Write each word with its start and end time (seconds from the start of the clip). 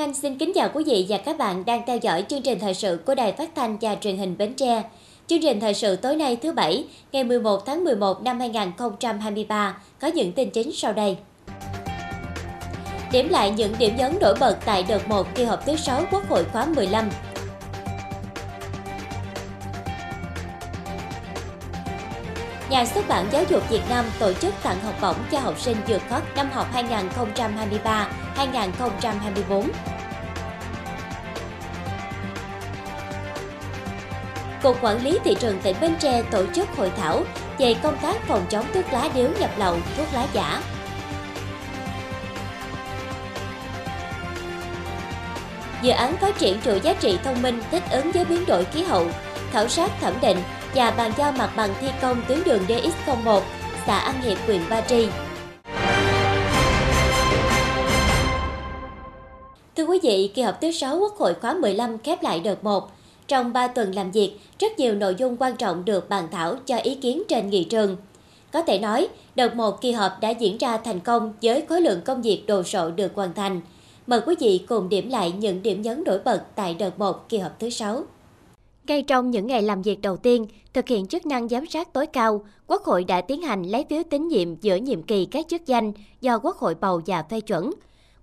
Lan 0.00 0.08
Anh 0.08 0.14
xin 0.14 0.38
kính 0.38 0.52
chào 0.54 0.68
quý 0.74 0.84
vị 0.86 1.06
và 1.08 1.18
các 1.18 1.38
bạn 1.38 1.64
đang 1.64 1.82
theo 1.86 1.96
dõi 1.96 2.24
chương 2.28 2.42
trình 2.42 2.58
thời 2.58 2.74
sự 2.74 2.98
của 3.06 3.14
Đài 3.14 3.32
Phát 3.32 3.50
thanh 3.54 3.78
và 3.80 3.94
Truyền 3.94 4.16
hình 4.16 4.38
Bến 4.38 4.54
Tre. 4.54 4.82
Chương 5.26 5.42
trình 5.42 5.60
thời 5.60 5.74
sự 5.74 5.96
tối 5.96 6.16
nay 6.16 6.36
thứ 6.36 6.52
Bảy, 6.52 6.84
ngày 7.12 7.24
11 7.24 7.66
tháng 7.66 7.84
11 7.84 8.22
năm 8.22 8.40
2023 8.40 9.76
có 10.00 10.08
những 10.08 10.32
tin 10.32 10.50
chính 10.50 10.72
sau 10.72 10.92
đây. 10.92 11.16
Điểm 13.12 13.28
lại 13.28 13.50
những 13.50 13.74
điểm 13.78 13.96
nhấn 13.96 14.18
nổi 14.20 14.34
bật 14.40 14.56
tại 14.64 14.84
đợt 14.88 15.08
1 15.08 15.26
kỳ 15.34 15.44
họp 15.44 15.66
thứ 15.66 15.76
6 15.76 16.02
Quốc 16.10 16.28
hội 16.28 16.44
khóa 16.44 16.66
15. 16.66 17.10
Nhà 22.70 22.84
xuất 22.84 23.08
bản 23.08 23.26
Giáo 23.32 23.44
dục 23.48 23.70
Việt 23.70 23.82
Nam 23.88 24.04
tổ 24.18 24.32
chức 24.32 24.54
tặng 24.62 24.80
học 24.80 24.94
bổng 25.00 25.16
cho 25.30 25.38
học 25.38 25.58
sinh 25.58 25.76
vượt 25.88 26.02
khó 26.10 26.20
năm 26.36 26.50
học 26.52 26.66
2023-2024. 26.74 29.68
Cục 34.62 34.82
Quản 34.82 35.04
lý 35.04 35.18
Thị 35.24 35.36
trường 35.40 35.60
tỉnh 35.62 35.76
Bến 35.80 35.94
Tre 35.98 36.22
tổ 36.30 36.44
chức 36.54 36.68
hội 36.76 36.92
thảo 36.96 37.22
về 37.58 37.74
công 37.82 37.98
tác 37.98 38.16
phòng 38.28 38.46
chống 38.50 38.66
thuốc 38.74 38.84
lá 38.92 39.08
điếu 39.14 39.28
nhập 39.40 39.50
lậu, 39.58 39.76
thuốc 39.96 40.06
lá 40.14 40.26
giả. 40.32 40.62
Dự 45.82 45.90
án 45.90 46.16
phát 46.16 46.38
triển 46.38 46.60
chuỗi 46.64 46.80
giá 46.80 46.94
trị 46.94 47.18
thông 47.24 47.42
minh 47.42 47.60
thích 47.70 47.82
ứng 47.90 48.12
với 48.12 48.24
biến 48.24 48.46
đổi 48.46 48.64
khí 48.64 48.82
hậu, 48.82 49.06
khảo 49.52 49.68
sát 49.68 49.90
thẩm 50.00 50.14
định 50.22 50.38
và 50.74 50.90
bàn 50.90 51.12
giao 51.18 51.32
mặt 51.32 51.50
bằng 51.56 51.74
thi 51.80 51.88
công 52.02 52.22
tuyến 52.28 52.38
đường 52.44 52.62
DX01, 52.68 53.40
xã 53.86 53.98
An 53.98 54.22
Hiệp, 54.22 54.38
huyện 54.46 54.60
Ba 54.70 54.80
Tri. 54.80 55.08
Thưa 59.76 59.84
quý 59.84 59.98
vị, 60.02 60.30
kỳ 60.34 60.42
họp 60.42 60.60
thứ 60.60 60.72
6 60.72 60.98
Quốc 60.98 61.16
hội 61.16 61.34
khóa 61.34 61.54
15 61.54 61.98
khép 61.98 62.22
lại 62.22 62.40
đợt 62.40 62.64
1. 62.64 62.90
Trong 63.28 63.52
3 63.52 63.66
tuần 63.66 63.94
làm 63.94 64.10
việc, 64.10 64.32
rất 64.58 64.78
nhiều 64.78 64.94
nội 64.94 65.14
dung 65.14 65.36
quan 65.36 65.56
trọng 65.56 65.84
được 65.84 66.08
bàn 66.08 66.28
thảo 66.30 66.56
cho 66.66 66.76
ý 66.76 66.94
kiến 66.94 67.22
trên 67.28 67.50
nghị 67.50 67.64
trường. 67.64 67.96
Có 68.52 68.62
thể 68.62 68.78
nói, 68.78 69.08
đợt 69.34 69.54
1 69.54 69.80
kỳ 69.80 69.92
họp 69.92 70.20
đã 70.20 70.30
diễn 70.30 70.58
ra 70.58 70.76
thành 70.76 71.00
công 71.00 71.32
với 71.42 71.64
khối 71.68 71.80
lượng 71.80 72.00
công 72.04 72.22
việc 72.22 72.44
đồ 72.46 72.62
sộ 72.62 72.90
được 72.90 73.12
hoàn 73.14 73.34
thành. 73.34 73.60
Mời 74.06 74.20
quý 74.26 74.34
vị 74.40 74.64
cùng 74.68 74.88
điểm 74.88 75.10
lại 75.10 75.32
những 75.32 75.62
điểm 75.62 75.82
nhấn 75.82 76.04
nổi 76.06 76.18
bật 76.24 76.42
tại 76.54 76.74
đợt 76.74 76.98
1 76.98 77.28
kỳ 77.28 77.38
họp 77.38 77.58
thứ 77.58 77.70
6. 77.70 78.02
Ngay 78.90 79.02
trong 79.02 79.30
những 79.30 79.46
ngày 79.46 79.62
làm 79.62 79.82
việc 79.82 80.00
đầu 80.00 80.16
tiên, 80.16 80.46
thực 80.72 80.88
hiện 80.88 81.06
chức 81.06 81.26
năng 81.26 81.48
giám 81.48 81.66
sát 81.66 81.92
tối 81.92 82.06
cao, 82.06 82.44
Quốc 82.66 82.82
hội 82.82 83.04
đã 83.04 83.20
tiến 83.20 83.42
hành 83.42 83.62
lấy 83.62 83.84
phiếu 83.90 84.02
tín 84.10 84.28
nhiệm 84.28 84.56
giữa 84.60 84.76
nhiệm 84.76 85.02
kỳ 85.02 85.24
các 85.24 85.48
chức 85.48 85.66
danh 85.66 85.92
do 86.20 86.38
Quốc 86.38 86.56
hội 86.56 86.74
bầu 86.74 87.00
và 87.06 87.22
phê 87.22 87.40
chuẩn. 87.40 87.70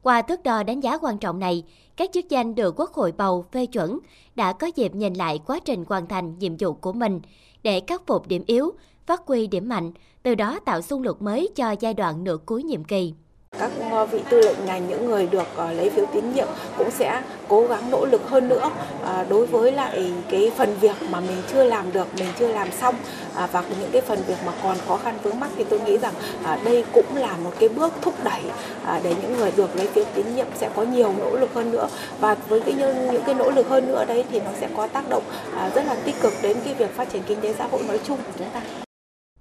Qua 0.01 0.21
thước 0.21 0.43
đo 0.43 0.63
đánh 0.63 0.79
giá 0.79 0.97
quan 0.97 1.17
trọng 1.17 1.39
này, 1.39 1.63
các 1.95 2.09
chức 2.13 2.29
danh 2.29 2.55
được 2.55 2.79
Quốc 2.79 2.93
hội 2.93 3.11
bầu 3.11 3.45
phê 3.51 3.65
chuẩn 3.65 3.99
đã 4.35 4.53
có 4.53 4.67
dịp 4.75 4.95
nhìn 4.95 5.13
lại 5.13 5.39
quá 5.45 5.59
trình 5.59 5.85
hoàn 5.87 6.07
thành 6.07 6.39
nhiệm 6.39 6.57
vụ 6.59 6.73
của 6.73 6.93
mình 6.93 7.21
để 7.63 7.81
khắc 7.87 8.07
phục 8.07 8.27
điểm 8.27 8.43
yếu, 8.47 8.71
phát 9.05 9.21
huy 9.25 9.47
điểm 9.47 9.69
mạnh, 9.69 9.91
từ 10.23 10.35
đó 10.35 10.59
tạo 10.65 10.81
xung 10.81 11.03
lực 11.03 11.21
mới 11.21 11.49
cho 11.55 11.75
giai 11.79 11.93
đoạn 11.93 12.23
nửa 12.23 12.37
cuối 12.45 12.63
nhiệm 12.63 12.83
kỳ 12.83 13.13
các 13.51 13.71
ờ, 13.91 14.05
vị 14.05 14.19
tư 14.29 14.41
lệnh 14.41 14.65
ngành 14.65 14.87
những 14.89 15.05
người 15.05 15.27
được 15.27 15.47
ờ, 15.55 15.73
lấy 15.73 15.89
phiếu 15.89 16.05
tín 16.13 16.33
nhiệm 16.33 16.47
cũng 16.77 16.91
sẽ 16.91 17.21
cố 17.47 17.67
gắng 17.67 17.91
nỗ 17.91 18.05
lực 18.05 18.29
hơn 18.29 18.47
nữa 18.47 18.69
ờ, 19.03 19.25
đối 19.29 19.45
với 19.45 19.71
lại 19.71 20.13
cái 20.29 20.51
phần 20.57 20.75
việc 20.81 20.95
mà 21.09 21.19
mình 21.19 21.37
chưa 21.53 21.63
làm 21.63 21.93
được, 21.93 22.07
mình 22.17 22.27
chưa 22.39 22.47
làm 22.47 22.71
xong 22.71 22.95
à, 23.35 23.47
và 23.52 23.63
những 23.81 23.91
cái 23.91 24.02
phần 24.02 24.19
việc 24.27 24.37
mà 24.45 24.52
còn 24.63 24.77
khó 24.87 24.97
khăn 24.97 25.17
vướng 25.23 25.39
mắc 25.39 25.49
thì 25.55 25.63
tôi 25.63 25.80
nghĩ 25.80 25.97
rằng 25.97 26.13
à, 26.43 26.59
đây 26.63 26.86
cũng 26.93 27.15
là 27.15 27.37
một 27.43 27.52
cái 27.59 27.69
bước 27.69 27.93
thúc 28.02 28.13
đẩy 28.23 28.41
à, 28.86 29.02
để 29.03 29.15
những 29.21 29.37
người 29.37 29.52
được 29.57 29.75
lấy 29.75 29.87
phiếu 29.87 30.03
tín 30.13 30.36
nhiệm 30.36 30.47
sẽ 30.55 30.69
có 30.75 30.83
nhiều 30.83 31.13
nỗ 31.19 31.37
lực 31.37 31.53
hơn 31.53 31.71
nữa 31.71 31.87
và 32.19 32.36
với 32.49 32.59
cái 32.59 32.73
những 33.11 33.23
cái 33.25 33.36
nỗ 33.36 33.52
lực 33.52 33.67
hơn 33.69 33.87
nữa 33.87 34.05
đấy 34.07 34.23
thì 34.31 34.39
nó 34.39 34.52
sẽ 34.59 34.69
có 34.77 34.87
tác 34.87 35.09
động 35.09 35.23
rất 35.75 35.86
là 35.87 35.95
tích 35.95 36.15
cực 36.21 36.33
đến 36.43 36.57
cái 36.65 36.73
việc 36.73 36.95
phát 36.95 37.09
triển 37.09 37.23
kinh 37.27 37.41
tế 37.41 37.53
xã 37.57 37.67
hội 37.67 37.83
nói 37.87 37.99
chung 38.07 38.17
của 38.17 38.31
chúng 38.37 38.49
ta. 38.53 38.61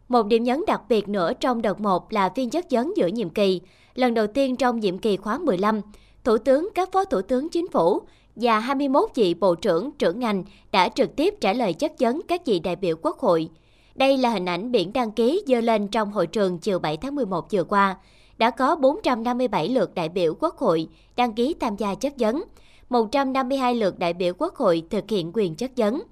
Một 0.08 0.26
điểm 0.26 0.44
nhấn 0.44 0.64
đặc 0.66 0.80
biệt 0.88 1.08
nữa 1.08 1.32
trong 1.40 1.62
đợt 1.62 1.80
1 1.80 2.12
là 2.12 2.30
phiên 2.36 2.50
chất 2.50 2.66
vấn 2.70 2.96
giữa 2.96 3.06
nhiệm 3.06 3.30
kỳ. 3.30 3.60
Lần 3.96 4.14
đầu 4.14 4.26
tiên 4.26 4.56
trong 4.56 4.80
nhiệm 4.80 4.98
kỳ 4.98 5.16
khóa 5.16 5.38
15, 5.38 5.80
Thủ 6.24 6.38
tướng, 6.38 6.68
các 6.74 6.92
phó 6.92 7.04
thủ 7.04 7.22
tướng 7.22 7.48
chính 7.48 7.68
phủ 7.68 8.00
và 8.36 8.58
21 8.58 9.10
vị 9.14 9.34
bộ 9.34 9.54
trưởng, 9.54 9.90
trưởng 9.98 10.20
ngành 10.20 10.44
đã 10.72 10.88
trực 10.88 11.16
tiếp 11.16 11.34
trả 11.40 11.52
lời 11.52 11.72
chất 11.72 11.92
vấn 11.98 12.20
các 12.28 12.46
vị 12.46 12.58
đại 12.58 12.76
biểu 12.76 12.96
quốc 13.02 13.18
hội. 13.18 13.48
Đây 13.94 14.18
là 14.18 14.30
hình 14.30 14.48
ảnh 14.48 14.72
biển 14.72 14.92
đăng 14.92 15.10
ký 15.10 15.42
dơ 15.46 15.60
lên 15.60 15.88
trong 15.88 16.12
hội 16.12 16.26
trường 16.26 16.58
chiều 16.58 16.78
7 16.78 16.96
tháng 16.96 17.14
11 17.14 17.52
vừa 17.52 17.64
qua. 17.64 17.96
Đã 18.38 18.50
có 18.50 18.76
457 18.76 19.68
lượt 19.68 19.94
đại 19.94 20.08
biểu 20.08 20.34
quốc 20.40 20.56
hội 20.56 20.88
đăng 21.16 21.34
ký 21.34 21.54
tham 21.60 21.76
gia 21.76 21.94
chất 21.94 22.12
vấn, 22.18 22.44
152 22.90 23.74
lượt 23.74 23.98
đại 23.98 24.12
biểu 24.12 24.32
quốc 24.38 24.56
hội 24.56 24.82
thực 24.90 25.10
hiện 25.10 25.30
quyền 25.34 25.54
chất 25.54 25.70
vấn. 25.76 26.02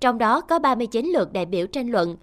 Trong 0.00 0.18
đó 0.18 0.40
có 0.40 0.58
39 0.58 1.06
lượt 1.06 1.32
đại 1.32 1.46
biểu 1.46 1.66
tranh 1.66 1.90
luận, 1.90 2.16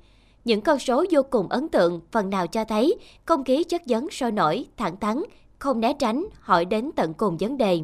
những 0.45 0.61
con 0.61 0.79
số 0.79 1.05
vô 1.11 1.21
cùng 1.29 1.47
ấn 1.49 1.69
tượng 1.69 2.01
phần 2.11 2.29
nào 2.29 2.47
cho 2.47 2.65
thấy 2.65 2.95
không 3.25 3.43
khí 3.43 3.63
chất 3.63 3.81
vấn 3.85 4.09
sôi 4.09 4.31
nổi, 4.31 4.65
thẳng 4.77 4.97
thắn, 4.97 5.23
không 5.59 5.79
né 5.79 5.93
tránh, 5.99 6.25
hỏi 6.39 6.65
đến 6.65 6.91
tận 6.95 7.13
cùng 7.13 7.37
vấn 7.37 7.57
đề. 7.57 7.79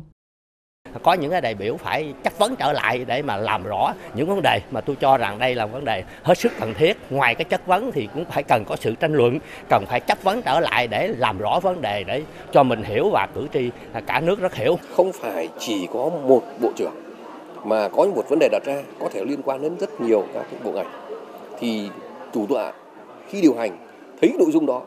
Có 1.03 1.13
những 1.13 1.31
cái 1.31 1.41
đại 1.41 1.55
biểu 1.55 1.77
phải 1.77 2.13
chất 2.23 2.39
vấn 2.39 2.55
trở 2.55 2.73
lại 2.73 3.05
để 3.05 3.21
mà 3.21 3.37
làm 3.37 3.63
rõ 3.63 3.93
những 4.15 4.27
vấn 4.27 4.41
đề 4.41 4.59
mà 4.71 4.81
tôi 4.81 4.95
cho 4.95 5.17
rằng 5.17 5.39
đây 5.39 5.55
là 5.55 5.65
vấn 5.65 5.85
đề 5.85 6.03
hết 6.23 6.37
sức 6.37 6.51
cần 6.59 6.73
thiết. 6.73 6.97
Ngoài 7.09 7.35
cái 7.35 7.45
chất 7.45 7.67
vấn 7.67 7.91
thì 7.91 8.07
cũng 8.13 8.25
phải 8.25 8.43
cần 8.43 8.63
có 8.65 8.75
sự 8.75 8.95
tranh 8.95 9.13
luận, 9.13 9.39
cần 9.69 9.85
phải 9.87 9.99
chất 9.99 10.23
vấn 10.23 10.41
trở 10.41 10.59
lại 10.59 10.87
để 10.87 11.07
làm 11.17 11.37
rõ 11.37 11.59
vấn 11.59 11.81
đề 11.81 12.03
để 12.03 12.23
cho 12.51 12.63
mình 12.63 12.83
hiểu 12.83 13.09
và 13.09 13.27
cử 13.35 13.47
tri 13.53 13.69
cả 14.07 14.19
nước 14.19 14.39
rất 14.39 14.55
hiểu. 14.55 14.79
Không 14.95 15.11
phải 15.13 15.49
chỉ 15.59 15.87
có 15.93 16.09
một 16.27 16.43
bộ 16.61 16.71
trưởng 16.75 16.93
mà 17.63 17.89
có 17.89 18.05
một 18.15 18.23
vấn 18.29 18.39
đề 18.39 18.49
đặt 18.51 18.63
ra 18.65 18.81
có 18.99 19.09
thể 19.13 19.25
liên 19.25 19.41
quan 19.45 19.61
đến 19.61 19.77
rất 19.79 20.01
nhiều 20.01 20.25
các 20.33 20.45
bộ 20.63 20.71
ngành 20.71 20.91
thì 21.59 21.89
chủ 22.33 22.45
tọa 22.49 22.73
khi 23.27 23.41
điều 23.41 23.53
hành 23.53 23.77
thấy 24.21 24.33
nội 24.39 24.51
dung 24.51 24.65
đó 24.65 24.81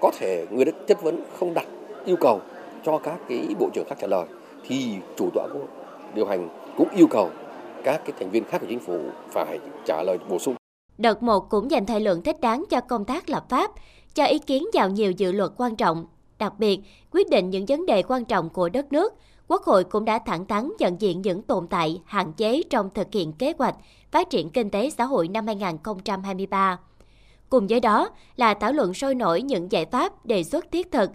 có 0.00 0.10
thể 0.18 0.46
người 0.50 0.64
đã 0.64 0.72
chất 0.86 1.02
vấn 1.02 1.24
không 1.38 1.54
đặt 1.54 1.66
yêu 2.04 2.16
cầu 2.16 2.40
cho 2.84 2.98
các 2.98 3.18
cái 3.28 3.46
bộ 3.58 3.70
trưởng 3.72 3.84
khác 3.88 3.96
trả 4.00 4.06
lời 4.06 4.26
thì 4.66 4.94
chủ 5.16 5.30
tọa 5.34 5.48
của 5.52 5.60
điều 6.14 6.26
hành 6.26 6.48
cũng 6.76 6.88
yêu 6.96 7.06
cầu 7.10 7.30
các 7.84 8.00
cái 8.04 8.12
thành 8.18 8.30
viên 8.30 8.44
khác 8.44 8.58
của 8.60 8.66
chính 8.70 8.78
phủ 8.78 9.00
phải 9.30 9.58
trả 9.86 10.02
lời 10.02 10.18
bổ 10.28 10.38
sung. 10.38 10.54
Đợt 10.98 11.22
1 11.22 11.50
cũng 11.50 11.70
dành 11.70 11.86
thời 11.86 12.00
lượng 12.00 12.22
thích 12.22 12.40
đáng 12.40 12.64
cho 12.70 12.80
công 12.80 13.04
tác 13.04 13.30
lập 13.30 13.44
pháp, 13.48 13.70
cho 14.14 14.24
ý 14.24 14.38
kiến 14.38 14.64
vào 14.72 14.90
nhiều 14.90 15.10
dự 15.10 15.32
luật 15.32 15.50
quan 15.56 15.76
trọng. 15.76 16.06
Đặc 16.38 16.52
biệt, 16.58 16.80
quyết 17.12 17.30
định 17.30 17.50
những 17.50 17.66
vấn 17.66 17.86
đề 17.86 18.02
quan 18.02 18.24
trọng 18.24 18.48
của 18.48 18.68
đất 18.68 18.92
nước, 18.92 19.14
Quốc 19.50 19.62
hội 19.62 19.84
cũng 19.84 20.04
đã 20.04 20.18
thẳng 20.18 20.46
thắn 20.46 20.72
nhận 20.78 21.00
diện 21.00 21.22
những 21.22 21.42
tồn 21.42 21.66
tại, 21.66 22.02
hạn 22.04 22.32
chế 22.32 22.62
trong 22.70 22.90
thực 22.94 23.06
hiện 23.12 23.32
kế 23.32 23.52
hoạch 23.58 23.76
phát 24.10 24.30
triển 24.30 24.50
kinh 24.50 24.70
tế 24.70 24.90
xã 24.90 25.04
hội 25.04 25.28
năm 25.28 25.46
2023. 25.46 26.78
Cùng 27.48 27.66
với 27.66 27.80
đó 27.80 28.08
là 28.36 28.54
thảo 28.54 28.72
luận 28.72 28.94
sôi 28.94 29.14
nổi 29.14 29.42
những 29.42 29.72
giải 29.72 29.86
pháp 29.86 30.26
đề 30.26 30.44
xuất 30.44 30.72
thiết 30.72 30.92
thực. 30.92 31.10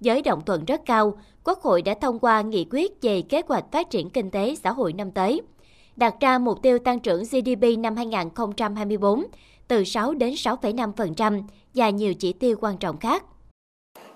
Với 0.00 0.22
đồng 0.22 0.44
thuận 0.44 0.64
rất 0.64 0.80
cao, 0.86 1.18
Quốc 1.44 1.62
hội 1.62 1.82
đã 1.82 1.94
thông 2.00 2.18
qua 2.18 2.42
nghị 2.42 2.66
quyết 2.70 3.02
về 3.02 3.22
kế 3.22 3.42
hoạch 3.48 3.64
phát 3.72 3.90
triển 3.90 4.10
kinh 4.10 4.30
tế 4.30 4.54
xã 4.54 4.72
hội 4.72 4.92
năm 4.92 5.10
tới, 5.10 5.42
đặt 5.96 6.14
ra 6.20 6.38
mục 6.38 6.62
tiêu 6.62 6.78
tăng 6.78 7.00
trưởng 7.00 7.22
GDP 7.24 7.78
năm 7.78 7.96
2024 7.96 9.24
từ 9.68 9.84
6 9.84 10.14
đến 10.14 10.34
6,5% 10.34 11.42
và 11.74 11.90
nhiều 11.90 12.14
chỉ 12.14 12.32
tiêu 12.32 12.56
quan 12.60 12.78
trọng 12.78 12.98
khác 12.98 13.24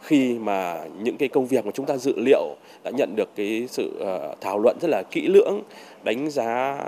khi 0.02 0.38
mà 0.38 0.84
những 1.02 1.16
cái 1.16 1.28
công 1.28 1.46
việc 1.46 1.66
mà 1.66 1.72
chúng 1.74 1.86
ta 1.86 1.96
dự 1.96 2.12
liệu 2.16 2.56
đã 2.84 2.90
nhận 2.90 3.16
được 3.16 3.28
cái 3.36 3.66
sự 3.70 3.92
ờ, 4.00 4.34
thảo 4.40 4.58
luận 4.58 4.76
rất 4.80 4.88
là 4.90 5.02
kỹ 5.10 5.26
lưỡng, 5.28 5.62
đánh 6.04 6.30
giá 6.30 6.78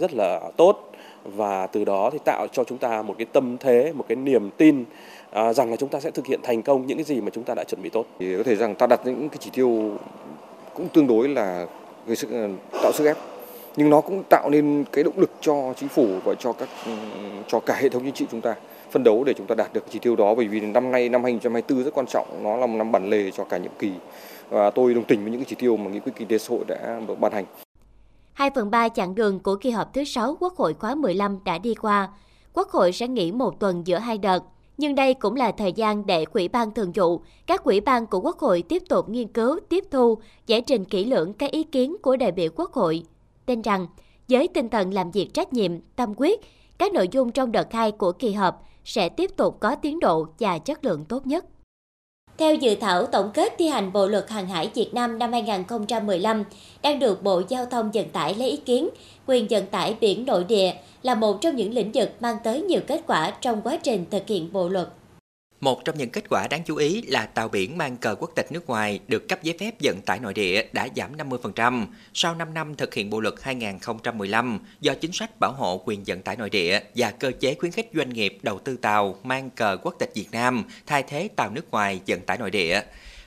rất 0.00 0.14
là 0.14 0.40
tốt 0.56 0.92
và 1.24 1.66
từ 1.66 1.84
đó 1.84 2.10
thì 2.12 2.18
tạo 2.24 2.46
cho 2.52 2.64
chúng 2.64 2.78
ta 2.78 3.02
một 3.02 3.14
cái 3.18 3.26
tâm 3.32 3.56
thế, 3.60 3.92
một 3.94 4.04
cái 4.08 4.16
niềm 4.16 4.50
tin 4.56 4.84
ờ, 5.30 5.52
rằng 5.52 5.70
là 5.70 5.76
chúng 5.76 5.88
ta 5.88 6.00
sẽ 6.00 6.10
thực 6.10 6.26
hiện 6.26 6.40
thành 6.42 6.62
công 6.62 6.86
những 6.86 6.98
cái 6.98 7.04
gì 7.04 7.20
mà 7.20 7.30
chúng 7.30 7.44
ta 7.44 7.54
đã 7.54 7.64
chuẩn 7.64 7.82
bị 7.82 7.90
tốt. 7.90 8.06
Thì 8.18 8.36
có 8.36 8.42
thể 8.42 8.56
rằng 8.56 8.74
ta 8.74 8.86
đặt 8.86 9.00
những 9.04 9.28
cái 9.28 9.38
chỉ 9.40 9.50
tiêu 9.52 9.92
cũng 10.74 10.88
tương 10.88 11.06
đối 11.06 11.28
là 11.28 11.66
gây 12.06 12.16
sức 12.16 12.30
ờ, 12.32 12.48
tạo 12.82 12.92
sức 12.92 13.06
ép 13.06 13.16
nhưng 13.76 13.90
nó 13.90 14.00
cũng 14.00 14.22
tạo 14.28 14.50
nên 14.50 14.84
cái 14.92 15.04
động 15.04 15.18
lực 15.18 15.30
cho 15.40 15.74
chính 15.76 15.88
phủ 15.88 16.06
và 16.24 16.34
cho 16.34 16.52
các 16.52 16.68
ừ, 16.86 16.92
cho 17.48 17.60
cả 17.60 17.74
hệ 17.74 17.88
thống 17.88 18.02
chính 18.04 18.14
trị 18.14 18.26
chúng 18.30 18.40
ta 18.40 18.54
phân 18.90 19.04
đấu 19.04 19.24
để 19.24 19.34
chúng 19.34 19.46
ta 19.46 19.54
đạt 19.54 19.72
được 19.72 19.84
chỉ 19.90 19.98
tiêu 19.98 20.16
đó 20.16 20.34
bởi 20.34 20.48
vì 20.48 20.60
năm 20.60 20.92
nay 20.92 21.08
năm 21.08 21.22
2024 21.22 21.84
rất 21.84 21.94
quan 21.94 22.06
trọng 22.06 22.26
nó 22.42 22.56
là 22.56 22.66
một 22.66 22.76
năm 22.76 22.92
bản 22.92 23.10
lề 23.10 23.30
cho 23.30 23.44
cả 23.44 23.58
nhiệm 23.58 23.72
kỳ 23.78 23.90
và 24.50 24.70
tôi 24.70 24.94
đồng 24.94 25.04
tình 25.04 25.22
với 25.22 25.30
những 25.30 25.40
cái 25.40 25.46
chỉ 25.48 25.56
tiêu 25.58 25.76
mà 25.76 25.90
nghị 25.90 26.00
quyết 26.00 26.12
kinh 26.16 26.28
tế 26.28 26.38
xã 26.38 26.48
hội 26.50 26.64
đã 26.66 27.00
ban 27.20 27.32
hành. 27.32 27.44
2 28.32 28.50
phần 28.54 28.70
3 28.70 28.88
chặng 28.88 29.14
đường 29.14 29.40
của 29.40 29.56
kỳ 29.56 29.70
họp 29.70 29.94
thứ 29.94 30.04
6 30.04 30.36
Quốc 30.40 30.56
hội 30.56 30.74
khóa 30.74 30.94
15 30.94 31.38
đã 31.44 31.58
đi 31.58 31.74
qua. 31.74 32.08
Quốc 32.52 32.68
hội 32.68 32.92
sẽ 32.92 33.08
nghỉ 33.08 33.32
một 33.32 33.60
tuần 33.60 33.86
giữa 33.86 33.98
hai 33.98 34.18
đợt. 34.18 34.44
Nhưng 34.78 34.94
đây 34.94 35.14
cũng 35.14 35.36
là 35.36 35.52
thời 35.52 35.72
gian 35.72 36.06
để 36.06 36.24
Quỹ 36.24 36.48
ban 36.48 36.70
Thường 36.74 36.92
vụ, 36.94 37.20
các 37.46 37.64
quỹ 37.64 37.80
ban 37.80 38.06
của 38.06 38.20
Quốc 38.20 38.38
hội 38.38 38.62
tiếp 38.62 38.82
tục 38.88 39.08
nghiên 39.08 39.28
cứu, 39.28 39.58
tiếp 39.68 39.84
thu, 39.90 40.18
giải 40.46 40.60
trình 40.60 40.84
kỹ 40.84 41.04
lưỡng 41.04 41.32
các 41.32 41.50
ý 41.50 41.62
kiến 41.62 41.96
của 42.02 42.16
đại 42.16 42.32
biểu 42.32 42.48
Quốc 42.56 42.72
hội. 42.72 43.02
Tin 43.46 43.62
rằng, 43.62 43.86
với 44.28 44.48
tinh 44.48 44.68
thần 44.68 44.94
làm 44.94 45.10
việc 45.10 45.34
trách 45.34 45.52
nhiệm, 45.52 45.72
tâm 45.96 46.14
quyết, 46.16 46.40
các 46.78 46.92
nội 46.92 47.08
dung 47.10 47.32
trong 47.32 47.52
đợt 47.52 47.72
2 47.72 47.92
của 47.92 48.12
kỳ 48.12 48.32
họp 48.32 48.62
sẽ 48.86 49.08
tiếp 49.08 49.30
tục 49.36 49.56
có 49.60 49.74
tiến 49.74 50.00
độ 50.00 50.26
và 50.38 50.58
chất 50.58 50.84
lượng 50.84 51.04
tốt 51.04 51.26
nhất. 51.26 51.44
Theo 52.38 52.54
dự 52.54 52.74
thảo 52.74 53.06
tổng 53.06 53.30
kết 53.34 53.52
thi 53.58 53.68
hành 53.68 53.92
Bộ 53.92 54.06
luật 54.06 54.30
Hàng 54.30 54.48
hải 54.48 54.70
Việt 54.74 54.94
Nam 54.94 55.18
năm 55.18 55.32
2015 55.32 56.44
đang 56.82 56.98
được 56.98 57.22
Bộ 57.22 57.42
Giao 57.48 57.66
thông 57.66 57.90
Vận 57.90 58.08
tải 58.08 58.34
lấy 58.34 58.50
ý 58.50 58.56
kiến, 58.56 58.88
quyền 59.26 59.46
vận 59.50 59.66
tải 59.66 59.96
biển 60.00 60.24
nội 60.26 60.44
địa 60.44 60.72
là 61.02 61.14
một 61.14 61.40
trong 61.40 61.56
những 61.56 61.74
lĩnh 61.74 61.90
vực 61.94 62.10
mang 62.20 62.36
tới 62.44 62.62
nhiều 62.62 62.80
kết 62.86 63.00
quả 63.06 63.30
trong 63.30 63.62
quá 63.62 63.76
trình 63.76 64.04
thực 64.10 64.26
hiện 64.26 64.52
bộ 64.52 64.68
luật. 64.68 64.88
Một 65.60 65.84
trong 65.84 65.98
những 65.98 66.10
kết 66.10 66.24
quả 66.30 66.48
đáng 66.48 66.62
chú 66.66 66.76
ý 66.76 67.02
là 67.02 67.26
tàu 67.26 67.48
biển 67.48 67.78
mang 67.78 67.96
cờ 67.96 68.14
quốc 68.14 68.30
tịch 68.34 68.52
nước 68.52 68.66
ngoài 68.66 69.00
được 69.08 69.28
cấp 69.28 69.42
giấy 69.42 69.56
phép 69.60 69.74
vận 69.82 70.00
tải 70.00 70.18
nội 70.18 70.34
địa 70.34 70.64
đã 70.72 70.88
giảm 70.96 71.16
50% 71.16 71.86
sau 72.14 72.34
5 72.34 72.54
năm 72.54 72.74
thực 72.74 72.94
hiện 72.94 73.10
bộ 73.10 73.20
luật 73.20 73.34
2015 73.42 74.58
do 74.80 74.94
chính 74.94 75.12
sách 75.12 75.30
bảo 75.40 75.52
hộ 75.52 75.82
quyền 75.84 76.04
vận 76.06 76.22
tải 76.22 76.36
nội 76.36 76.50
địa 76.50 76.80
và 76.96 77.10
cơ 77.10 77.32
chế 77.40 77.54
khuyến 77.54 77.72
khích 77.72 77.90
doanh 77.94 78.08
nghiệp 78.08 78.38
đầu 78.42 78.58
tư 78.58 78.76
tàu 78.76 79.16
mang 79.24 79.50
cờ 79.50 79.76
quốc 79.82 79.94
tịch 79.98 80.10
Việt 80.14 80.28
Nam 80.32 80.64
thay 80.86 81.02
thế 81.02 81.28
tàu 81.36 81.50
nước 81.50 81.70
ngoài 81.70 82.00
vận 82.06 82.20
tải 82.20 82.38
nội 82.38 82.50
địa. 82.50 82.80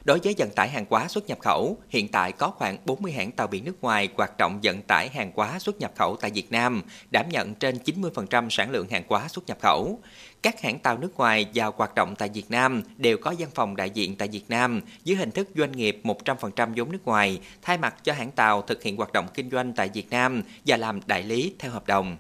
Đối 0.10 0.20
với 0.24 0.36
vận 0.38 0.50
tải 0.50 0.70
hàng 0.70 0.86
hóa 0.90 1.08
xuất 1.08 1.28
nhập 1.28 1.40
khẩu, 1.42 1.78
hiện 1.90 2.08
tại 2.08 2.32
có 2.32 2.50
khoảng 2.50 2.78
40 2.86 3.12
hãng 3.12 3.32
tàu 3.32 3.48
biển 3.48 3.66
nước 3.66 3.82
ngoài 3.82 4.10
hoạt 4.18 4.38
động 4.38 4.60
vận 4.64 4.82
tải 4.82 5.10
hàng 5.10 5.32
hóa 5.36 5.60
xuất 5.60 5.80
nhập 5.80 5.92
khẩu 5.96 6.16
tại 6.16 6.32
Việt 6.32 6.52
Nam, 6.52 6.82
đảm 7.12 7.26
nhận 7.30 7.56
trên 7.56 7.78
90% 7.86 8.50
sản 8.50 8.72
lượng 8.72 8.88
hàng 8.90 9.04
hóa 9.10 9.28
xuất 9.28 9.48
nhập 9.48 9.58
khẩu. 9.62 10.00
Các 10.42 10.62
hãng 10.62 10.80
tàu 10.80 10.98
nước 10.98 11.18
ngoài 11.18 11.46
vào 11.54 11.74
hoạt 11.78 11.96
động 11.96 12.16
tại 12.18 12.30
Việt 12.34 12.52
Nam 12.52 12.84
đều 12.98 13.18
có 13.18 13.34
văn 13.40 13.50
phòng 13.56 13.76
đại 13.76 13.90
diện 13.90 14.16
tại 14.16 14.28
Việt 14.28 14.50
Nam 14.50 14.82
dưới 15.04 15.18
hình 15.18 15.32
thức 15.32 15.50
doanh 15.56 15.72
nghiệp 15.72 16.02
100% 16.04 16.74
vốn 16.76 16.92
nước 16.92 17.06
ngoài, 17.06 17.40
thay 17.62 17.78
mặt 17.78 17.96
cho 18.04 18.14
hãng 18.14 18.32
tàu 18.32 18.62
thực 18.62 18.84
hiện 18.84 18.98
hoạt 18.98 19.14
động 19.14 19.28
kinh 19.34 19.50
doanh 19.52 19.74
tại 19.74 19.90
Việt 19.94 20.10
Nam 20.10 20.44
và 20.66 20.78
làm 20.78 21.00
đại 21.08 21.24
lý 21.24 21.54
theo 21.60 21.72
hợp 21.72 21.88
đồng. 21.88 22.18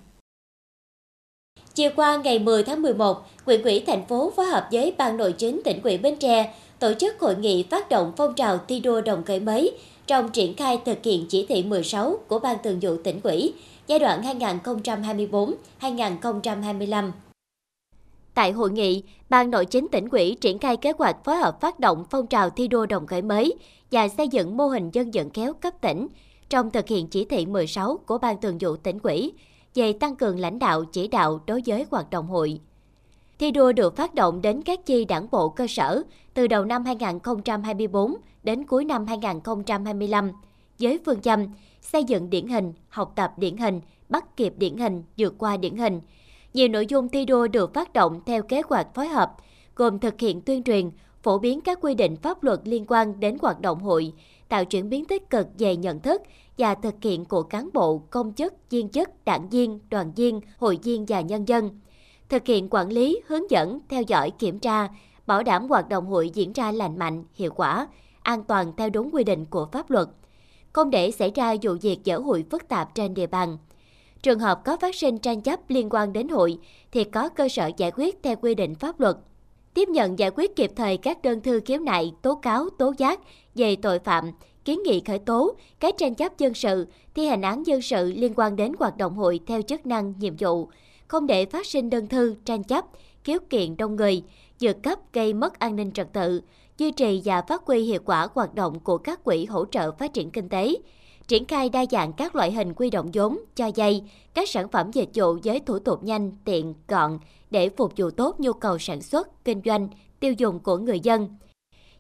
Chiều 1.73 1.89
qua 1.95 2.17
ngày 2.23 2.39
10 2.39 2.63
tháng 2.63 2.81
11, 2.81 3.25
quỹ 3.45 3.57
ủy 3.57 3.83
thành 3.87 4.05
phố 4.05 4.33
phối 4.35 4.45
hợp 4.45 4.67
với 4.71 4.95
Ban 4.97 5.17
nội 5.17 5.33
chính 5.37 5.61
tỉnh 5.65 5.81
ủy 5.83 5.97
Bến 5.97 6.15
Tre 6.19 6.53
tổ 6.79 6.93
chức 6.99 7.19
hội 7.19 7.35
nghị 7.35 7.63
phát 7.63 7.89
động 7.89 8.13
phong 8.17 8.33
trào 8.33 8.57
thi 8.67 8.79
đua 8.79 9.01
đồng 9.01 9.23
khởi 9.23 9.39
mới 9.39 9.77
trong 10.07 10.29
triển 10.29 10.55
khai 10.55 10.81
thực 10.85 10.97
hiện 11.03 11.25
chỉ 11.29 11.45
thị 11.49 11.63
16 11.63 12.17
của 12.27 12.39
Ban 12.39 12.57
Thường 12.63 12.79
vụ 12.81 12.95
tỉnh 13.03 13.19
ủy 13.23 13.53
giai 13.87 13.99
đoạn 13.99 14.21
2024-2025. 15.81 17.11
Tại 18.33 18.51
hội 18.51 18.71
nghị, 18.71 19.03
Ban 19.29 19.51
nội 19.51 19.65
chính 19.65 19.87
tỉnh 19.91 20.09
ủy 20.09 20.37
triển 20.41 20.59
khai 20.59 20.77
kế 20.77 20.93
hoạch 20.97 21.23
phối 21.23 21.35
hợp 21.35 21.61
phát 21.61 21.79
động 21.79 22.05
phong 22.09 22.27
trào 22.27 22.49
thi 22.49 22.67
đua 22.67 22.85
đồng 22.85 23.07
khởi 23.07 23.21
mới 23.21 23.53
và 23.91 24.07
xây 24.07 24.27
dựng 24.27 24.57
mô 24.57 24.67
hình 24.67 24.89
dân 24.93 25.11
vận 25.11 25.29
khéo 25.29 25.53
cấp 25.53 25.73
tỉnh 25.81 26.07
trong 26.49 26.71
thực 26.71 26.87
hiện 26.87 27.07
chỉ 27.07 27.25
thị 27.25 27.45
16 27.45 27.99
của 28.05 28.17
Ban 28.17 28.41
Thường 28.41 28.57
vụ 28.59 28.75
tỉnh 28.75 28.99
ủy 29.03 29.33
về 29.75 29.93
tăng 29.93 30.15
cường 30.15 30.39
lãnh 30.39 30.59
đạo 30.59 30.85
chỉ 30.85 31.07
đạo 31.07 31.39
đối 31.47 31.63
với 31.65 31.85
hoạt 31.91 32.09
động 32.09 32.27
hội. 32.27 32.59
Thi 33.39 33.51
đua 33.51 33.71
được 33.71 33.95
phát 33.95 34.15
động 34.15 34.41
đến 34.41 34.61
các 34.61 34.85
chi 34.85 35.05
đảng 35.05 35.27
bộ 35.31 35.49
cơ 35.49 35.67
sở 35.67 36.03
từ 36.33 36.47
đầu 36.47 36.65
năm 36.65 36.85
2024 36.85 38.15
đến 38.43 38.63
cuối 38.63 38.85
năm 38.85 39.05
2025 39.07 40.31
với 40.79 40.99
phương 41.05 41.21
châm 41.21 41.45
xây 41.81 42.03
dựng 42.03 42.29
điển 42.29 42.47
hình, 42.47 42.73
học 42.89 43.13
tập 43.15 43.31
điển 43.37 43.57
hình, 43.57 43.81
bắt 44.09 44.37
kịp 44.37 44.53
điển 44.57 44.77
hình, 44.77 45.03
vượt 45.17 45.33
qua 45.37 45.57
điển 45.57 45.77
hình. 45.77 46.01
Nhiều 46.53 46.67
nội 46.67 46.85
dung 46.85 47.09
thi 47.09 47.25
đua 47.25 47.47
được 47.47 47.73
phát 47.73 47.93
động 47.93 48.21
theo 48.25 48.43
kế 48.43 48.61
hoạch 48.67 48.87
phối 48.95 49.07
hợp, 49.07 49.31
gồm 49.75 49.99
thực 49.99 50.19
hiện 50.19 50.41
tuyên 50.41 50.63
truyền, 50.63 50.89
phổ 51.23 51.37
biến 51.39 51.61
các 51.61 51.79
quy 51.81 51.95
định 51.95 52.15
pháp 52.15 52.43
luật 52.43 52.59
liên 52.63 52.85
quan 52.87 53.19
đến 53.19 53.37
hoạt 53.41 53.61
động 53.61 53.79
hội, 53.79 54.13
tạo 54.49 54.65
chuyển 54.65 54.89
biến 54.89 55.05
tích 55.05 55.29
cực 55.29 55.47
về 55.57 55.75
nhận 55.75 55.99
thức 55.99 56.21
và 56.57 56.75
thực 56.75 56.95
hiện 57.01 57.25
của 57.25 57.43
cán 57.43 57.69
bộ, 57.73 57.97
công 57.97 58.33
chức, 58.33 58.53
viên 58.69 58.89
chức, 58.89 59.09
đảng 59.25 59.49
viên, 59.49 59.79
đoàn 59.89 60.11
viên, 60.15 60.41
hội 60.57 60.79
viên 60.83 61.05
và 61.05 61.21
nhân 61.21 61.47
dân– 61.47 61.69
thực 62.29 62.45
hiện 62.45 62.67
quản 62.71 62.89
lý, 62.89 63.21
hướng 63.27 63.51
dẫn, 63.51 63.79
theo 63.89 64.01
dõi, 64.01 64.31
kiểm 64.39 64.59
tra, 64.59 64.87
bảo 65.27 65.43
đảm 65.43 65.69
hoạt 65.69 65.89
động 65.89 66.05
hội 66.05 66.29
diễn 66.29 66.53
ra 66.53 66.71
lành 66.71 66.99
mạnh, 66.99 67.23
hiệu 67.33 67.51
quả, 67.55 67.87
an 68.21 68.43
toàn 68.43 68.73
theo 68.77 68.89
đúng 68.89 69.09
quy 69.13 69.23
định 69.23 69.45
của 69.45 69.67
pháp 69.71 69.89
luật, 69.89 70.07
không 70.73 70.89
để 70.89 71.11
xảy 71.11 71.31
ra 71.35 71.55
vụ 71.61 71.75
việc 71.81 72.03
dở 72.03 72.17
hội 72.17 72.45
phức 72.51 72.67
tạp 72.67 72.95
trên 72.95 73.13
địa 73.13 73.27
bàn. 73.27 73.57
Trường 74.21 74.39
hợp 74.39 74.61
có 74.65 74.77
phát 74.77 74.95
sinh 74.95 75.17
tranh 75.17 75.41
chấp 75.41 75.59
liên 75.67 75.89
quan 75.89 76.13
đến 76.13 76.29
hội 76.29 76.57
thì 76.91 77.03
có 77.03 77.29
cơ 77.29 77.49
sở 77.49 77.71
giải 77.77 77.91
quyết 77.95 78.23
theo 78.23 78.35
quy 78.41 78.55
định 78.55 78.75
pháp 78.75 78.99
luật. 78.99 79.15
Tiếp 79.73 79.89
nhận 79.89 80.19
giải 80.19 80.31
quyết 80.35 80.55
kịp 80.55 80.71
thời 80.75 80.97
các 80.97 81.21
đơn 81.21 81.41
thư 81.41 81.59
khiếu 81.65 81.79
nại, 81.79 82.13
tố 82.21 82.35
cáo, 82.35 82.69
tố 82.69 82.93
giác 82.97 83.19
về 83.55 83.75
tội 83.75 83.99
phạm, 83.99 84.31
kiến 84.65 84.79
nghị 84.85 85.01
khởi 85.07 85.19
tố, 85.19 85.53
các 85.79 85.95
tranh 85.97 86.15
chấp 86.15 86.37
dân 86.37 86.53
sự, 86.53 86.87
thi 87.15 87.25
hành 87.25 87.41
án 87.41 87.65
dân 87.65 87.81
sự 87.81 88.13
liên 88.15 88.33
quan 88.35 88.55
đến 88.55 88.73
hoạt 88.79 88.97
động 88.97 89.15
hội 89.15 89.39
theo 89.47 89.61
chức 89.61 89.85
năng, 89.85 90.13
nhiệm 90.19 90.35
vụ, 90.39 90.69
không 91.09 91.27
để 91.27 91.45
phát 91.45 91.65
sinh 91.65 91.89
đơn 91.89 92.07
thư, 92.07 92.35
tranh 92.45 92.63
chấp, 92.63 92.85
khiếu 93.23 93.39
kiện 93.49 93.77
đông 93.77 93.95
người, 93.95 94.23
vượt 94.61 94.83
cấp 94.83 94.99
gây 95.13 95.33
mất 95.33 95.59
an 95.59 95.75
ninh 95.75 95.91
trật 95.91 96.13
tự, 96.13 96.41
duy 96.77 96.91
trì 96.91 97.21
và 97.25 97.41
phát 97.41 97.65
huy 97.65 97.83
hiệu 97.83 97.99
quả 98.05 98.27
hoạt 98.33 98.55
động 98.55 98.79
của 98.79 98.97
các 98.97 99.23
quỹ 99.23 99.45
hỗ 99.45 99.65
trợ 99.65 99.91
phát 99.91 100.13
triển 100.13 100.31
kinh 100.31 100.49
tế, 100.49 100.75
triển 101.27 101.45
khai 101.45 101.69
đa 101.69 101.85
dạng 101.91 102.13
các 102.13 102.35
loại 102.35 102.51
hình 102.51 102.73
quy 102.73 102.89
động 102.89 103.09
vốn, 103.13 103.39
cho 103.55 103.71
vay, 103.75 104.03
các 104.33 104.49
sản 104.49 104.67
phẩm 104.67 104.91
dịch 104.91 105.09
vụ 105.13 105.37
với 105.43 105.59
thủ 105.59 105.79
tục 105.79 106.03
nhanh, 106.03 106.31
tiện, 106.45 106.73
gọn 106.87 107.19
để 107.51 107.69
phục 107.69 107.93
vụ 107.97 108.09
tốt 108.11 108.39
nhu 108.39 108.53
cầu 108.53 108.77
sản 108.77 109.01
xuất, 109.01 109.45
kinh 109.45 109.61
doanh, 109.65 109.87
tiêu 110.19 110.33
dùng 110.37 110.59
của 110.59 110.77
người 110.77 110.99
dân. 110.99 111.29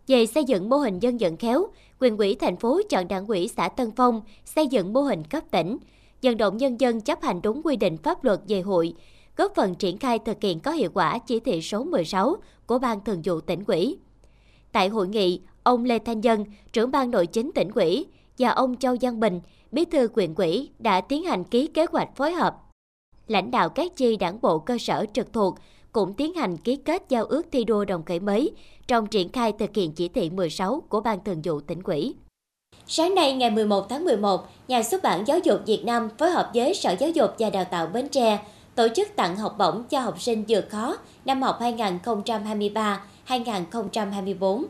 Về 0.07 0.25
xây 0.25 0.43
dựng 0.43 0.69
mô 0.69 0.77
hình 0.77 0.99
dân 0.99 1.17
vận 1.17 1.37
khéo, 1.37 1.67
quyền 1.99 2.17
quỹ 2.17 2.35
thành 2.35 2.57
phố 2.57 2.81
chọn 2.89 3.07
đảng 3.07 3.27
quỹ 3.27 3.47
xã 3.47 3.69
Tân 3.69 3.91
Phong 3.95 4.21
xây 4.45 4.67
dựng 4.67 4.93
mô 4.93 5.01
hình 5.01 5.23
cấp 5.23 5.43
tỉnh, 5.51 5.77
vận 6.23 6.37
động 6.37 6.57
nhân 6.57 6.81
dân 6.81 7.01
chấp 7.01 7.21
hành 7.21 7.41
đúng 7.41 7.61
quy 7.63 7.75
định 7.75 7.97
pháp 7.97 8.23
luật 8.23 8.41
về 8.47 8.61
hội, 8.61 8.93
góp 9.37 9.55
phần 9.55 9.75
triển 9.75 9.97
khai 9.97 10.19
thực 10.19 10.41
hiện 10.41 10.59
có 10.59 10.71
hiệu 10.71 10.89
quả 10.93 11.19
chỉ 11.19 11.39
thị 11.39 11.61
số 11.61 11.83
16 11.83 12.35
của 12.65 12.79
Ban 12.79 13.03
Thường 13.03 13.21
vụ 13.23 13.41
tỉnh 13.41 13.63
ủy. 13.67 13.97
Tại 14.71 14.89
hội 14.89 15.07
nghị, 15.07 15.41
ông 15.63 15.83
Lê 15.83 15.99
Thanh 15.99 16.21
Dân, 16.21 16.45
trưởng 16.73 16.91
ban 16.91 17.11
nội 17.11 17.27
chính 17.27 17.51
tỉnh 17.55 17.69
ủy 17.75 18.05
và 18.37 18.49
ông 18.49 18.75
Châu 18.75 18.97
Giang 18.97 19.19
Bình, 19.19 19.41
bí 19.71 19.85
thư 19.85 20.07
quyện 20.07 20.33
ủy 20.33 20.69
đã 20.79 21.01
tiến 21.01 21.23
hành 21.23 21.43
ký 21.43 21.67
kế 21.67 21.85
hoạch 21.91 22.15
phối 22.15 22.31
hợp. 22.31 22.55
Lãnh 23.27 23.51
đạo 23.51 23.69
các 23.69 23.95
chi 23.95 24.17
đảng 24.17 24.41
bộ 24.41 24.59
cơ 24.59 24.77
sở 24.77 25.05
trực 25.13 25.33
thuộc 25.33 25.55
cũng 25.91 26.13
tiến 26.13 26.33
hành 26.33 26.57
ký 26.57 26.75
kết 26.75 27.03
giao 27.09 27.25
ước 27.25 27.47
thi 27.51 27.63
đua 27.63 27.85
đồng 27.85 28.05
khởi 28.05 28.19
mới 28.19 28.51
trong 28.87 29.07
triển 29.07 29.29
khai 29.29 29.51
thực 29.59 29.75
hiện 29.75 29.91
chỉ 29.91 30.07
thị 30.07 30.29
16 30.29 30.83
của 30.89 31.01
Ban 31.01 31.23
Thường 31.23 31.41
vụ 31.43 31.59
tỉnh 31.59 31.79
ủy. 31.83 32.15
Sáng 32.91 33.15
nay 33.15 33.33
ngày 33.33 33.49
11 33.51 33.89
tháng 33.89 34.05
11, 34.05 34.49
Nhà 34.67 34.83
xuất 34.83 35.03
bản 35.03 35.27
Giáo 35.27 35.39
dục 35.39 35.61
Việt 35.65 35.83
Nam 35.85 36.09
phối 36.17 36.31
hợp 36.31 36.51
với 36.53 36.73
Sở 36.73 36.95
Giáo 36.99 37.09
dục 37.09 37.35
và 37.39 37.49
Đào 37.49 37.65
tạo 37.65 37.87
Bến 37.87 38.09
Tre 38.09 38.39
tổ 38.75 38.87
chức 38.95 39.07
tặng 39.15 39.35
học 39.35 39.55
bổng 39.57 39.83
cho 39.89 39.99
học 39.99 40.21
sinh 40.21 40.43
vượt 40.47 40.69
khó 40.69 40.97
năm 41.25 41.41
học 41.41 41.59
2023-2024. 43.27 44.63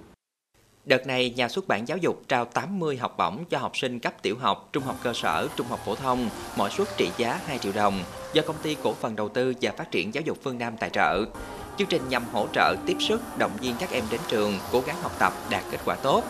Đợt 0.85 1.07
này, 1.07 1.33
nhà 1.35 1.49
xuất 1.49 1.67
bản 1.67 1.87
giáo 1.87 1.97
dục 1.97 2.21
trao 2.27 2.45
80 2.45 2.97
học 2.97 3.17
bổng 3.17 3.45
cho 3.49 3.57
học 3.57 3.77
sinh 3.77 3.99
cấp 3.99 4.13
tiểu 4.21 4.37
học, 4.39 4.69
trung 4.73 4.83
học 4.83 4.95
cơ 5.03 5.13
sở, 5.13 5.47
trung 5.55 5.67
học 5.69 5.79
phổ 5.85 5.95
thông, 5.95 6.29
mỗi 6.57 6.69
suất 6.69 6.87
trị 6.97 7.09
giá 7.17 7.39
2 7.45 7.57
triệu 7.57 7.71
đồng 7.75 8.03
do 8.33 8.41
công 8.41 8.55
ty 8.63 8.75
cổ 8.83 8.93
phần 8.93 9.15
đầu 9.15 9.29
tư 9.29 9.53
và 9.61 9.71
phát 9.77 9.91
triển 9.91 10.13
giáo 10.13 10.23
dục 10.25 10.37
phương 10.43 10.57
Nam 10.57 10.77
tài 10.77 10.89
trợ. 10.89 11.25
Chương 11.77 11.87
trình 11.87 12.01
nhằm 12.09 12.23
hỗ 12.31 12.47
trợ 12.53 12.75
tiếp 12.85 12.97
sức, 12.99 13.21
động 13.37 13.51
viên 13.61 13.75
các 13.79 13.91
em 13.91 14.03
đến 14.11 14.19
trường, 14.27 14.53
cố 14.71 14.81
gắng 14.87 15.01
học 15.01 15.11
tập 15.19 15.33
đạt 15.49 15.63
kết 15.71 15.79
quả 15.85 15.95
tốt, 15.95 16.23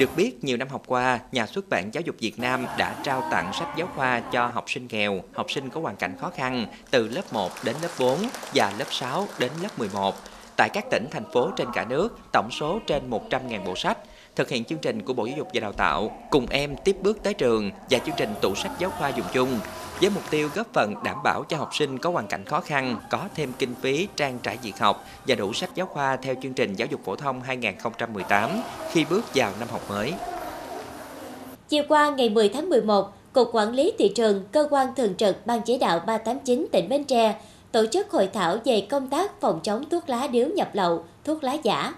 được 0.00 0.16
biết, 0.16 0.44
nhiều 0.44 0.56
năm 0.56 0.68
học 0.68 0.82
qua, 0.86 1.18
Nhà 1.32 1.46
xuất 1.46 1.68
bản 1.68 1.90
Giáo 1.94 2.00
dục 2.00 2.16
Việt 2.18 2.38
Nam 2.38 2.66
đã 2.78 2.94
trao 3.04 3.28
tặng 3.30 3.52
sách 3.52 3.68
giáo 3.76 3.88
khoa 3.96 4.20
cho 4.20 4.46
học 4.46 4.64
sinh 4.70 4.86
nghèo, 4.90 5.20
học 5.32 5.50
sinh 5.50 5.68
có 5.68 5.80
hoàn 5.80 5.96
cảnh 5.96 6.16
khó 6.20 6.30
khăn 6.30 6.66
từ 6.90 7.08
lớp 7.08 7.32
1 7.32 7.50
đến 7.64 7.76
lớp 7.82 7.88
4 7.98 8.18
và 8.54 8.72
lớp 8.78 8.84
6 8.90 9.28
đến 9.38 9.50
lớp 9.62 9.78
11 9.78 10.14
tại 10.56 10.68
các 10.72 10.84
tỉnh, 10.90 11.06
thành 11.10 11.24
phố 11.32 11.50
trên 11.56 11.68
cả 11.74 11.84
nước, 11.84 12.18
tổng 12.32 12.50
số 12.50 12.78
trên 12.86 13.10
100.000 13.10 13.64
bộ 13.64 13.76
sách, 13.76 13.98
thực 14.36 14.48
hiện 14.48 14.64
chương 14.64 14.78
trình 14.78 15.02
của 15.02 15.12
Bộ 15.12 15.26
Giáo 15.26 15.36
dục 15.36 15.48
và 15.54 15.60
Đào 15.60 15.72
tạo, 15.72 16.26
cùng 16.30 16.46
em 16.50 16.76
tiếp 16.84 16.96
bước 17.02 17.18
tới 17.22 17.34
trường 17.34 17.70
và 17.90 17.98
chương 17.98 18.16
trình 18.16 18.34
tủ 18.40 18.54
sách 18.54 18.72
giáo 18.78 18.90
khoa 18.90 19.08
dùng 19.08 19.26
chung, 19.32 19.60
với 20.00 20.10
mục 20.10 20.22
tiêu 20.30 20.48
góp 20.54 20.66
phần 20.72 20.94
đảm 21.04 21.16
bảo 21.24 21.44
cho 21.48 21.56
học 21.56 21.74
sinh 21.74 21.98
có 21.98 22.10
hoàn 22.10 22.26
cảnh 22.26 22.44
khó 22.44 22.60
khăn 22.60 22.96
có 23.10 23.28
thêm 23.34 23.52
kinh 23.58 23.74
phí 23.74 24.08
trang 24.16 24.38
trải 24.42 24.58
việc 24.62 24.78
học 24.78 25.04
và 25.26 25.34
đủ 25.34 25.52
sách 25.52 25.70
giáo 25.74 25.86
khoa 25.86 26.16
theo 26.16 26.34
chương 26.42 26.52
trình 26.52 26.74
giáo 26.74 26.88
dục 26.90 27.00
phổ 27.04 27.16
thông 27.16 27.40
2018 27.40 28.50
khi 28.90 29.04
bước 29.10 29.24
vào 29.34 29.52
năm 29.58 29.68
học 29.70 29.82
mới. 29.88 30.12
Chiều 31.68 31.84
qua 31.88 32.10
ngày 32.10 32.30
10 32.30 32.48
tháng 32.48 32.68
11, 32.68 33.12
Cục 33.32 33.48
Quản 33.52 33.72
lý 33.72 33.92
Thị 33.98 34.12
trường, 34.14 34.44
Cơ 34.52 34.66
quan 34.70 34.94
Thường 34.94 35.14
trực 35.14 35.46
Ban 35.46 35.62
Chỉ 35.62 35.78
đạo 35.78 36.00
389 36.06 36.66
tỉnh 36.72 36.88
Bến 36.88 37.04
Tre 37.04 37.34
tổ 37.72 37.86
chức 37.86 38.10
hội 38.10 38.28
thảo 38.32 38.56
về 38.64 38.86
công 38.90 39.08
tác 39.08 39.40
phòng 39.40 39.60
chống 39.62 39.84
thuốc 39.90 40.08
lá 40.08 40.26
điếu 40.26 40.48
nhập 40.48 40.70
lậu, 40.72 41.04
thuốc 41.24 41.44
lá 41.44 41.56
giả. 41.62 41.92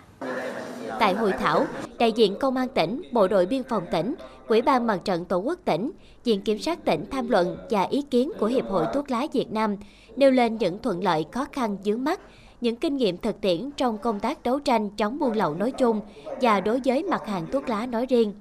Tại 0.99 1.15
hội 1.15 1.33
thảo, 1.33 1.65
đại 1.99 2.13
diện 2.13 2.37
Công 2.41 2.57
an 2.57 2.69
tỉnh, 2.69 3.03
Bộ 3.13 3.29
đội 3.29 3.47
Biên 3.47 3.63
phòng 3.63 3.83
tỉnh, 3.93 4.15
Ủy 4.49 4.63
ban 4.63 4.87
Mặt 4.87 5.01
trận 5.05 5.25
Tổ 5.25 5.37
quốc 5.37 5.59
tỉnh, 5.65 5.91
Viện 6.25 6.41
Kiểm 6.41 6.59
sát 6.59 6.85
tỉnh 6.85 7.05
tham 7.11 7.29
luận 7.29 7.57
và 7.71 7.83
ý 7.83 8.03
kiến 8.03 8.33
của 8.39 8.47
Hiệp 8.47 8.69
hội 8.69 8.87
Thuốc 8.95 9.11
lá 9.11 9.27
Việt 9.33 9.53
Nam 9.53 9.77
nêu 10.17 10.31
lên 10.31 10.57
những 10.57 10.79
thuận 10.79 11.05
lợi 11.05 11.25
khó 11.33 11.47
khăn 11.53 11.77
dướng 11.85 12.05
mắt, 12.05 12.21
những 12.61 12.77
kinh 12.77 12.97
nghiệm 12.97 13.17
thực 13.17 13.41
tiễn 13.41 13.71
trong 13.71 13.99
công 13.99 14.21
tác 14.21 14.43
đấu 14.43 14.61
tranh 14.61 14.91
chống 14.91 15.19
buôn 15.19 15.33
lậu 15.33 15.55
nói 15.55 15.71
chung 15.71 16.01
và 16.41 16.61
đối 16.61 16.81
với 16.85 17.03
mặt 17.03 17.27
hàng 17.27 17.47
thuốc 17.53 17.69
lá 17.69 17.87
nói 17.87 18.07
riêng. 18.07 18.33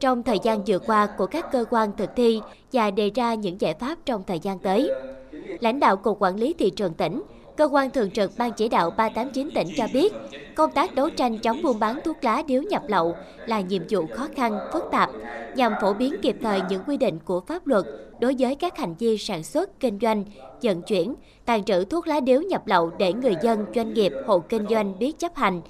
Trong 0.00 0.22
thời 0.22 0.38
gian 0.42 0.64
vừa 0.66 0.78
qua 0.78 1.06
của 1.06 1.26
các 1.26 1.52
cơ 1.52 1.64
quan 1.70 1.90
thực 1.96 2.10
thi 2.16 2.40
và 2.72 2.90
đề 2.90 3.10
ra 3.14 3.34
những 3.34 3.60
giải 3.60 3.74
pháp 3.74 3.98
trong 4.04 4.22
thời 4.26 4.38
gian 4.38 4.58
tới. 4.58 4.90
Lãnh 5.60 5.80
đạo 5.80 5.96
Cục 5.96 6.22
Quản 6.22 6.36
lý 6.36 6.54
Thị 6.58 6.70
trường 6.70 6.94
tỉnh 6.94 7.22
Cơ 7.58 7.68
quan 7.72 7.90
thường 7.90 8.10
trực 8.10 8.32
Ban 8.38 8.52
chỉ 8.52 8.68
đạo 8.68 8.90
389 8.90 9.50
tỉnh 9.54 9.68
cho 9.76 9.86
biết, 9.92 10.12
công 10.54 10.70
tác 10.70 10.94
đấu 10.94 11.10
tranh 11.10 11.38
chống 11.38 11.62
buôn 11.62 11.78
bán 11.78 12.00
thuốc 12.04 12.24
lá 12.24 12.42
điếu 12.46 12.62
nhập 12.62 12.82
lậu 12.88 13.14
là 13.46 13.60
nhiệm 13.60 13.82
vụ 13.90 14.06
khó 14.14 14.28
khăn, 14.36 14.58
phức 14.72 14.84
tạp, 14.90 15.10
nhằm 15.56 15.72
phổ 15.80 15.92
biến 15.92 16.14
kịp 16.22 16.36
thời 16.42 16.60
những 16.70 16.82
quy 16.86 16.96
định 16.96 17.18
của 17.24 17.40
pháp 17.40 17.66
luật 17.66 17.84
đối 18.20 18.34
với 18.38 18.54
các 18.54 18.78
hành 18.78 18.94
vi 18.98 19.18
sản 19.18 19.42
xuất, 19.42 19.80
kinh 19.80 19.98
doanh, 20.02 20.24
vận 20.62 20.82
chuyển, 20.82 21.14
tàn 21.44 21.64
trữ 21.64 21.84
thuốc 21.84 22.06
lá 22.06 22.20
điếu 22.20 22.40
nhập 22.40 22.66
lậu 22.66 22.90
để 22.98 23.12
người 23.12 23.34
dân, 23.42 23.66
doanh 23.74 23.94
nghiệp, 23.94 24.12
hộ 24.26 24.38
kinh 24.38 24.66
doanh 24.70 24.98
biết 24.98 25.18
chấp 25.18 25.36
hành. 25.36 25.60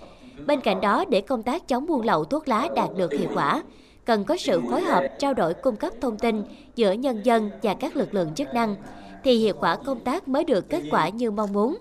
Bên 0.47 0.61
cạnh 0.61 0.80
đó, 0.80 1.04
để 1.09 1.21
công 1.21 1.42
tác 1.42 1.68
chống 1.68 1.87
buôn 1.87 2.02
lậu 2.07 2.25
thuốc 2.25 2.49
lá 2.49 2.68
đạt 2.76 2.88
được 2.97 3.12
hiệu 3.12 3.28
quả, 3.35 3.62
cần 4.04 4.25
có 4.25 4.37
sự 4.37 4.61
phối 4.71 4.80
hợp, 4.80 5.04
trao 5.18 5.35
đổi 5.35 5.54
cung 5.54 5.76
cấp 5.76 5.92
thông 6.00 6.18
tin 6.18 6.42
giữa 6.75 6.92
nhân 6.92 7.21
dân 7.25 7.50
và 7.62 7.75
các 7.75 7.97
lực 7.97 8.14
lượng 8.14 8.35
chức 8.35 8.54
năng, 8.54 8.76
thì 9.25 9.37
hiệu 9.39 9.55
quả 9.61 9.77
công 9.77 10.01
tác 10.01 10.29
mới 10.29 10.45
được 10.45 10.69
kết 10.69 10.83
quả 10.91 11.09
như 11.09 11.31
mong 11.31 11.53
muốn. 11.53 11.77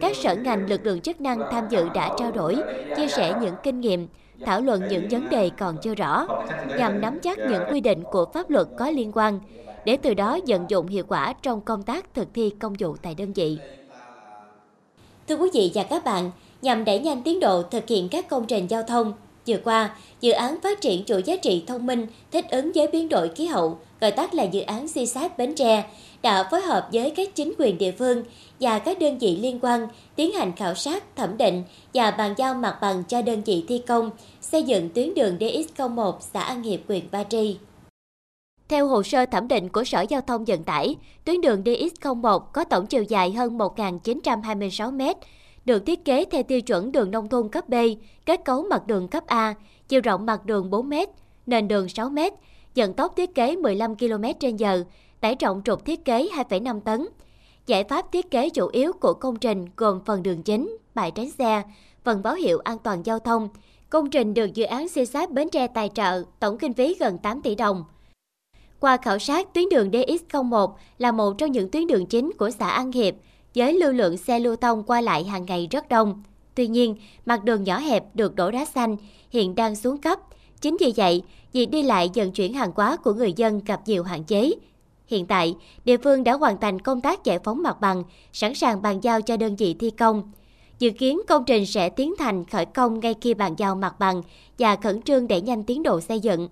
Các 0.00 0.16
sở 0.16 0.34
ngành 0.34 0.68
lực 0.68 0.86
lượng 0.86 1.00
chức 1.00 1.20
năng 1.20 1.40
tham 1.50 1.64
dự 1.70 1.88
đã 1.94 2.14
trao 2.18 2.32
đổi, 2.32 2.56
chia 2.96 3.08
sẻ 3.08 3.34
những 3.42 3.54
kinh 3.62 3.80
nghiệm, 3.80 4.08
thảo 4.44 4.60
luận 4.60 4.82
những 4.90 5.08
vấn 5.10 5.28
đề 5.28 5.50
còn 5.58 5.76
chưa 5.82 5.94
rõ, 5.94 6.26
nhằm 6.78 7.00
nắm 7.00 7.20
chắc 7.20 7.38
những 7.38 7.62
quy 7.70 7.80
định 7.80 8.02
của 8.10 8.26
pháp 8.34 8.50
luật 8.50 8.66
có 8.78 8.90
liên 8.90 9.12
quan, 9.14 9.40
để 9.84 9.96
từ 9.96 10.14
đó 10.14 10.38
vận 10.46 10.64
dụng 10.68 10.86
hiệu 10.86 11.04
quả 11.08 11.32
trong 11.42 11.60
công 11.60 11.82
tác 11.82 12.14
thực 12.14 12.28
thi 12.34 12.50
công 12.50 12.74
vụ 12.78 12.96
tại 13.02 13.14
đơn 13.14 13.32
vị. 13.32 13.58
Thưa 15.28 15.36
quý 15.36 15.50
vị 15.54 15.70
và 15.74 15.82
các 15.82 16.04
bạn, 16.04 16.30
nhằm 16.62 16.84
đẩy 16.84 16.98
nhanh 16.98 17.22
tiến 17.22 17.40
độ 17.40 17.62
thực 17.62 17.88
hiện 17.88 18.08
các 18.08 18.28
công 18.28 18.46
trình 18.46 18.66
giao 18.70 18.82
thông, 18.82 19.12
vừa 19.46 19.56
qua, 19.64 19.96
dự 20.20 20.32
án 20.32 20.60
phát 20.60 20.80
triển 20.80 21.04
chuỗi 21.04 21.22
giá 21.22 21.36
trị 21.36 21.64
thông 21.66 21.86
minh 21.86 22.06
thích 22.30 22.44
ứng 22.50 22.72
với 22.74 22.86
biến 22.86 23.08
đổi 23.08 23.28
khí 23.28 23.46
hậu, 23.46 23.78
gọi 24.00 24.10
tắt 24.10 24.34
là 24.34 24.44
dự 24.44 24.60
án 24.60 24.86
CSAT 24.88 25.38
Bến 25.38 25.54
Tre, 25.54 25.84
đã 26.22 26.48
phối 26.50 26.60
hợp 26.60 26.88
với 26.92 27.10
các 27.10 27.34
chính 27.34 27.52
quyền 27.58 27.78
địa 27.78 27.92
phương 27.92 28.24
và 28.60 28.78
các 28.78 28.98
đơn 28.98 29.18
vị 29.18 29.36
liên 29.36 29.58
quan 29.62 29.88
tiến 30.16 30.32
hành 30.32 30.52
khảo 30.56 30.74
sát, 30.74 31.16
thẩm 31.16 31.36
định 31.36 31.62
và 31.94 32.10
bàn 32.10 32.34
giao 32.36 32.54
mặt 32.54 32.78
bằng 32.80 33.04
cho 33.04 33.22
đơn 33.22 33.42
vị 33.42 33.64
thi 33.68 33.82
công 33.86 34.10
xây 34.40 34.62
dựng 34.62 34.88
tuyến 34.94 35.14
đường 35.14 35.38
DX01 35.38 36.12
xã 36.20 36.40
An 36.40 36.62
Hiệp, 36.62 36.80
huyện 36.88 37.10
Ba 37.10 37.24
Tri. 37.24 37.56
Theo 38.68 38.86
hồ 38.86 39.02
sơ 39.02 39.26
thẩm 39.26 39.48
định 39.48 39.68
của 39.68 39.84
Sở 39.84 40.00
Giao 40.08 40.20
thông 40.20 40.44
Vận 40.44 40.64
tải, 40.64 40.96
tuyến 41.24 41.40
đường 41.40 41.62
DX01 41.64 42.38
có 42.38 42.64
tổng 42.64 42.86
chiều 42.86 43.02
dài 43.02 43.32
hơn 43.32 43.58
1.926 43.58 44.92
m, 44.92 45.18
được 45.64 45.86
thiết 45.86 46.04
kế 46.04 46.24
theo 46.24 46.42
tiêu 46.42 46.60
chuẩn 46.60 46.92
đường 46.92 47.10
nông 47.10 47.28
thôn 47.28 47.48
cấp 47.48 47.68
B, 47.68 47.74
kết 48.26 48.40
cấu 48.44 48.62
mặt 48.62 48.86
đường 48.86 49.08
cấp 49.08 49.26
A, 49.26 49.54
chiều 49.88 50.00
rộng 50.00 50.26
mặt 50.26 50.46
đường 50.46 50.70
4 50.70 50.88
m, 50.88 50.92
nền 51.46 51.68
đường 51.68 51.88
6 51.88 52.08
m, 52.08 52.18
vận 52.76 52.94
tốc 52.94 53.16
thiết 53.16 53.34
kế 53.34 53.56
15 53.56 53.96
km/h, 53.96 54.84
tải 55.20 55.34
trọng 55.34 55.62
trục 55.64 55.84
thiết 55.84 56.04
kế 56.04 56.28
2,5 56.28 56.80
tấn. 56.80 57.06
Giải 57.66 57.84
pháp 57.84 58.12
thiết 58.12 58.30
kế 58.30 58.50
chủ 58.50 58.68
yếu 58.72 58.92
của 58.92 59.12
công 59.12 59.36
trình 59.36 59.66
gồm 59.76 60.00
phần 60.04 60.22
đường 60.22 60.42
chính, 60.42 60.76
bãi 60.94 61.10
tránh 61.10 61.30
xe, 61.30 61.62
phần 62.04 62.22
báo 62.22 62.34
hiệu 62.34 62.58
an 62.58 62.78
toàn 62.78 63.02
giao 63.06 63.18
thông. 63.18 63.48
Công 63.90 64.10
trình 64.10 64.34
được 64.34 64.54
dự 64.54 64.64
án 64.64 64.88
xây 64.88 65.06
sát 65.06 65.30
Bến 65.30 65.48
Tre 65.48 65.66
tài 65.66 65.90
trợ, 65.94 66.22
tổng 66.40 66.58
kinh 66.58 66.72
phí 66.72 66.96
gần 67.00 67.18
8 67.18 67.42
tỷ 67.42 67.54
đồng. 67.54 67.84
Qua 68.80 68.96
khảo 68.96 69.18
sát, 69.18 69.54
tuyến 69.54 69.68
đường 69.68 69.90
DX01 69.90 70.72
là 70.98 71.12
một 71.12 71.32
trong 71.38 71.52
những 71.52 71.70
tuyến 71.70 71.86
đường 71.86 72.06
chính 72.06 72.32
của 72.38 72.50
xã 72.50 72.68
An 72.68 72.92
Hiệp, 72.92 73.14
với 73.54 73.72
lưu 73.72 73.92
lượng 73.92 74.16
xe 74.16 74.38
lưu 74.38 74.56
thông 74.56 74.82
qua 74.82 75.00
lại 75.00 75.24
hàng 75.24 75.46
ngày 75.46 75.68
rất 75.70 75.88
đông. 75.88 76.22
Tuy 76.54 76.68
nhiên, 76.68 76.96
mặt 77.26 77.44
đường 77.44 77.64
nhỏ 77.64 77.78
hẹp 77.78 78.04
được 78.14 78.34
đổ 78.34 78.50
đá 78.50 78.64
xanh, 78.64 78.96
hiện 79.30 79.54
đang 79.54 79.76
xuống 79.76 79.98
cấp. 79.98 80.18
Chính 80.60 80.76
vì 80.80 80.92
vậy, 80.96 81.22
việc 81.52 81.66
đi 81.66 81.82
lại 81.82 82.10
vận 82.14 82.32
chuyển 82.32 82.54
hàng 82.54 82.72
hóa 82.74 82.96
của 82.96 83.12
người 83.12 83.32
dân 83.32 83.60
gặp 83.66 83.80
nhiều 83.86 84.02
hạn 84.02 84.24
chế. 84.24 84.50
Hiện 85.10 85.26
tại, 85.26 85.54
địa 85.84 85.96
phương 85.96 86.24
đã 86.24 86.32
hoàn 86.32 86.60
thành 86.60 86.80
công 86.80 87.00
tác 87.00 87.24
giải 87.24 87.38
phóng 87.44 87.62
mặt 87.62 87.80
bằng, 87.80 88.02
sẵn 88.32 88.54
sàng 88.54 88.82
bàn 88.82 89.00
giao 89.02 89.22
cho 89.22 89.36
đơn 89.36 89.56
vị 89.56 89.74
thi 89.78 89.90
công. 89.90 90.32
Dự 90.78 90.90
kiến 90.90 91.20
công 91.28 91.44
trình 91.44 91.66
sẽ 91.66 91.88
tiến 91.88 92.14
thành 92.18 92.44
khởi 92.44 92.64
công 92.64 93.00
ngay 93.00 93.14
khi 93.20 93.34
bàn 93.34 93.54
giao 93.58 93.74
mặt 93.74 93.98
bằng 93.98 94.22
và 94.58 94.76
khẩn 94.76 95.02
trương 95.02 95.28
đẩy 95.28 95.40
nhanh 95.40 95.64
tiến 95.64 95.82
độ 95.82 96.00
xây 96.00 96.20
dựng. 96.20 96.48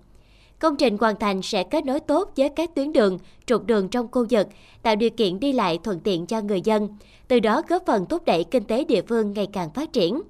Công 0.59 0.75
trình 0.75 0.97
hoàn 0.97 1.15
thành 1.15 1.41
sẽ 1.41 1.63
kết 1.63 1.85
nối 1.85 1.99
tốt 1.99 2.31
với 2.37 2.49
các 2.49 2.75
tuyến 2.75 2.93
đường, 2.93 3.17
trục 3.45 3.65
đường 3.65 3.89
trong 3.89 4.07
khu 4.11 4.25
vực, 4.29 4.47
tạo 4.83 4.95
điều 4.95 5.09
kiện 5.09 5.39
đi 5.39 5.53
lại 5.53 5.79
thuận 5.83 5.99
tiện 5.99 6.25
cho 6.25 6.41
người 6.41 6.61
dân, 6.61 6.87
từ 7.27 7.39
đó 7.39 7.61
góp 7.69 7.83
phần 7.85 8.05
thúc 8.05 8.25
đẩy 8.25 8.43
kinh 8.43 8.63
tế 8.63 8.83
địa 8.83 9.01
phương 9.01 9.33
ngày 9.33 9.47
càng 9.53 9.69
phát 9.73 9.93
triển. 9.93 10.21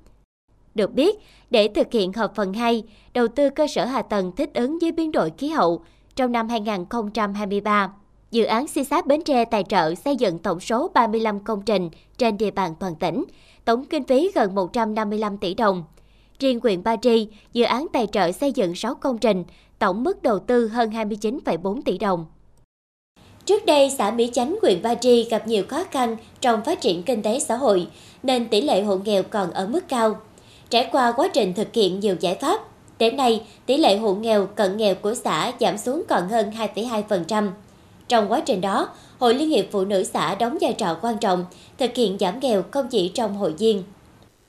Được 0.75 0.93
biết, 0.93 1.15
để 1.49 1.67
thực 1.75 1.91
hiện 1.91 2.13
hợp 2.13 2.35
phần 2.35 2.53
2, 2.53 2.83
đầu 3.13 3.27
tư 3.27 3.49
cơ 3.49 3.67
sở 3.67 3.85
hạ 3.85 4.01
tầng 4.01 4.31
thích 4.35 4.53
ứng 4.53 4.79
với 4.81 4.91
biến 4.91 5.11
đổi 5.11 5.31
khí 5.37 5.47
hậu 5.47 5.81
trong 6.15 6.31
năm 6.31 6.49
2023, 6.49 7.93
dự 8.31 8.43
án 8.43 8.67
si 8.67 8.83
sát 8.83 9.07
Bến 9.07 9.21
Tre 9.23 9.45
tài 9.45 9.63
trợ 9.63 9.95
xây 9.95 10.15
dựng 10.15 10.39
tổng 10.39 10.59
số 10.59 10.91
35 10.93 11.39
công 11.39 11.61
trình 11.61 11.89
trên 12.17 12.37
địa 12.37 12.51
bàn 12.51 12.75
toàn 12.79 12.95
tỉnh, 12.95 13.25
tổng 13.65 13.85
kinh 13.85 14.03
phí 14.03 14.31
gần 14.35 14.55
155 14.55 15.37
tỷ 15.37 15.53
đồng. 15.53 15.83
Riêng 16.39 16.59
huyện 16.63 16.83
Ba 16.83 16.95
Tri, 16.95 17.27
dự 17.53 17.63
án 17.63 17.87
tài 17.93 18.07
trợ 18.07 18.31
xây 18.31 18.51
dựng 18.51 18.75
6 18.75 18.95
công 18.95 19.17
trình, 19.17 19.43
tổng 19.79 20.03
mức 20.03 20.23
đầu 20.23 20.39
tư 20.39 20.67
hơn 20.67 20.89
29,4 20.89 21.81
tỷ 21.85 21.97
đồng. 21.97 22.25
Trước 23.45 23.65
đây, 23.65 23.91
xã 23.97 24.11
Mỹ 24.11 24.29
Chánh, 24.33 24.55
huyện 24.61 24.81
Ba 24.81 24.95
Tri 24.95 25.23
gặp 25.23 25.47
nhiều 25.47 25.63
khó 25.67 25.83
khăn 25.91 26.17
trong 26.41 26.63
phát 26.63 26.81
triển 26.81 27.03
kinh 27.03 27.21
tế 27.21 27.39
xã 27.39 27.55
hội, 27.55 27.87
nên 28.23 28.47
tỷ 28.47 28.61
lệ 28.61 28.81
hộ 28.81 28.97
nghèo 28.97 29.23
còn 29.23 29.51
ở 29.51 29.67
mức 29.67 29.87
cao. 29.87 30.15
Trải 30.69 30.89
qua 30.91 31.11
quá 31.11 31.27
trình 31.33 31.53
thực 31.53 31.73
hiện 31.73 31.99
nhiều 31.99 32.15
giải 32.19 32.35
pháp, 32.35 32.61
đến 32.99 33.17
nay 33.17 33.41
tỷ 33.65 33.77
lệ 33.77 33.97
hộ 33.97 34.13
nghèo 34.13 34.45
cận 34.45 34.77
nghèo 34.77 34.95
của 34.95 35.13
xã 35.15 35.51
giảm 35.59 35.77
xuống 35.77 36.03
còn 36.07 36.27
hơn 36.27 36.51
2,2%. 36.75 37.49
Trong 38.09 38.31
quá 38.31 38.41
trình 38.45 38.61
đó, 38.61 38.89
Hội 39.19 39.33
Liên 39.33 39.49
hiệp 39.49 39.65
Phụ 39.71 39.85
nữ 39.85 40.03
xã 40.03 40.35
đóng 40.35 40.57
vai 40.61 40.73
trò 40.73 40.97
quan 41.01 41.17
trọng, 41.17 41.45
thực 41.77 41.95
hiện 41.95 42.17
giảm 42.19 42.39
nghèo 42.39 42.63
không 42.71 42.87
chỉ 42.91 43.11
trong 43.13 43.37
hội 43.37 43.53
viên. 43.53 43.83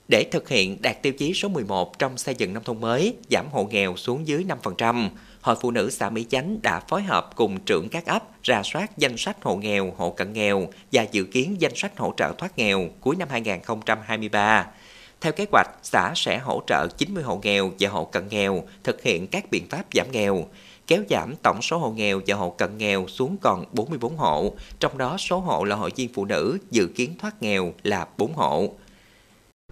Để 0.09 0.25
thực 0.31 0.49
hiện 0.49 0.83
đạt 0.83 1.03
tiêu 1.03 1.13
chí 1.13 1.35
số 1.35 1.49
11 1.49 1.99
trong 1.99 2.19
xây 2.19 2.35
dựng 2.35 2.55
nông 2.55 2.65
thôn 2.65 2.81
mới, 2.81 3.15
giảm 3.31 3.47
hộ 3.53 3.65
nghèo 3.65 3.97
xuống 3.97 4.27
dưới 4.27 4.45
5%, 4.63 5.09
Hội 5.41 5.57
Phụ 5.61 5.71
nữ 5.71 5.91
xã 5.91 6.11
Mỹ 6.11 6.27
Chánh 6.31 6.63
đã 6.63 6.81
phối 6.81 7.03
hợp 7.03 7.31
cùng 7.37 7.61
trưởng 7.61 7.89
các 7.89 8.07
ấp 8.07 8.23
ra 8.43 8.63
soát 8.65 8.99
danh 8.99 9.17
sách 9.17 9.37
hộ 9.43 9.57
nghèo, 9.57 9.93
hộ 9.97 10.11
cận 10.11 10.33
nghèo 10.33 10.69
và 10.93 11.07
dự 11.13 11.25
kiến 11.25 11.57
danh 11.59 11.75
sách 11.75 11.99
hỗ 11.99 12.15
trợ 12.17 12.33
thoát 12.39 12.59
nghèo 12.59 12.89
cuối 13.01 13.17
năm 13.17 13.29
2023. 13.31 14.67
Theo 15.21 15.33
kế 15.33 15.47
hoạch, 15.53 15.71
xã 15.83 16.13
sẽ 16.17 16.39
hỗ 16.39 16.63
trợ 16.67 16.87
90 16.97 17.23
hộ 17.23 17.41
nghèo 17.43 17.71
và 17.81 17.89
hộ 17.89 18.05
cận 18.05 18.29
nghèo 18.29 18.63
thực 18.85 19.03
hiện 19.03 19.27
các 19.27 19.51
biện 19.51 19.67
pháp 19.71 19.85
giảm 19.95 20.07
nghèo, 20.13 20.45
kéo 20.87 21.03
giảm 21.11 21.35
tổng 21.43 21.63
số 21.63 21.79
hộ 21.79 21.91
nghèo 21.91 22.21
và 22.27 22.37
hộ 22.37 22.51
cận 22.51 22.79
nghèo 22.79 23.07
xuống 23.09 23.37
còn 23.41 23.65
44 23.73 24.17
hộ, 24.17 24.53
trong 24.81 24.99
đó 24.99 25.17
số 25.19 25.39
hộ 25.39 25.65
là 25.65 25.77
hội 25.77 25.91
viên 25.97 26.13
phụ 26.15 26.25
nữ 26.25 26.59
dự 26.71 26.87
kiến 26.87 27.15
thoát 27.19 27.43
nghèo 27.43 27.73
là 27.83 28.07
4 28.17 28.33
hộ. 28.33 28.69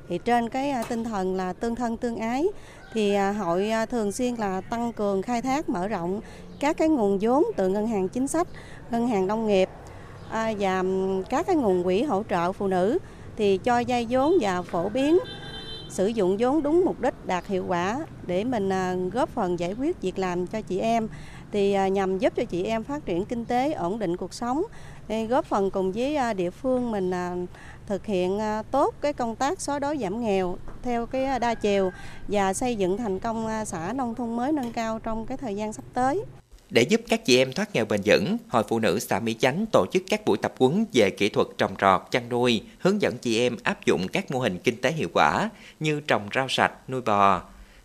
Thì 0.09 0.19
trên 0.25 0.49
cái 0.49 0.71
à, 0.71 0.83
tinh 0.88 1.05
thần 1.05 1.35
là 1.35 1.52
tương 1.52 1.75
thân 1.75 1.97
tương 1.97 2.17
ái 2.17 2.45
thì 2.93 3.14
à, 3.14 3.33
hội 3.33 3.71
à, 3.71 3.87
thường 3.87 4.12
xuyên 4.12 4.35
là 4.35 4.61
tăng 4.61 4.93
cường 4.93 5.23
khai 5.23 5.43
thác 5.43 5.69
mở 5.69 5.88
rộng 5.88 6.21
các 6.61 6.76
cái 6.76 6.88
nguồn 6.88 7.19
vốn 7.21 7.45
từ 7.57 7.69
ngân 7.69 7.87
hàng 7.87 8.09
chính 8.09 8.28
sách, 8.28 8.49
ngân 8.90 9.09
hàng 9.09 9.26
nông 9.26 9.47
nghiệp 9.47 9.69
và 10.31 10.83
các 11.28 11.47
cái 11.47 11.57
nguồn 11.57 11.85
quỹ 11.85 12.02
hỗ 12.02 12.23
trợ 12.31 12.52
phụ 12.52 12.69
nữ 12.69 12.99
thì 13.38 13.59
cho 13.59 13.83
vay 13.88 14.07
vốn 14.11 14.35
và 14.40 14.62
phổ 14.62 14.88
biến, 14.88 15.18
sử 15.88 16.07
dụng 16.07 16.37
vốn 16.38 16.62
đúng 16.62 16.85
mục 16.85 17.00
đích 17.00 17.26
đạt 17.26 17.47
hiệu 17.47 17.64
quả 17.68 17.99
để 18.26 18.45
mình 18.45 18.68
à, 18.68 18.95
góp 19.12 19.28
phần 19.28 19.59
giải 19.59 19.75
quyết 19.78 20.00
việc 20.00 20.18
làm 20.18 20.47
cho 20.47 20.61
chị 20.61 20.78
em 20.78 21.09
thì 21.52 21.73
à, 21.73 21.88
nhằm 21.88 22.18
giúp 22.18 22.33
cho 22.37 22.45
chị 22.45 22.64
em 22.64 22.85
phát 22.85 23.07
triển 23.07 23.25
kinh 23.25 23.45
tế, 23.45 23.73
ổn 23.73 23.99
định 23.99 24.16
cuộc 24.16 24.35
sống 24.35 24.62
góp 25.28 25.45
phần 25.45 25.71
cùng 25.71 25.92
với 25.92 26.16
à, 26.16 26.33
địa 26.33 26.50
phương 26.50 26.90
mình 26.90 27.12
thực 27.87 28.07
hiện 28.07 28.38
tốt 28.71 28.95
cái 29.00 29.12
công 29.12 29.37
tác 29.37 29.61
xóa 29.61 29.78
đói 29.78 29.99
giảm 29.99 30.21
nghèo 30.21 30.57
theo 30.83 31.07
cái 31.07 31.38
đa 31.38 31.54
chiều 31.54 31.90
và 32.28 32.54
xây 32.54 32.76
dựng 32.76 32.97
thành 32.97 33.18
công 33.18 33.49
xã 33.66 33.92
nông 33.92 34.14
thôn 34.14 34.37
mới 34.37 34.52
nâng 34.52 34.73
cao 34.73 34.99
trong 34.99 35.26
cái 35.26 35.37
thời 35.37 35.57
gian 35.57 35.73
sắp 35.73 35.85
tới. 35.95 36.25
Để 36.71 36.83
giúp 36.83 37.01
các 37.09 37.25
chị 37.25 37.39
em 37.39 37.53
thoát 37.53 37.75
nghèo 37.75 37.85
bền 37.85 38.01
vững, 38.05 38.37
Hội 38.49 38.63
Phụ 38.69 38.79
nữ 38.79 38.99
xã 38.99 39.21
Mỹ 39.21 39.37
Chánh 39.39 39.65
tổ 39.73 39.87
chức 39.93 40.03
các 40.11 40.25
buổi 40.25 40.39
tập 40.43 40.55
huấn 40.59 40.85
về 40.93 41.11
kỹ 41.11 41.29
thuật 41.29 41.47
trồng 41.59 41.75
trọt, 41.81 42.01
chăn 42.11 42.29
nuôi, 42.29 42.63
hướng 42.79 43.03
dẫn 43.03 43.19
chị 43.19 43.41
em 43.41 43.57
áp 43.63 43.85
dụng 43.85 44.09
các 44.09 44.31
mô 44.31 44.39
hình 44.39 44.59
kinh 44.59 44.81
tế 44.81 44.93
hiệu 44.93 45.09
quả 45.13 45.51
như 45.81 46.01
trồng 46.01 46.29
rau 46.35 46.47
sạch, 46.49 46.73
nuôi 46.89 47.01
bò, 47.01 47.43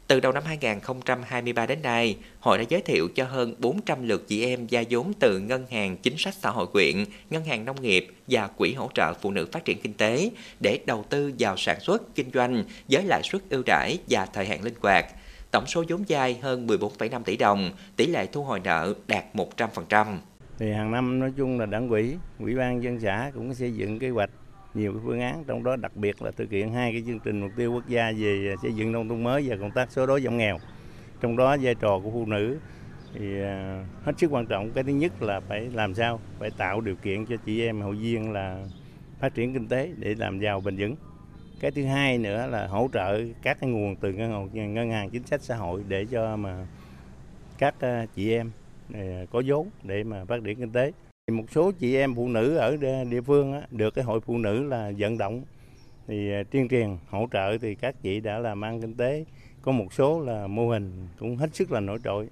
từ 0.08 0.20
đầu 0.20 0.32
năm 0.32 0.44
2023 0.46 1.66
đến 1.66 1.82
nay, 1.82 2.18
hội 2.40 2.58
đã 2.58 2.64
giới 2.70 2.82
thiệu 2.82 3.08
cho 3.16 3.26
hơn 3.26 3.56
400 3.60 4.08
lượt 4.08 4.28
chị 4.28 4.46
em 4.46 4.68
vay 4.72 4.86
vốn 4.90 5.14
từ 5.20 5.40
Ngân 5.40 5.66
hàng 5.72 5.98
Chính 5.98 6.18
sách 6.18 6.34
Xã 6.42 6.50
hội 6.50 6.68
quyện, 6.68 7.06
Ngân 7.30 7.46
hàng 7.46 7.66
Nông 7.66 7.82
nghiệp 7.82 8.08
và 8.28 8.48
Quỹ 8.48 8.74
hỗ 8.74 8.90
trợ 8.94 9.14
phụ 9.22 9.32
nữ 9.32 9.48
phát 9.52 9.66
triển 9.66 9.82
kinh 9.82 9.94
tế 9.94 10.30
để 10.60 10.80
đầu 10.86 11.06
tư 11.10 11.34
vào 11.40 11.58
sản 11.58 11.80
xuất, 11.80 12.16
kinh 12.16 12.30
doanh 12.34 12.64
với 12.90 13.04
lãi 13.04 13.22
suất 13.24 13.42
ưu 13.50 13.64
đãi 13.66 13.98
và 14.10 14.26
thời 14.26 14.46
hạn 14.46 14.64
linh 14.64 14.76
hoạt. 14.82 15.06
Tổng 15.54 15.68
số 15.68 15.84
vốn 15.90 16.04
vay 16.10 16.40
hơn 16.42 16.68
14,5 16.68 17.24
tỷ 17.24 17.38
đồng, 17.38 17.72
tỷ 17.96 18.08
lệ 18.08 18.28
thu 18.32 18.44
hồi 18.44 18.60
nợ 18.64 18.94
đạt 19.08 19.26
100%. 19.34 20.18
Thì 20.58 20.72
hàng 20.72 20.92
năm 20.92 21.20
nói 21.20 21.34
chung 21.38 21.60
là 21.60 21.66
đảng 21.66 21.90
quỹ, 21.90 22.16
ủy 22.40 22.56
ban 22.56 22.84
dân 22.84 23.00
xã 23.00 23.32
cũng 23.34 23.54
xây 23.54 23.76
dựng 23.76 24.00
kế 24.00 24.10
hoạch 24.10 24.30
nhiều 24.74 24.94
phương 25.06 25.22
án 25.22 25.44
trong 25.48 25.64
đó 25.64 25.76
đặc 25.76 25.96
biệt 25.96 26.22
là 26.22 26.32
thực 26.32 26.52
hiện 26.52 26.74
hai 26.74 26.92
cái 26.92 27.04
chương 27.08 27.20
trình 27.20 27.42
mục 27.42 27.52
tiêu 27.58 27.74
quốc 27.74 27.88
gia 27.88 28.12
về 28.18 28.56
xây 28.62 28.74
dựng 28.74 28.92
nông 28.92 29.10
thôn 29.10 29.24
mới 29.24 29.50
và 29.50 29.56
công 29.56 29.72
tác 29.72 29.92
xóa 29.92 30.06
đói 30.06 30.22
giảm 30.22 30.38
nghèo. 30.38 30.58
Trong 31.22 31.38
đó 31.38 31.58
vai 31.62 31.76
trò 31.76 32.00
của 32.04 32.12
phụ 32.12 32.26
nữ 32.26 32.58
thì 33.14 33.42
à, 33.42 33.86
hết 34.04 34.14
sức 34.18 34.32
quan 34.32 34.46
trọng. 34.46 34.72
Cái 34.72 34.84
thứ 34.84 34.92
nhất 34.92 35.22
là 35.22 35.40
phải 35.40 35.70
làm 35.74 35.94
sao 35.94 36.20
phải 36.40 36.50
tạo 36.58 36.82
điều 36.82 36.96
kiện 36.96 37.26
cho 37.26 37.36
chị 37.46 37.62
em 37.62 37.82
hội 37.82 37.96
viên 37.96 38.32
là 38.32 38.66
phát 39.20 39.34
triển 39.34 39.54
kinh 39.54 39.68
tế 39.68 39.92
để 39.98 40.16
làm 40.18 40.40
giàu 40.40 40.62
bền 40.62 40.78
vững 40.78 40.96
cái 41.64 41.72
thứ 41.72 41.86
hai 41.86 42.18
nữa 42.18 42.48
là 42.48 42.68
hỗ 42.68 42.90
trợ 42.94 43.20
các 43.42 43.58
cái 43.62 43.70
nguồn 43.70 43.96
từ 43.96 44.14
ngân 44.14 44.32
hàng 44.32 44.74
ngân 44.74 44.90
hàng 44.90 45.10
chính 45.10 45.24
sách 45.24 45.42
xã 45.42 45.56
hội 45.56 45.84
để 45.88 46.06
cho 46.12 46.36
mà 46.36 46.68
các 47.58 47.76
ờ, 47.80 48.06
chị 48.16 48.34
em 48.34 48.52
ờ, 48.94 49.00
có 49.32 49.44
vốn 49.46 49.70
để 49.84 50.04
mà 50.04 50.26
phát 50.26 50.44
triển 50.44 50.60
kinh 50.60 50.72
tế. 50.72 50.92
Một 51.32 51.46
số 51.52 51.72
chị 51.72 51.96
em 51.96 52.16
phụ 52.16 52.28
nữ 52.28 52.56
ở 52.56 52.78
địa 53.10 53.22
phương 53.22 53.62
được 53.72 53.94
cái 53.94 54.04
hội 54.04 54.20
phụ 54.22 54.38
nữ 54.38 54.64
là 54.64 54.92
vận 54.98 55.18
động 55.18 55.44
thì 56.08 56.32
ờ, 56.32 56.44
tuyên 56.52 56.68
truyền 56.70 56.98
hỗ 57.10 57.28
trợ 57.32 57.58
thì 57.58 57.76
các 57.76 57.96
chị 58.02 58.20
đã 58.20 58.40
làm 58.40 58.64
ăn 58.64 58.82
kinh 58.82 58.94
tế. 58.94 59.26
Có 59.62 59.72
một 59.72 59.94
số 59.94 60.22
là 60.22 60.48
mô 60.48 60.70
hình 60.70 61.08
cũng 61.20 61.38
hết 61.38 61.56
sức 61.56 61.72
là 61.72 61.80
nổi 61.80 62.00
trội. 62.04 62.28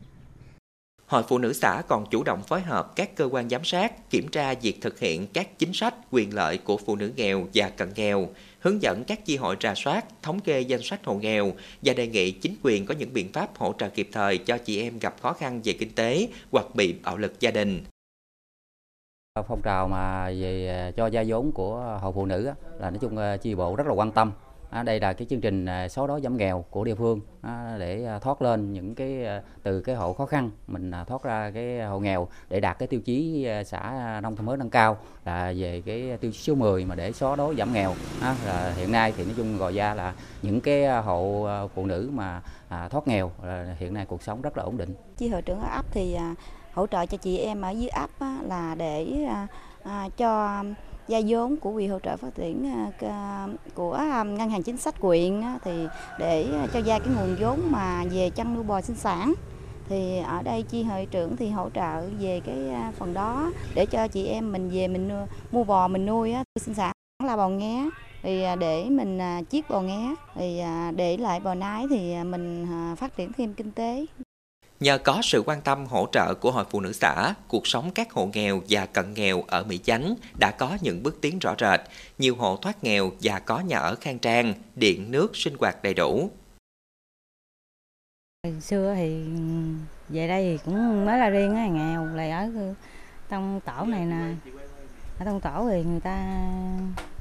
Hội 1.05 1.23
Phụ 1.27 1.37
nữ 1.37 1.53
xã 1.53 1.81
còn 1.87 2.05
chủ 2.11 2.23
động 2.23 2.43
phối 2.43 2.61
hợp 2.61 2.95
các 2.95 3.15
cơ 3.15 3.29
quan 3.31 3.49
giám 3.49 3.63
sát, 3.63 4.09
kiểm 4.09 4.27
tra 4.27 4.53
việc 4.61 4.77
thực 4.81 4.99
hiện 4.99 5.27
các 5.33 5.59
chính 5.59 5.73
sách, 5.73 5.95
quyền 6.11 6.33
lợi 6.33 6.57
của 6.57 6.77
phụ 6.77 6.95
nữ 6.95 7.13
nghèo 7.15 7.47
và 7.53 7.69
cận 7.69 7.89
nghèo, 7.95 8.27
hướng 8.61 8.81
dẫn 8.81 9.03
các 9.03 9.25
chi 9.25 9.37
hội 9.37 9.55
trà 9.59 9.73
soát, 9.75 10.05
thống 10.21 10.39
kê 10.39 10.61
danh 10.61 10.81
sách 10.83 11.05
hộ 11.05 11.13
nghèo 11.13 11.53
và 11.81 11.93
đề 11.93 12.07
nghị 12.07 12.31
chính 12.31 12.55
quyền 12.63 12.85
có 12.85 12.93
những 12.93 13.13
biện 13.13 13.31
pháp 13.33 13.57
hỗ 13.57 13.73
trợ 13.77 13.89
kịp 13.89 14.09
thời 14.11 14.37
cho 14.37 14.57
chị 14.57 14.81
em 14.81 14.99
gặp 14.99 15.15
khó 15.21 15.33
khăn 15.33 15.61
về 15.63 15.73
kinh 15.73 15.95
tế 15.95 16.27
hoặc 16.51 16.65
bị 16.75 16.95
bạo 17.03 17.17
lực 17.17 17.39
gia 17.39 17.51
đình. 17.51 17.83
Phong 19.47 19.61
trào 19.61 19.87
mà 19.87 20.25
về 20.25 20.67
à, 20.67 20.91
cho 20.97 21.07
gia 21.07 21.23
vốn 21.27 21.51
của 21.51 21.99
hội 22.01 22.13
phụ 22.15 22.25
nữ 22.25 22.51
là 22.79 22.89
nói 22.89 22.99
chung 23.01 23.17
à, 23.17 23.37
chi 23.37 23.55
bộ 23.55 23.75
rất 23.75 23.87
là 23.87 23.93
quan 23.93 24.11
tâm 24.11 24.31
À, 24.71 24.83
đây 24.83 24.99
là 24.99 25.13
cái 25.13 25.27
chương 25.29 25.41
trình 25.41 25.65
à, 25.65 25.89
xóa 25.89 26.07
đói 26.07 26.21
giảm 26.21 26.37
nghèo 26.37 26.65
của 26.69 26.83
địa 26.83 26.95
phương 26.95 27.19
à, 27.41 27.75
để 27.79 28.05
à, 28.05 28.19
thoát 28.19 28.41
lên 28.41 28.73
những 28.73 28.95
cái 28.95 29.25
à, 29.25 29.41
từ 29.63 29.81
cái 29.81 29.95
hộ 29.95 30.13
khó 30.13 30.25
khăn 30.25 30.51
mình 30.67 30.91
thoát 31.07 31.23
ra 31.23 31.51
cái 31.53 31.81
hộ 31.81 31.99
nghèo 31.99 32.27
để 32.49 32.59
đạt 32.59 32.79
cái 32.79 32.87
tiêu 32.87 32.99
chí 32.99 33.47
xã 33.65 34.19
nông 34.23 34.35
thôn 34.35 34.45
mới 34.45 34.57
nâng 34.57 34.69
cao 34.69 34.97
là 35.25 35.53
về 35.57 35.81
cái 35.85 36.17
tiêu 36.21 36.31
chí 36.31 36.37
số 36.37 36.55
10 36.55 36.85
mà 36.85 36.95
để 36.95 37.11
xóa 37.11 37.35
đói 37.35 37.55
giảm 37.57 37.73
nghèo 37.73 37.93
à, 38.21 38.35
là 38.45 38.73
hiện 38.77 38.91
nay 38.91 39.13
thì 39.17 39.23
nói 39.23 39.33
chung 39.37 39.57
gọi 39.57 39.73
ra 39.73 39.93
là 39.93 40.13
những 40.41 40.61
cái 40.61 41.01
hộ 41.01 41.47
phụ 41.75 41.85
nữ 41.85 42.09
mà 42.13 42.41
à, 42.69 42.89
thoát 42.89 43.07
nghèo 43.07 43.31
là 43.43 43.75
hiện 43.79 43.93
nay 43.93 44.05
cuộc 44.05 44.23
sống 44.23 44.41
rất 44.41 44.57
là 44.57 44.63
ổn 44.63 44.77
định. 44.77 44.95
Chi 45.17 45.29
hội 45.29 45.41
trưởng 45.41 45.59
ở 45.59 45.67
ấp 45.75 45.85
thì 45.91 46.17
hỗ 46.73 46.87
trợ 46.87 47.05
cho 47.05 47.17
chị 47.17 47.37
em 47.37 47.61
ở 47.61 47.69
dưới 47.69 47.89
ấp 47.89 48.09
là 48.43 48.75
để 48.75 49.27
cho 50.17 50.63
gia 51.07 51.19
vốn 51.27 51.57
của 51.57 51.73
quỹ 51.73 51.87
hỗ 51.87 51.99
trợ 51.99 52.17
phát 52.17 52.35
triển 52.35 52.67
à, 52.67 52.91
à, 53.07 53.47
của 53.75 53.93
à, 53.93 54.23
ngân 54.23 54.49
hàng 54.49 54.63
chính 54.63 54.77
sách 54.77 55.01
quyện 55.01 55.41
thì 55.63 55.87
để 56.19 56.47
cho 56.73 56.79
gia 56.79 56.99
cái 56.99 57.07
nguồn 57.15 57.35
vốn 57.39 57.59
mà 57.71 58.03
về 58.11 58.29
chăn 58.29 58.55
nuôi 58.55 58.63
bò 58.63 58.81
sinh 58.81 58.95
sản. 58.95 59.33
Thì 59.89 60.17
ở 60.17 60.41
đây 60.43 60.63
chi 60.63 60.83
hội 60.83 61.07
trưởng 61.11 61.37
thì 61.37 61.49
hỗ 61.49 61.69
trợ 61.69 62.01
về 62.19 62.41
cái 62.45 62.57
phần 62.97 63.13
đó 63.13 63.51
để 63.75 63.85
cho 63.85 64.07
chị 64.07 64.25
em 64.25 64.51
mình 64.51 64.69
về 64.69 64.87
mình 64.87 65.09
mua 65.51 65.63
bò 65.63 65.87
mình 65.87 66.05
nuôi 66.05 66.33
sinh 66.59 66.75
sản 66.75 66.91
là 67.23 67.37
bò 67.37 67.49
nghé. 67.49 67.89
Thì 68.23 68.43
để 68.59 68.85
mình 68.89 69.19
chiết 69.49 69.69
bò 69.69 69.81
nghé 69.81 70.15
thì 70.35 70.61
để 70.95 71.17
lại 71.17 71.39
bò 71.39 71.53
nái 71.53 71.85
thì 71.89 72.23
mình 72.23 72.67
phát 72.97 73.15
triển 73.15 73.33
thêm 73.33 73.53
kinh 73.53 73.71
tế. 73.71 74.05
Nhờ 74.81 74.97
có 74.97 75.19
sự 75.23 75.43
quan 75.45 75.61
tâm 75.61 75.85
hỗ 75.85 76.07
trợ 76.11 76.33
của 76.33 76.51
Hội 76.51 76.65
Phụ 76.69 76.79
Nữ 76.79 76.93
xã, 76.93 77.33
cuộc 77.47 77.67
sống 77.67 77.91
các 77.95 78.11
hộ 78.11 78.29
nghèo 78.33 78.61
và 78.69 78.85
cận 78.85 79.13
nghèo 79.13 79.43
ở 79.47 79.63
Mỹ 79.63 79.79
Chánh 79.83 80.15
đã 80.39 80.51
có 80.51 80.77
những 80.81 81.03
bước 81.03 81.21
tiến 81.21 81.39
rõ 81.39 81.55
rệt. 81.59 81.79
Nhiều 82.17 82.35
hộ 82.35 82.57
thoát 82.57 82.83
nghèo 82.83 83.11
và 83.21 83.39
có 83.39 83.59
nhà 83.59 83.77
ở 83.77 83.95
khang 84.01 84.19
trang, 84.19 84.53
điện, 84.75 85.11
nước, 85.11 85.35
sinh 85.35 85.55
hoạt 85.59 85.83
đầy 85.83 85.93
đủ. 85.93 86.29
Xưa 88.61 88.93
thì 88.95 89.23
về 90.09 90.27
đây 90.27 90.43
thì 90.43 90.63
cũng 90.65 91.05
mới 91.05 91.19
là 91.19 91.29
riêng 91.29 91.55
á, 91.55 91.67
nghèo, 91.67 92.05
lại 92.05 92.31
ở 92.31 92.49
trong 93.29 93.59
tổ 93.65 93.85
này 93.85 94.05
nè. 94.05 94.33
Ở 95.19 95.25
trong 95.25 95.41
tổ 95.41 95.67
thì 95.69 95.83
người 95.83 95.99
ta 95.99 96.47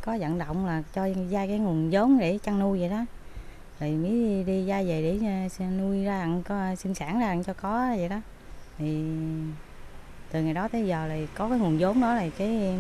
có 0.02 0.16
vận 0.20 0.38
động 0.38 0.66
là 0.66 0.82
cho 0.94 1.08
vay 1.30 1.48
cái 1.48 1.58
nguồn 1.58 1.90
vốn 1.92 2.18
để 2.18 2.38
chăn 2.42 2.58
nuôi 2.58 2.80
vậy 2.80 2.88
đó 2.88 3.04
rồi 3.80 3.90
mới 3.90 4.44
đi 4.46 4.66
ra 4.66 4.82
về 4.82 5.02
để 5.02 5.18
ờ, 5.58 5.64
nuôi 5.78 6.04
ra 6.04 6.20
ăn 6.20 6.42
có 6.42 6.74
sinh 6.74 6.94
sản 6.94 7.20
ra 7.20 7.26
ăn 7.26 7.44
cho 7.44 7.52
có 7.52 7.94
vậy 7.98 8.08
đó. 8.08 8.20
Thì 8.78 9.04
từ 10.32 10.42
ngày 10.42 10.54
đó 10.54 10.68
tới 10.68 10.86
giờ 10.86 11.06
là 11.06 11.16
có 11.34 11.48
cái 11.48 11.58
nguồn 11.58 11.78
vốn 11.78 12.00
đó 12.00 12.14
là 12.14 12.28
cái 12.38 12.78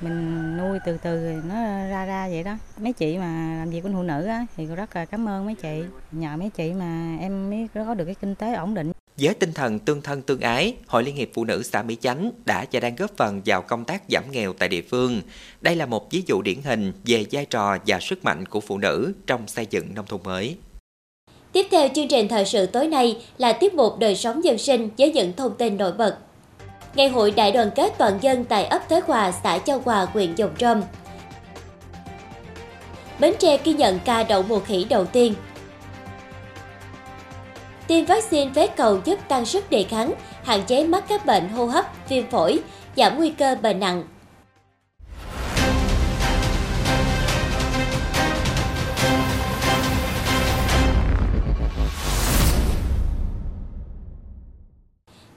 mình 0.00 0.56
nuôi 0.56 0.78
từ 0.86 0.98
từ 1.02 1.42
nó 1.48 1.54
ra 1.88 2.04
ra 2.06 2.28
vậy 2.28 2.42
đó. 2.42 2.58
Mấy 2.78 2.92
chị 2.92 3.18
mà 3.18 3.56
làm 3.58 3.70
việc 3.70 3.80
của 3.80 3.88
phụ 3.92 4.02
nữ 4.02 4.26
á 4.26 4.46
thì 4.56 4.66
rất 4.66 4.96
là 4.96 5.04
cảm 5.04 5.28
ơn 5.28 5.46
mấy 5.46 5.54
chị. 5.54 5.84
Nhờ 6.12 6.36
mấy 6.36 6.50
chị 6.50 6.74
mà 6.74 7.16
em 7.20 7.50
mới 7.50 7.68
có 7.74 7.94
được 7.94 8.04
cái 8.04 8.14
kinh 8.14 8.34
tế 8.34 8.54
ổn 8.54 8.74
định 8.74 8.92
với 9.18 9.34
tinh 9.34 9.52
thần 9.52 9.78
tương 9.78 10.02
thân 10.02 10.22
tương 10.22 10.40
ái, 10.40 10.74
Hội 10.86 11.02
Liên 11.04 11.16
hiệp 11.16 11.28
Phụ 11.34 11.44
nữ 11.44 11.62
xã 11.62 11.82
Mỹ 11.82 11.96
Chánh 12.00 12.30
đã 12.44 12.64
và 12.72 12.80
đang 12.80 12.96
góp 12.96 13.10
phần 13.16 13.42
vào 13.46 13.62
công 13.62 13.84
tác 13.84 14.02
giảm 14.08 14.24
nghèo 14.30 14.52
tại 14.52 14.68
địa 14.68 14.82
phương. 14.82 15.22
Đây 15.60 15.76
là 15.76 15.86
một 15.86 16.10
ví 16.10 16.22
dụ 16.26 16.42
điển 16.42 16.62
hình 16.64 16.92
về 17.04 17.24
vai 17.30 17.44
trò 17.44 17.78
và 17.86 18.00
sức 18.00 18.24
mạnh 18.24 18.46
của 18.46 18.60
phụ 18.60 18.78
nữ 18.78 19.12
trong 19.26 19.48
xây 19.48 19.66
dựng 19.70 19.94
nông 19.94 20.06
thôn 20.06 20.20
mới. 20.24 20.56
Tiếp 21.52 21.66
theo 21.70 21.88
chương 21.94 22.08
trình 22.08 22.28
thời 22.28 22.44
sự 22.44 22.66
tối 22.66 22.88
nay 22.88 23.24
là 23.38 23.52
tiết 23.52 23.74
mục 23.74 23.98
đời 23.98 24.16
sống 24.16 24.44
dân 24.44 24.58
sinh 24.58 24.90
với 24.98 25.12
những 25.12 25.32
thông 25.32 25.56
tin 25.56 25.76
nổi 25.76 25.92
bật. 25.92 26.16
Ngày 26.94 27.08
hội 27.08 27.30
đại 27.30 27.52
đoàn 27.52 27.70
kết 27.76 27.94
toàn 27.98 28.18
dân 28.20 28.44
tại 28.44 28.64
ấp 28.64 28.88
Thới 28.88 29.00
Hòa, 29.00 29.32
xã 29.42 29.58
Châu 29.58 29.78
Hòa, 29.84 30.06
huyện 30.12 30.34
Dòng 30.34 30.54
Trôm. 30.58 30.82
Bến 33.20 33.34
Tre 33.38 33.58
ghi 33.64 33.72
nhận 33.72 33.98
ca 34.04 34.22
đậu 34.22 34.42
mùa 34.42 34.60
khỉ 34.60 34.86
đầu 34.90 35.04
tiên 35.04 35.34
Tiêm 37.88 38.04
vaccine 38.04 38.52
phế 38.54 38.66
cầu 38.66 39.00
giúp 39.04 39.18
tăng 39.28 39.44
sức 39.44 39.70
đề 39.70 39.82
kháng, 39.82 40.12
hạn 40.44 40.62
chế 40.66 40.84
mắc 40.84 41.04
các 41.08 41.26
bệnh 41.26 41.48
hô 41.48 41.66
hấp, 41.66 41.84
viêm 42.08 42.26
phổi, 42.30 42.58
giảm 42.96 43.16
nguy 43.16 43.30
cơ 43.30 43.56
bệnh 43.62 43.80
nặng. 43.80 44.04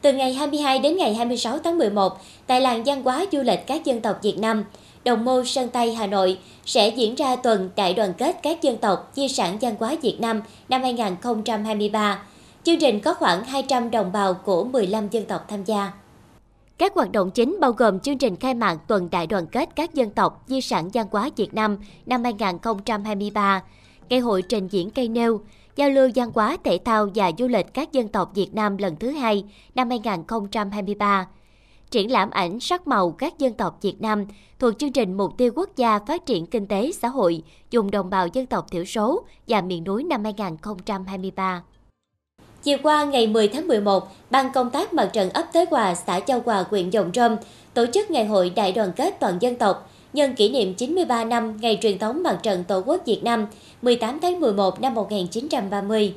Từ 0.01 0.13
ngày 0.13 0.33
22 0.33 0.79
đến 0.79 0.97
ngày 0.97 1.15
26 1.15 1.59
tháng 1.59 1.77
11, 1.77 2.17
tại 2.47 2.61
làng 2.61 2.83
văn 2.83 3.03
hóa 3.03 3.25
du 3.31 3.41
lịch 3.41 3.67
các 3.67 3.85
dân 3.85 4.01
tộc 4.01 4.19
Việt 4.21 4.37
Nam, 4.37 4.63
Đồng 5.05 5.25
Mô 5.25 5.43
Sơn 5.43 5.69
Tây 5.69 5.95
Hà 5.95 6.07
Nội 6.07 6.39
sẽ 6.65 6.87
diễn 6.87 7.15
ra 7.15 7.35
tuần 7.35 7.69
đại 7.75 7.93
đoàn 7.93 8.13
kết 8.13 8.39
các 8.43 8.61
dân 8.61 8.77
tộc 8.77 9.11
di 9.15 9.27
sản 9.27 9.57
văn 9.61 9.75
hóa 9.79 9.95
Việt 10.01 10.17
Nam 10.19 10.41
năm 10.69 10.81
2023 10.81 12.19
Chương 12.63 12.79
trình 12.79 12.99
có 12.99 13.13
khoảng 13.13 13.43
200 13.43 13.91
đồng 13.91 14.11
bào 14.11 14.33
của 14.33 14.63
15 14.63 15.07
dân 15.11 15.25
tộc 15.25 15.45
tham 15.47 15.63
gia. 15.63 15.91
Các 16.77 16.95
hoạt 16.95 17.11
động 17.11 17.31
chính 17.31 17.57
bao 17.61 17.71
gồm 17.71 17.99
chương 17.99 18.17
trình 18.17 18.35
khai 18.35 18.53
mạc 18.53 18.75
tuần 18.87 19.09
đại 19.11 19.27
đoàn 19.27 19.47
kết 19.47 19.69
các 19.75 19.93
dân 19.93 20.09
tộc 20.09 20.43
di 20.47 20.61
sản 20.61 20.89
văn 20.93 21.07
hóa 21.11 21.29
Việt 21.35 21.53
Nam 21.53 21.77
năm 22.05 22.23
2023, 22.23 23.63
ngày 24.09 24.19
hội 24.19 24.41
trình 24.41 24.67
diễn 24.67 24.89
cây 24.89 25.07
nêu, 25.07 25.41
giao 25.75 25.89
lưu 25.89 26.09
văn 26.15 26.31
hóa 26.35 26.57
thể 26.63 26.79
thao 26.85 27.07
và 27.15 27.31
du 27.37 27.47
lịch 27.47 27.73
các 27.73 27.91
dân 27.91 28.07
tộc 28.07 28.31
Việt 28.35 28.53
Nam 28.53 28.77
lần 28.77 28.95
thứ 28.95 29.09
hai 29.09 29.43
năm 29.75 29.89
2023, 29.89 31.27
triển 31.91 32.11
lãm 32.11 32.29
ảnh 32.29 32.59
sắc 32.59 32.87
màu 32.87 33.11
các 33.11 33.39
dân 33.39 33.53
tộc 33.53 33.77
Việt 33.81 34.01
Nam 34.01 34.25
thuộc 34.59 34.79
chương 34.79 34.91
trình 34.91 35.17
Mục 35.17 35.37
tiêu 35.37 35.51
Quốc 35.55 35.69
gia 35.75 35.99
Phát 35.99 36.25
triển 36.25 36.45
Kinh 36.45 36.67
tế 36.67 36.91
Xã 36.91 37.07
hội 37.07 37.43
dùng 37.71 37.91
đồng 37.91 38.09
bào 38.09 38.27
dân 38.27 38.45
tộc 38.45 38.71
thiểu 38.71 38.85
số 38.85 39.23
và 39.47 39.61
miền 39.61 39.83
núi 39.83 40.03
năm 40.03 40.23
2023. 40.23 41.63
Chiều 42.63 42.77
qua 42.83 43.03
ngày 43.03 43.27
10 43.27 43.47
tháng 43.47 43.67
11, 43.67 44.07
Ban 44.29 44.51
công 44.51 44.69
tác 44.69 44.93
mặt 44.93 45.09
trận 45.13 45.29
ấp 45.29 45.45
Thới 45.53 45.65
Hòa, 45.71 45.95
xã 45.95 46.19
Châu 46.19 46.41
Hòa, 46.45 46.65
huyện 46.69 46.89
Dòng 46.89 47.11
Trôm 47.11 47.35
tổ 47.73 47.85
chức 47.93 48.11
ngày 48.11 48.25
hội 48.25 48.49
đại 48.55 48.71
đoàn 48.71 48.91
kết 48.95 49.19
toàn 49.19 49.37
dân 49.39 49.55
tộc 49.55 49.91
nhân 50.13 50.35
kỷ 50.35 50.49
niệm 50.49 50.73
93 50.73 51.23
năm 51.23 51.57
ngày 51.61 51.79
truyền 51.81 51.99
thống 51.99 52.23
mặt 52.23 52.39
trận 52.43 52.63
Tổ 52.63 52.83
quốc 52.85 53.01
Việt 53.05 53.23
Nam 53.23 53.47
18 53.81 54.19
tháng 54.21 54.39
11 54.39 54.81
năm 54.81 54.93
1930. 54.93 56.13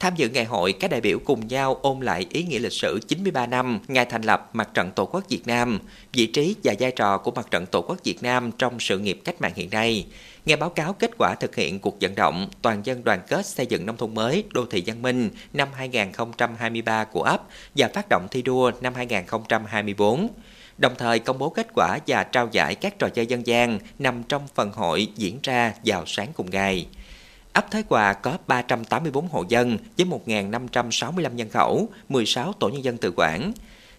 Tham 0.00 0.16
dự 0.16 0.28
ngày 0.28 0.44
hội, 0.44 0.72
các 0.72 0.90
đại 0.90 1.00
biểu 1.00 1.18
cùng 1.24 1.48
nhau 1.48 1.78
ôn 1.82 2.00
lại 2.00 2.26
ý 2.30 2.42
nghĩa 2.42 2.58
lịch 2.58 2.72
sử 2.72 3.00
93 3.08 3.46
năm 3.46 3.78
ngày 3.88 4.04
thành 4.04 4.22
lập 4.22 4.50
Mặt 4.52 4.68
trận 4.74 4.90
Tổ 4.90 5.06
quốc 5.06 5.24
Việt 5.28 5.46
Nam, 5.46 5.78
vị 6.12 6.26
trí 6.26 6.56
và 6.64 6.74
vai 6.80 6.90
trò 6.90 7.18
của 7.18 7.30
Mặt 7.30 7.50
trận 7.50 7.66
Tổ 7.66 7.82
quốc 7.82 8.04
Việt 8.04 8.22
Nam 8.22 8.50
trong 8.58 8.80
sự 8.80 8.98
nghiệp 8.98 9.20
cách 9.24 9.40
mạng 9.40 9.52
hiện 9.54 9.70
nay, 9.70 10.06
nghe 10.46 10.56
báo 10.56 10.70
cáo 10.70 10.92
kết 10.92 11.10
quả 11.18 11.34
thực 11.40 11.56
hiện 11.56 11.78
cuộc 11.78 11.96
vận 12.00 12.14
động 12.14 12.48
toàn 12.62 12.86
dân 12.86 13.04
đoàn 13.04 13.20
kết 13.28 13.46
xây 13.46 13.66
dựng 13.66 13.86
nông 13.86 13.96
thôn 13.96 14.14
mới 14.14 14.44
đô 14.52 14.66
thị 14.66 14.82
văn 14.86 15.02
minh 15.02 15.30
năm 15.52 15.68
2023 15.74 17.04
của 17.04 17.22
ấp 17.22 17.42
và 17.76 17.88
phát 17.94 18.06
động 18.08 18.26
thi 18.30 18.42
đua 18.42 18.72
năm 18.80 18.94
2024 18.94 20.28
đồng 20.78 20.92
thời 20.98 21.18
công 21.18 21.38
bố 21.38 21.50
kết 21.50 21.66
quả 21.74 21.98
và 22.06 22.24
trao 22.24 22.48
giải 22.52 22.74
các 22.74 22.98
trò 22.98 23.08
chơi 23.08 23.26
dân 23.26 23.46
gian 23.46 23.78
nằm 23.98 24.22
trong 24.22 24.42
phần 24.54 24.72
hội 24.72 25.08
diễn 25.16 25.38
ra 25.42 25.74
vào 25.84 26.04
sáng 26.06 26.28
cùng 26.34 26.50
ngày. 26.50 26.86
Ấp 27.56 27.70
Thái 27.70 27.84
Hòa 27.88 28.12
có 28.12 28.38
384 28.46 29.28
hộ 29.28 29.44
dân 29.48 29.78
với 29.98 30.06
1.565 30.26 31.34
nhân 31.34 31.48
khẩu, 31.50 31.88
16 32.08 32.52
tổ 32.52 32.68
nhân 32.68 32.84
dân 32.84 32.96
tự 32.96 33.12
quản. 33.16 33.52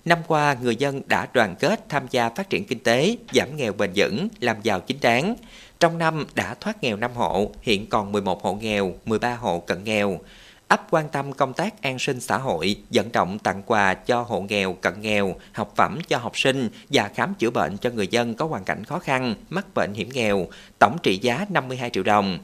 Năm 0.06 0.20
qua, 0.28 0.56
người 0.62 0.76
dân 0.76 1.02
đã 1.08 1.28
đoàn 1.34 1.56
kết 1.60 1.89
tham 1.89 2.08
gia 2.12 2.30
phát 2.30 2.50
triển 2.50 2.65
kinh 2.65 2.80
tế, 2.80 3.17
giảm 3.34 3.56
nghèo 3.56 3.74
bền 3.74 3.91
vững, 3.96 4.28
làm 4.39 4.58
giàu 4.63 4.80
chính 4.80 4.98
đáng. 5.02 5.36
Trong 5.80 5.98
năm 5.98 6.26
đã 6.36 6.54
thoát 6.54 6.84
nghèo 6.84 6.98
5 6.98 7.12
hộ, 7.15 7.52
hiện 7.62 7.89
còn 7.89 8.12
11 8.12 8.43
hộ 8.43 8.54
nghèo, 8.54 8.93
13 9.06 9.36
hộ 9.36 9.60
cận 9.60 9.84
nghèo. 9.84 10.20
ấp 10.67 10.88
quan 10.89 11.10
tâm 11.10 11.34
công 11.34 11.54
tác 11.54 11.82
an 11.82 12.00
sinh 12.00 12.20
xã 12.20 12.38
hội, 12.38 12.76
vận 12.89 13.12
động 13.12 13.39
tặng 13.39 13.63
quà 13.65 13.93
cho 13.93 14.22
hộ 14.22 14.41
nghèo, 14.41 14.74
cận 14.74 15.02
nghèo, 15.02 15.36
học 15.52 15.74
phẩm 15.76 16.00
cho 16.08 16.17
học 16.17 16.38
sinh 16.38 16.70
và 16.89 17.10
khám 17.15 17.34
chữa 17.34 17.50
bệnh 17.50 17.78
cho 17.78 17.89
người 17.89 18.08
dân 18.08 18.36
có 18.36 18.46
hoàn 18.46 18.63
cảnh 18.63 18.84
khó 18.84 19.00
khăn, 19.00 19.36
mắc 19.50 19.65
bệnh 19.76 19.93
hiểm 19.93 20.10
nghèo, 20.13 20.48
tổng 20.80 20.98
trị 21.04 21.20
giá 21.22 21.46
52 21.50 21.89
triệu 21.89 22.04
đồng. 22.04 22.39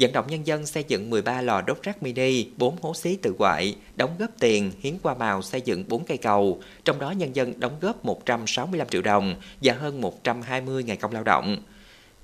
Vận 0.00 0.12
động 0.12 0.26
nhân 0.28 0.46
dân 0.46 0.66
xây 0.66 0.84
dựng 0.88 1.10
13 1.10 1.42
lò 1.42 1.60
đốt 1.60 1.82
rác 1.82 2.02
mini, 2.02 2.46
4 2.56 2.76
hố 2.82 2.94
xí 2.94 3.16
tự 3.16 3.34
quại, 3.38 3.76
đóng 3.96 4.10
góp 4.18 4.30
tiền, 4.40 4.72
hiến 4.80 4.94
qua 5.02 5.14
màu 5.14 5.42
xây 5.42 5.60
dựng 5.60 5.84
4 5.88 6.04
cây 6.04 6.16
cầu, 6.16 6.60
trong 6.84 6.98
đó 6.98 7.10
nhân 7.10 7.36
dân 7.36 7.60
đóng 7.60 7.76
góp 7.80 8.04
165 8.04 8.88
triệu 8.88 9.02
đồng 9.02 9.34
và 9.62 9.74
hơn 9.74 10.00
120 10.00 10.84
ngày 10.84 10.96
công 10.96 11.12
lao 11.12 11.24
động. 11.24 11.56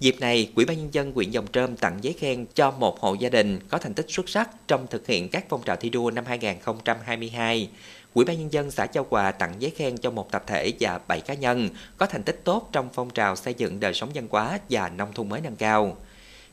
Dịp 0.00 0.16
này, 0.20 0.50
Quỹ 0.54 0.64
ban 0.64 0.78
nhân 0.78 0.94
dân 0.94 1.12
huyện 1.12 1.30
Dòng 1.30 1.46
Trơm 1.52 1.76
tặng 1.76 1.98
giấy 2.00 2.12
khen 2.12 2.46
cho 2.54 2.70
một 2.70 3.00
hộ 3.00 3.14
gia 3.14 3.28
đình 3.28 3.60
có 3.68 3.78
thành 3.78 3.94
tích 3.94 4.06
xuất 4.08 4.28
sắc 4.28 4.50
trong 4.68 4.86
thực 4.86 5.06
hiện 5.06 5.28
các 5.28 5.44
phong 5.48 5.62
trào 5.62 5.76
thi 5.76 5.90
đua 5.90 6.10
năm 6.10 6.24
2022. 6.26 7.68
Quỹ 8.14 8.24
ban 8.24 8.38
nhân 8.38 8.52
dân 8.52 8.70
xã 8.70 8.86
Châu 8.86 9.06
Hòa 9.10 9.32
tặng 9.32 9.54
giấy 9.58 9.70
khen 9.70 9.98
cho 9.98 10.10
một 10.10 10.32
tập 10.32 10.44
thể 10.46 10.72
và 10.80 11.00
7 11.08 11.20
cá 11.20 11.34
nhân 11.34 11.68
có 11.98 12.06
thành 12.06 12.22
tích 12.22 12.40
tốt 12.44 12.68
trong 12.72 12.88
phong 12.92 13.10
trào 13.10 13.36
xây 13.36 13.54
dựng 13.54 13.80
đời 13.80 13.94
sống 13.94 14.10
văn 14.14 14.26
hóa 14.30 14.58
và 14.70 14.88
nông 14.88 15.12
thôn 15.12 15.28
mới 15.28 15.40
nâng 15.40 15.56
cao. 15.56 15.96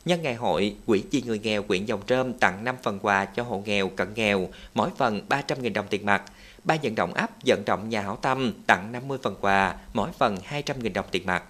Nhân 0.05 0.21
ngày 0.21 0.35
hội, 0.35 0.75
Quỹ 0.85 1.03
chi 1.11 1.23
người 1.25 1.39
nghèo 1.39 1.63
huyện 1.67 1.85
Dòng 1.85 2.01
Trơm 2.07 2.33
tặng 2.33 2.63
5 2.63 2.75
phần 2.83 2.99
quà 3.01 3.25
cho 3.25 3.43
hộ 3.43 3.61
nghèo, 3.65 3.89
cận 3.89 4.07
nghèo, 4.15 4.47
mỗi 4.73 4.89
phần 4.97 5.21
300.000 5.29 5.73
đồng 5.73 5.85
tiền 5.89 6.05
mặt. 6.05 6.23
Ban 6.63 6.79
vận 6.83 6.95
động 6.95 7.13
ấp 7.13 7.29
vận 7.45 7.65
động 7.65 7.89
nhà 7.89 8.01
hảo 8.01 8.17
tâm 8.21 8.53
tặng 8.67 8.91
50 8.91 9.17
phần 9.21 9.35
quà, 9.41 9.75
mỗi 9.93 10.09
phần 10.17 10.37
200.000 10.49 10.93
đồng 10.93 11.05
tiền 11.11 11.25
mặt. 11.25 11.43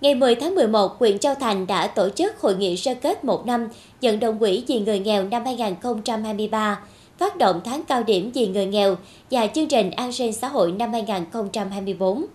Ngày 0.00 0.14
10 0.14 0.34
tháng 0.34 0.54
11, 0.54 0.98
huyện 0.98 1.18
Châu 1.18 1.34
Thành 1.34 1.66
đã 1.66 1.86
tổ 1.86 2.08
chức 2.10 2.40
hội 2.40 2.56
nghị 2.56 2.76
sơ 2.76 2.94
kết 2.94 3.24
một 3.24 3.46
năm 3.46 3.68
vận 4.02 4.20
động 4.20 4.38
quỹ 4.38 4.64
vì 4.68 4.80
người 4.80 4.98
nghèo 4.98 5.24
năm 5.24 5.44
2023, 5.44 6.80
phát 7.18 7.36
động 7.36 7.60
tháng 7.64 7.82
cao 7.84 8.02
điểm 8.02 8.30
vì 8.34 8.46
người 8.46 8.66
nghèo 8.66 8.96
và 9.30 9.46
chương 9.46 9.68
trình 9.68 9.90
an 9.90 10.12
sinh 10.12 10.32
xã 10.32 10.48
hội 10.48 10.72
năm 10.72 10.92
2024. 10.92 12.26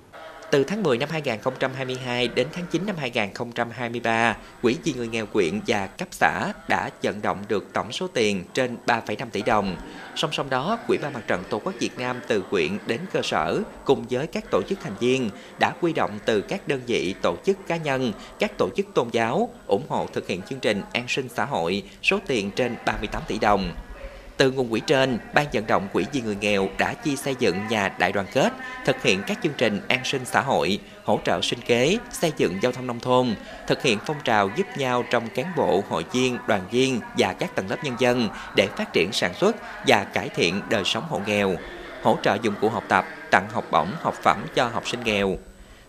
Từ 0.51 0.63
tháng 0.63 0.83
10 0.83 0.97
năm 0.97 1.09
2022 1.11 2.27
đến 2.27 2.47
tháng 2.53 2.65
9 2.71 2.85
năm 2.85 2.95
2023, 2.99 4.37
Quỹ 4.61 4.75
vì 4.83 4.93
người 4.93 5.07
nghèo 5.07 5.25
quyện 5.25 5.59
và 5.67 5.87
cấp 5.87 6.07
xã 6.11 6.53
đã 6.69 6.89
vận 7.03 7.21
động 7.21 7.43
được 7.47 7.73
tổng 7.73 7.91
số 7.91 8.07
tiền 8.07 8.43
trên 8.53 8.77
3,5 8.85 9.29
tỷ 9.31 9.41
đồng. 9.41 9.75
Song 10.15 10.31
song 10.33 10.49
đó, 10.49 10.79
Quỹ 10.87 10.97
ban 10.97 11.13
Mặt 11.13 11.27
trận 11.27 11.43
Tổ 11.49 11.59
quốc 11.59 11.73
Việt 11.79 11.99
Nam 11.99 12.19
từ 12.27 12.41
quyện 12.41 12.77
đến 12.87 12.99
cơ 13.13 13.21
sở 13.23 13.61
cùng 13.85 14.05
với 14.09 14.27
các 14.27 14.43
tổ 14.51 14.61
chức 14.69 14.79
thành 14.83 14.95
viên 14.99 15.29
đã 15.59 15.73
quy 15.81 15.93
động 15.93 16.19
từ 16.25 16.41
các 16.41 16.67
đơn 16.67 16.81
vị, 16.87 17.15
tổ 17.21 17.35
chức 17.45 17.57
cá 17.67 17.77
nhân, 17.77 18.13
các 18.39 18.51
tổ 18.57 18.69
chức 18.75 18.85
tôn 18.93 19.09
giáo 19.11 19.49
ủng 19.67 19.85
hộ 19.89 20.07
thực 20.13 20.27
hiện 20.27 20.41
chương 20.41 20.59
trình 20.59 20.81
an 20.93 21.05
sinh 21.07 21.29
xã 21.29 21.45
hội 21.45 21.83
số 22.03 22.19
tiền 22.27 22.51
trên 22.51 22.75
38 22.85 23.21
tỷ 23.27 23.39
đồng. 23.39 23.71
Từ 24.37 24.51
nguồn 24.51 24.69
quỹ 24.69 24.79
trên, 24.79 25.19
Ban 25.33 25.45
vận 25.53 25.67
động 25.67 25.87
quỹ 25.93 26.05
vì 26.13 26.21
người 26.21 26.35
nghèo 26.41 26.69
đã 26.77 26.93
chi 26.93 27.15
xây 27.15 27.35
dựng 27.39 27.67
nhà 27.69 27.89
đại 27.99 28.11
đoàn 28.11 28.25
kết, 28.33 28.53
thực 28.85 29.03
hiện 29.03 29.23
các 29.27 29.39
chương 29.43 29.53
trình 29.57 29.81
an 29.87 29.99
sinh 30.03 30.25
xã 30.25 30.41
hội, 30.41 30.79
hỗ 31.03 31.19
trợ 31.25 31.41
sinh 31.41 31.59
kế, 31.65 31.97
xây 32.11 32.31
dựng 32.37 32.57
giao 32.61 32.71
thông 32.71 32.87
nông 32.87 32.99
thôn, 32.99 33.35
thực 33.67 33.83
hiện 33.83 33.99
phong 34.05 34.17
trào 34.23 34.49
giúp 34.55 34.67
nhau 34.77 35.03
trong 35.09 35.29
cán 35.29 35.45
bộ, 35.55 35.83
hội 35.89 36.05
viên, 36.11 36.37
đoàn 36.47 36.61
viên 36.71 36.99
và 37.17 37.33
các 37.33 37.55
tầng 37.55 37.69
lớp 37.69 37.77
nhân 37.83 37.95
dân 37.99 38.29
để 38.55 38.67
phát 38.67 38.93
triển 38.93 39.09
sản 39.11 39.33
xuất 39.33 39.55
và 39.87 40.03
cải 40.03 40.29
thiện 40.29 40.61
đời 40.69 40.83
sống 40.85 41.03
hộ 41.09 41.21
nghèo, 41.27 41.55
hỗ 42.03 42.17
trợ 42.23 42.37
dụng 42.41 42.55
cụ 42.61 42.69
học 42.69 42.83
tập, 42.87 43.05
tặng 43.31 43.47
học 43.51 43.65
bổng, 43.71 43.91
học 44.01 44.15
phẩm 44.23 44.45
cho 44.55 44.67
học 44.67 44.87
sinh 44.87 45.03
nghèo, 45.03 45.37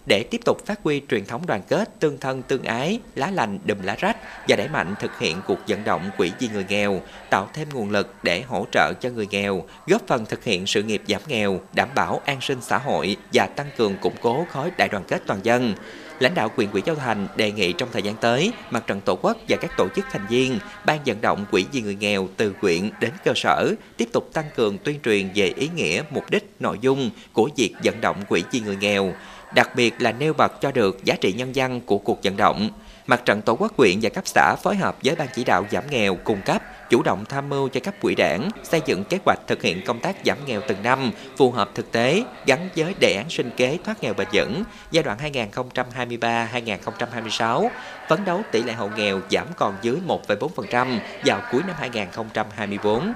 để 0.09 0.25
tiếp 0.31 0.41
tục 0.45 0.67
phát 0.67 0.81
huy 0.85 1.03
truyền 1.11 1.25
thống 1.25 1.47
đoàn 1.47 1.63
kết, 1.69 2.01
tương 2.01 2.19
thân 2.19 2.43
tương 2.43 2.63
ái, 2.63 3.01
lá 3.15 3.31
lành 3.31 3.59
đùm 3.65 3.79
lá 3.83 3.97
rách 3.99 4.17
và 4.49 4.57
đẩy 4.57 4.69
mạnh 4.69 4.95
thực 5.01 5.19
hiện 5.19 5.37
cuộc 5.47 5.59
vận 5.69 5.85
động 5.85 6.11
quỹ 6.17 6.33
vì 6.41 6.49
người 6.49 6.65
nghèo, 6.69 7.01
tạo 7.31 7.49
thêm 7.55 7.69
nguồn 7.73 7.91
lực 7.91 8.15
để 8.23 8.43
hỗ 8.43 8.67
trợ 8.73 8.93
cho 9.01 9.11
người 9.11 9.27
nghèo, 9.31 9.63
góp 9.87 10.03
phần 10.07 10.27
thực 10.27 10.45
hiện 10.45 10.67
sự 10.67 10.83
nghiệp 10.83 11.03
giảm 11.09 11.21
nghèo, 11.27 11.61
đảm 11.75 11.89
bảo 11.95 12.21
an 12.25 12.41
sinh 12.41 12.59
xã 12.61 12.79
hội 12.79 13.17
và 13.33 13.47
tăng 13.47 13.71
cường 13.77 13.97
củng 13.97 14.17
cố 14.21 14.47
khối 14.51 14.71
đại 14.79 14.89
đoàn 14.89 15.05
kết 15.09 15.23
toàn 15.27 15.41
dân. 15.43 15.75
Lãnh 16.21 16.35
đạo 16.35 16.51
quyền 16.57 16.71
quỹ 16.71 16.81
Châu 16.87 16.95
Thành 16.95 17.29
đề 17.37 17.53
nghị 17.53 17.73
trong 17.73 17.89
thời 17.93 18.03
gian 18.03 18.15
tới, 18.15 18.53
Mặt 18.71 18.87
trận 18.87 19.01
Tổ 19.01 19.19
quốc 19.23 19.37
và 19.49 19.57
các 19.61 19.71
tổ 19.77 19.89
chức 19.97 20.05
thành 20.11 20.27
viên, 20.27 20.59
ban 20.87 20.99
vận 21.07 21.21
động 21.21 21.47
quỹ 21.51 21.67
vì 21.73 21.83
người 21.83 21.95
nghèo 21.95 22.29
từ 22.37 22.53
quyện 22.61 22.91
đến 23.01 23.11
cơ 23.25 23.33
sở 23.37 23.75
tiếp 23.97 24.09
tục 24.13 24.31
tăng 24.33 24.45
cường 24.57 24.79
tuyên 24.79 25.01
truyền 25.05 25.29
về 25.35 25.53
ý 25.57 25.69
nghĩa, 25.77 26.03
mục 26.11 26.31
đích, 26.31 26.51
nội 26.61 26.79
dung 26.81 27.11
của 27.33 27.49
việc 27.57 27.75
vận 27.85 28.01
động 28.01 28.25
quỹ 28.29 28.43
vì 28.51 28.61
người 28.61 28.77
nghèo, 28.77 29.13
đặc 29.55 29.71
biệt 29.75 29.95
là 29.99 30.13
nêu 30.13 30.33
bật 30.33 30.61
cho 30.61 30.73
được 30.73 31.05
giá 31.05 31.15
trị 31.21 31.33
nhân 31.33 31.55
dân 31.55 31.81
của 31.81 31.99
cuộc 31.99 32.19
vận 32.23 32.37
động. 32.37 32.71
Mặt 33.07 33.25
trận 33.25 33.43
Tổ 33.43 33.57
quốc 33.59 33.73
huyện 33.77 33.99
và 34.03 34.11
cấp 34.11 34.27
xã 34.27 34.57
phối 34.63 34.77
hợp 34.77 34.97
với 35.05 35.17
Ban 35.17 35.29
chỉ 35.35 35.45
đạo 35.45 35.65
giảm 35.71 35.85
nghèo 35.91 36.15
cung 36.15 36.41
cấp, 36.45 36.63
chủ 36.91 37.03
động 37.03 37.25
tham 37.29 37.49
mưu 37.49 37.69
cho 37.69 37.81
cấp 37.81 37.95
quỹ 38.01 38.15
đảng, 38.15 38.49
xây 38.63 38.81
dựng 38.87 39.05
kế 39.05 39.19
hoạch 39.25 39.39
thực 39.47 39.63
hiện 39.63 39.83
công 39.87 40.01
tác 40.01 40.17
giảm 40.25 40.39
nghèo 40.47 40.61
từng 40.69 40.83
năm, 40.83 41.13
phù 41.37 41.51
hợp 41.51 41.71
thực 41.75 41.93
tế, 41.93 42.25
gắn 42.47 42.69
với 42.77 42.95
đề 43.01 43.15
án 43.17 43.31
sinh 43.31 43.51
kế 43.57 43.79
thoát 43.85 44.03
nghèo 44.03 44.15
bền 44.15 44.29
vững 44.33 44.65
giai 44.91 45.05
đoạn 45.05 45.19
2023-2026, 45.75 47.69
phấn 48.09 48.25
đấu 48.25 48.43
tỷ 48.53 48.63
lệ 48.63 48.73
hộ 48.73 48.89
nghèo 48.97 49.21
giảm 49.31 49.47
còn 49.57 49.75
dưới 49.83 49.97
1,4% 50.07 50.99
vào 51.25 51.41
cuối 51.53 51.63
năm 51.67 51.77
2024. 51.79 53.13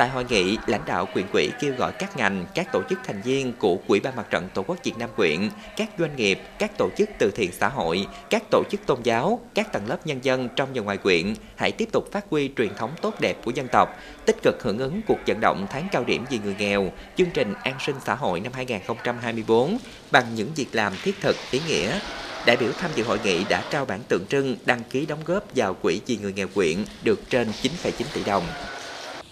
Tại 0.00 0.08
hội 0.08 0.24
nghị, 0.28 0.58
lãnh 0.66 0.84
đạo 0.86 1.06
quyện 1.12 1.26
quỹ 1.32 1.50
kêu 1.60 1.74
gọi 1.78 1.92
các 1.92 2.16
ngành, 2.16 2.46
các 2.54 2.72
tổ 2.72 2.82
chức 2.90 2.98
thành 3.04 3.22
viên 3.22 3.52
của 3.52 3.76
Quỹ 3.76 4.00
ban 4.00 4.16
Mặt 4.16 4.26
trận 4.30 4.48
Tổ 4.54 4.62
quốc 4.62 4.76
Việt 4.84 4.98
Nam 4.98 5.10
quyện, 5.16 5.50
các 5.76 5.88
doanh 5.98 6.16
nghiệp, 6.16 6.40
các 6.58 6.70
tổ 6.78 6.88
chức 6.96 7.08
từ 7.18 7.30
thiện 7.30 7.52
xã 7.52 7.68
hội, 7.68 8.06
các 8.30 8.42
tổ 8.50 8.62
chức 8.70 8.86
tôn 8.86 9.02
giáo, 9.02 9.40
các 9.54 9.72
tầng 9.72 9.88
lớp 9.88 10.06
nhân 10.06 10.18
dân 10.22 10.48
trong 10.56 10.68
và 10.74 10.82
ngoài 10.82 10.96
quyện 10.96 11.34
hãy 11.56 11.72
tiếp 11.72 11.88
tục 11.92 12.12
phát 12.12 12.24
huy 12.30 12.50
truyền 12.56 12.74
thống 12.74 12.90
tốt 13.02 13.14
đẹp 13.20 13.36
của 13.44 13.50
dân 13.50 13.68
tộc, 13.68 13.88
tích 14.26 14.36
cực 14.42 14.62
hưởng 14.62 14.78
ứng 14.78 15.00
cuộc 15.06 15.18
vận 15.26 15.40
động 15.40 15.66
tháng 15.70 15.88
cao 15.92 16.04
điểm 16.04 16.24
vì 16.30 16.38
người 16.38 16.54
nghèo, 16.58 16.92
chương 17.16 17.30
trình 17.34 17.54
an 17.62 17.74
sinh 17.80 17.96
xã 18.04 18.14
hội 18.14 18.40
năm 18.40 18.52
2024 18.52 19.78
bằng 20.10 20.24
những 20.34 20.50
việc 20.56 20.68
làm 20.72 20.92
thiết 21.02 21.20
thực, 21.20 21.36
ý 21.50 21.60
nghĩa, 21.68 22.00
Đại 22.46 22.56
biểu 22.56 22.72
tham 22.78 22.90
dự 22.94 23.04
hội 23.04 23.18
nghị 23.24 23.44
đã 23.44 23.64
trao 23.70 23.84
bản 23.84 24.00
tượng 24.08 24.26
trưng 24.26 24.56
đăng 24.64 24.82
ký 24.90 25.06
đóng 25.06 25.20
góp 25.24 25.44
vào 25.54 25.74
quỹ 25.74 26.00
vì 26.06 26.16
người 26.16 26.32
nghèo 26.32 26.48
quyện 26.54 26.76
được 27.04 27.30
trên 27.30 27.48
9,9 27.62 28.04
tỷ 28.14 28.24
đồng. 28.24 28.44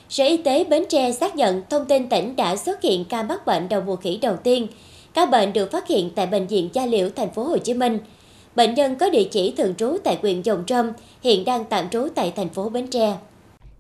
Sở 0.09 0.25
Y 0.25 0.37
tế 0.37 0.65
Bến 0.65 0.85
Tre 0.89 1.13
xác 1.13 1.37
nhận 1.37 1.63
thông 1.71 1.85
tin 1.85 2.09
tỉnh 2.09 2.37
đã 2.37 2.57
xuất 2.57 2.83
hiện 2.83 3.05
ca 3.05 3.23
mắc 3.23 3.47
bệnh 3.47 3.69
đầu 3.69 3.81
mùa 3.81 3.97
khỉ 3.97 4.19
đầu 4.23 4.37
tiên. 4.37 4.67
Ca 5.15 5.27
bệnh 5.27 5.53
được 5.53 5.73
phát 5.73 5.89
hiện 5.89 6.11
tại 6.15 6.27
bệnh 6.27 6.47
viện 6.47 6.69
Gia 6.73 6.87
Liễu, 6.87 7.09
thành 7.17 7.31
phố 7.31 7.45
Hồ 7.45 7.59
Chí 7.59 7.75
Minh. 7.75 7.99
Bệnh 8.57 8.75
nhân 8.75 8.97
có 8.97 9.11
địa 9.11 9.25
chỉ 9.25 9.55
thường 9.57 9.75
trú 9.75 9.97
tại 10.05 10.19
huyện 10.23 10.43
Dòng 10.43 10.65
Trâm, 10.67 10.93
hiện 11.23 11.45
đang 11.45 11.65
tạm 11.65 11.89
trú 11.91 12.09
tại 12.15 12.33
thành 12.37 12.49
phố 12.49 12.69
Bến 12.69 12.87
Tre. 12.87 13.17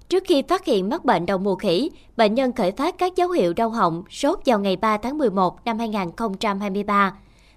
Trước 0.09 0.25
khi 0.27 0.43
phát 0.43 0.65
hiện 0.65 0.89
mắc 0.89 1.05
bệnh 1.05 1.27
đầu 1.27 1.39
mùa 1.39 1.55
khỉ, 1.55 1.91
bệnh 2.17 2.35
nhân 2.35 2.53
khởi 2.53 2.73
phát 2.73 2.99
các 2.99 3.17
dấu 3.17 3.31
hiệu 3.31 3.53
đau 3.53 3.71
họng, 3.71 4.03
sốt 4.11 4.39
vào 4.47 4.59
ngày 4.59 4.77
3 4.77 4.97
tháng 4.97 5.19
11 5.19 5.65
năm 5.65 5.79
2023. 5.79 7.15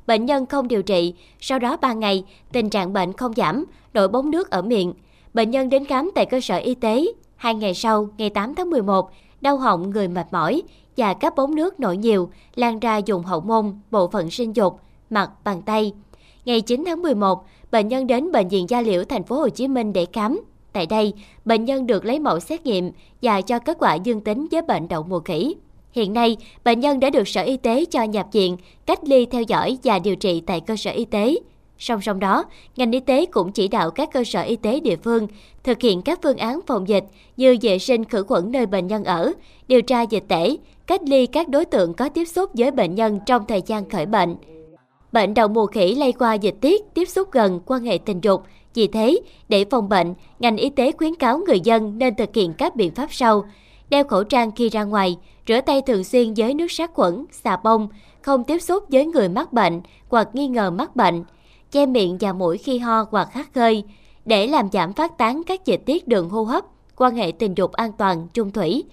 Bệnh 0.08 0.26
nhân 0.26 0.46
không 0.46 0.68
điều 0.68 0.84
trị, 0.84 1.14
sau 1.40 1.60
đó 1.60 1.78
3 1.78 1.94
ngày, 1.94 2.24
tình 2.52 2.70
trạng 2.70 2.94
bệnh 2.94 3.14
không 3.14 3.34
giảm, 3.34 3.66
đổi 3.94 4.08
bóng 4.08 4.32
nước 4.32 4.50
ở 4.50 4.62
miệng. 4.62 4.94
Bệnh 5.34 5.52
nhân 5.52 5.70
đến 5.70 5.86
khám 5.86 6.12
tại 6.16 6.26
cơ 6.26 6.42
sở 6.42 6.58
y 6.58 6.76
tế, 6.76 7.06
Hai 7.42 7.56
ngày 7.56 7.74
sau, 7.74 8.08
ngày 8.18 8.30
8 8.30 8.56
tháng 8.56 8.70
11, 8.70 9.12
đau 9.42 9.58
họng 9.58 9.90
người 9.90 10.08
mệt 10.08 10.28
mỏi 10.32 10.62
và 10.98 11.14
các 11.14 11.36
bóng 11.36 11.56
nước 11.56 11.80
nổi 11.80 11.98
nhiều 11.98 12.30
lan 12.56 12.80
ra 12.80 12.98
dùng 12.98 13.24
hậu 13.24 13.42
môn, 13.42 13.74
bộ 13.92 14.08
phận 14.08 14.32
sinh 14.32 14.56
dục, 14.56 14.80
mặt, 15.10 15.32
bàn 15.44 15.62
tay. 15.62 15.94
Ngày 16.46 16.62
9 16.62 16.84
tháng 16.86 17.02
11, 17.02 17.46
bệnh 17.72 17.88
nhân 17.88 18.08
đến 18.08 18.32
bệnh 18.32 18.48
viện 18.48 18.66
Gia 18.70 18.82
Liễu 18.82 19.04
thành 19.04 19.24
phố 19.24 19.36
Hồ 19.36 19.50
Chí 19.50 19.68
Minh 19.68 19.94
để 19.94 20.06
khám. 20.14 20.42
Tại 20.74 20.86
đây, 20.86 21.14
bệnh 21.46 21.66
nhân 21.66 21.88
được 21.88 22.06
lấy 22.06 22.20
mẫu 22.20 22.40
xét 22.40 22.66
nghiệm 22.66 22.92
và 23.22 23.42
cho 23.42 23.60
kết 23.60 23.78
quả 23.80 23.96
dương 23.96 24.22
tính 24.22 24.48
với 24.52 24.62
bệnh 24.62 24.88
đậu 24.88 25.04
mùa 25.04 25.20
khỉ. 25.20 25.56
Hiện 25.92 26.14
nay, 26.14 26.38
bệnh 26.64 26.80
nhân 26.80 27.00
đã 27.00 27.10
được 27.10 27.28
Sở 27.28 27.42
Y 27.42 27.58
tế 27.58 27.86
cho 27.86 28.04
nhập 28.04 28.28
viện, 28.32 28.58
cách 28.86 29.00
ly 29.04 29.26
theo 29.26 29.42
dõi 29.42 29.78
và 29.84 30.00
điều 30.00 30.16
trị 30.16 30.42
tại 30.46 30.60
cơ 30.60 30.76
sở 30.76 30.92
y 30.92 31.06
tế. 31.06 31.36
Song 31.82 32.02
song 32.02 32.20
đó, 32.20 32.46
ngành 32.78 32.92
y 32.92 33.00
tế 33.00 33.26
cũng 33.26 33.52
chỉ 33.52 33.68
đạo 33.68 33.92
các 33.92 34.10
cơ 34.14 34.24
sở 34.24 34.42
y 34.42 34.56
tế 34.56 34.80
địa 34.80 34.96
phương 34.96 35.28
thực 35.64 35.82
hiện 35.82 36.02
các 36.02 36.20
phương 36.24 36.38
án 36.38 36.60
phòng 36.68 36.88
dịch 36.88 37.04
như 37.38 37.58
vệ 37.62 37.80
sinh 37.80 38.06
khử 38.06 38.24
khuẩn 38.24 38.52
nơi 38.52 38.66
bệnh 38.66 38.88
nhân 38.88 39.04
ở, 39.04 39.34
điều 39.68 39.82
tra 39.82 40.02
dịch 40.02 40.24
tễ, 40.28 40.58
cách 40.88 41.02
ly 41.04 41.26
các 41.26 41.50
đối 41.50 41.66
tượng 41.66 41.94
có 41.94 42.10
tiếp 42.10 42.26
xúc 42.26 42.50
với 42.54 42.72
bệnh 42.72 42.96
nhân 42.96 43.20
trong 43.26 43.46
thời 43.48 43.62
gian 43.66 43.90
khởi 43.90 44.06
bệnh. 44.06 44.36
Bệnh 45.12 45.34
đậu 45.34 45.48
mùa 45.48 45.66
khỉ 45.66 45.96
lây 45.96 46.12
qua 46.12 46.34
dịch 46.34 46.56
tiết, 46.62 46.82
tiếp 46.94 47.06
xúc 47.06 47.32
gần, 47.32 47.60
quan 47.66 47.84
hệ 47.84 47.98
tình 47.98 48.20
dục. 48.22 48.44
Vì 48.74 48.88
thế, 48.88 49.20
để 49.50 49.66
phòng 49.72 49.90
bệnh, 49.90 50.14
ngành 50.40 50.58
y 50.58 50.70
tế 50.70 50.92
khuyến 50.92 51.16
cáo 51.16 51.38
người 51.38 51.60
dân 51.60 51.98
nên 51.98 52.16
thực 52.16 52.36
hiện 52.36 52.54
các 52.54 52.76
biện 52.76 52.92
pháp 52.92 53.14
sau. 53.14 53.46
Đeo 53.90 54.04
khẩu 54.04 54.24
trang 54.24 54.52
khi 54.52 54.70
ra 54.70 54.84
ngoài, 54.84 55.18
rửa 55.48 55.62
tay 55.62 55.82
thường 55.82 56.04
xuyên 56.04 56.34
với 56.34 56.54
nước 56.54 56.72
sát 56.72 56.94
khuẩn, 56.94 57.26
xà 57.32 57.58
bông, 57.58 57.88
không 58.22 58.44
tiếp 58.44 58.60
xúc 58.60 58.84
với 58.90 59.06
người 59.06 59.30
mắc 59.30 59.54
bệnh 59.54 59.82
hoặc 60.10 60.28
nghi 60.34 60.48
ngờ 60.48 60.72
mắc 60.72 60.96
bệnh, 60.96 61.24
che 61.72 61.86
miệng 61.86 62.18
và 62.20 62.34
mũi 62.34 62.58
khi 62.58 62.80
ho 62.80 63.06
hoặc 63.12 63.34
hắt 63.34 63.56
hơi, 63.56 63.84
để 64.26 64.48
làm 64.48 64.70
giảm 64.72 64.94
phát 64.94 65.18
tán 65.18 65.42
các 65.48 65.66
dịch 65.66 65.82
tiết 65.86 66.08
đường 66.08 66.30
hô 66.30 66.44
hấp, 66.44 66.66
quan 66.96 67.16
hệ 67.16 67.32
tình 67.32 67.54
dục 67.58 67.72
an 67.72 67.92
toàn, 67.98 68.28
trung 68.34 68.52
thủy. 68.52 68.84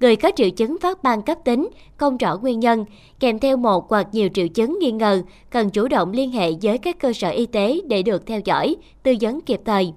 Người 0.00 0.16
có 0.16 0.30
triệu 0.36 0.50
chứng 0.50 0.76
phát 0.80 1.02
ban 1.02 1.22
cấp 1.22 1.38
tính, 1.44 1.68
không 1.96 2.16
rõ 2.16 2.36
nguyên 2.36 2.60
nhân, 2.60 2.84
kèm 3.20 3.38
theo 3.38 3.56
một 3.56 3.90
hoặc 3.90 4.08
nhiều 4.12 4.28
triệu 4.34 4.48
chứng 4.48 4.78
nghi 4.80 4.90
ngờ, 4.90 5.22
cần 5.50 5.70
chủ 5.70 5.88
động 5.88 6.12
liên 6.12 6.30
hệ 6.32 6.52
với 6.62 6.78
các 6.78 6.98
cơ 6.98 7.12
sở 7.12 7.28
y 7.28 7.46
tế 7.46 7.80
để 7.86 8.02
được 8.02 8.26
theo 8.26 8.40
dõi, 8.44 8.76
tư 9.02 9.14
vấn 9.20 9.40
kịp 9.40 9.60
thời. 9.64 9.92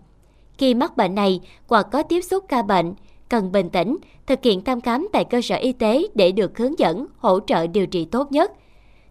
Khi 0.58 0.74
mắc 0.74 0.98
bệnh 0.98 1.16
này 1.16 1.42
hoặc 1.68 1.88
có 1.92 2.04
tiếp 2.04 2.22
xúc 2.22 2.46
ca 2.48 2.62
bệnh, 2.62 2.94
cần 3.30 3.52
bình 3.52 3.70
tĩnh, 3.70 3.98
thực 4.28 4.40
hiện 4.44 4.64
thăm 4.64 4.82
khám 4.82 5.08
tại 5.14 5.26
cơ 5.26 5.42
sở 5.42 5.56
y 5.56 5.74
tế 5.74 6.04
để 6.16 6.32
được 6.32 6.58
hướng 6.58 6.80
dẫn, 6.80 7.06
hỗ 7.18 7.40
trợ 7.40 7.68
điều 7.68 7.88
trị 7.88 8.06
tốt 8.06 8.32
nhất. 8.32 8.52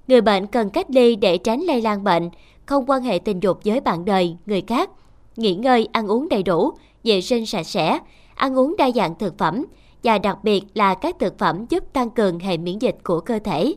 Người 0.08 0.20
bệnh 0.20 0.46
cần 0.46 0.70
cách 0.70 0.90
ly 0.90 1.16
để 1.16 1.38
tránh 1.38 1.60
lây 1.60 1.82
lan 1.82 2.04
bệnh, 2.04 2.30
không 2.66 2.84
quan 2.86 3.02
hệ 3.02 3.18
tình 3.18 3.40
dục 3.40 3.58
với 3.64 3.80
bạn 3.80 4.04
đời, 4.04 4.36
người 4.46 4.62
khác, 4.66 4.90
nghỉ 5.36 5.54
ngơi, 5.54 5.88
ăn 5.92 6.06
uống 6.06 6.28
đầy 6.28 6.42
đủ, 6.42 6.70
vệ 7.04 7.20
sinh 7.20 7.46
sạch 7.46 7.66
sẽ, 7.66 7.98
ăn 8.34 8.58
uống 8.58 8.76
đa 8.76 8.90
dạng 8.90 9.18
thực 9.18 9.38
phẩm 9.38 9.64
và 10.02 10.18
đặc 10.18 10.38
biệt 10.42 10.62
là 10.74 10.94
các 10.94 11.16
thực 11.18 11.38
phẩm 11.38 11.66
giúp 11.68 11.84
tăng 11.92 12.10
cường 12.10 12.38
hệ 12.38 12.56
miễn 12.56 12.78
dịch 12.78 12.96
của 13.04 13.20
cơ 13.20 13.38
thể. 13.44 13.74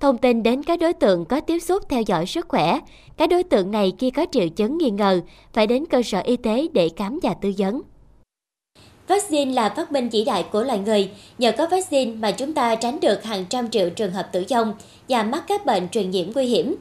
Thông 0.00 0.18
tin 0.18 0.42
đến 0.42 0.62
các 0.62 0.80
đối 0.80 0.92
tượng 0.92 1.24
có 1.24 1.40
tiếp 1.40 1.58
xúc 1.58 1.82
theo 1.88 2.02
dõi 2.02 2.26
sức 2.26 2.48
khỏe, 2.48 2.78
các 3.16 3.28
đối 3.28 3.42
tượng 3.42 3.70
này 3.70 3.92
khi 3.98 4.10
có 4.10 4.26
triệu 4.32 4.48
chứng 4.48 4.78
nghi 4.78 4.90
ngờ 4.90 5.20
phải 5.52 5.66
đến 5.66 5.86
cơ 5.86 6.02
sở 6.02 6.20
y 6.20 6.36
tế 6.36 6.66
để 6.72 6.90
khám 6.96 7.18
và 7.22 7.34
tư 7.34 7.52
vấn. 7.58 7.82
Vaccine 9.08 9.52
là 9.52 9.68
phát 9.68 9.92
minh 9.92 10.08
chỉ 10.08 10.24
đại 10.24 10.44
của 10.52 10.62
loài 10.62 10.78
người. 10.78 11.10
Nhờ 11.38 11.52
có 11.58 11.66
vaccine 11.70 12.12
mà 12.12 12.30
chúng 12.30 12.52
ta 12.52 12.74
tránh 12.74 13.00
được 13.00 13.24
hàng 13.24 13.44
trăm 13.48 13.70
triệu 13.70 13.90
trường 13.90 14.12
hợp 14.12 14.28
tử 14.32 14.44
vong 14.50 14.74
và 15.08 15.22
mắc 15.22 15.44
các 15.48 15.66
bệnh 15.66 15.88
truyền 15.88 16.10
nhiễm 16.10 16.26
nguy 16.34 16.46
hiểm. 16.46 16.74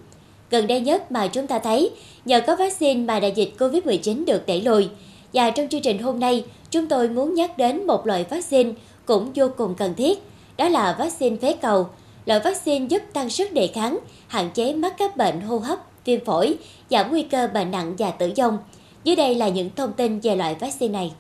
Gần 0.54 0.68
đây 0.68 0.82
nhất 0.82 1.12
mà 1.12 1.28
chúng 1.28 1.48
ta 1.48 1.60
thấy, 1.60 1.92
nhờ 2.26 2.42
có 2.48 2.56
vaccine 2.56 3.04
mà 3.04 3.20
đại 3.20 3.32
dịch 3.32 3.54
COVID-19 3.58 4.26
được 4.26 4.46
đẩy 4.46 4.62
lùi. 4.62 4.90
Và 5.34 5.50
trong 5.50 5.68
chương 5.70 5.82
trình 5.82 6.00
hôm 6.00 6.20
nay, 6.20 6.46
chúng 6.72 6.88
tôi 6.88 7.10
muốn 7.10 7.34
nhắc 7.34 7.58
đến 7.58 7.88
một 7.88 8.08
loại 8.08 8.26
vaccine 8.30 8.72
cũng 9.06 9.32
vô 9.36 9.48
cùng 9.58 9.76
cần 9.76 9.96
thiết. 9.96 10.20
Đó 10.58 10.70
là 10.70 10.96
vaccine 11.00 11.38
phế 11.38 11.54
cầu. 11.62 11.90
Loại 12.26 12.40
vaccine 12.40 12.86
giúp 12.86 13.02
tăng 13.14 13.30
sức 13.30 13.54
đề 13.54 13.68
kháng, 13.68 14.00
hạn 14.28 14.50
chế 14.54 14.74
mắc 14.74 14.94
các 14.98 15.18
bệnh 15.18 15.42
hô 15.42 15.58
hấp, 15.58 15.80
viêm 16.06 16.26
phổi, 16.26 16.58
giảm 16.90 17.12
nguy 17.12 17.22
cơ 17.24 17.48
bệnh 17.54 17.72
nặng 17.72 17.96
và 17.98 18.12
tử 18.12 18.32
vong. 18.38 18.58
Dưới 19.04 19.16
đây 19.16 19.36
là 19.36 19.48
những 19.50 19.70
thông 19.76 19.94
tin 19.94 20.20
về 20.20 20.36
loại 20.36 20.56
vaccine 20.56 20.94
này. 20.94 21.14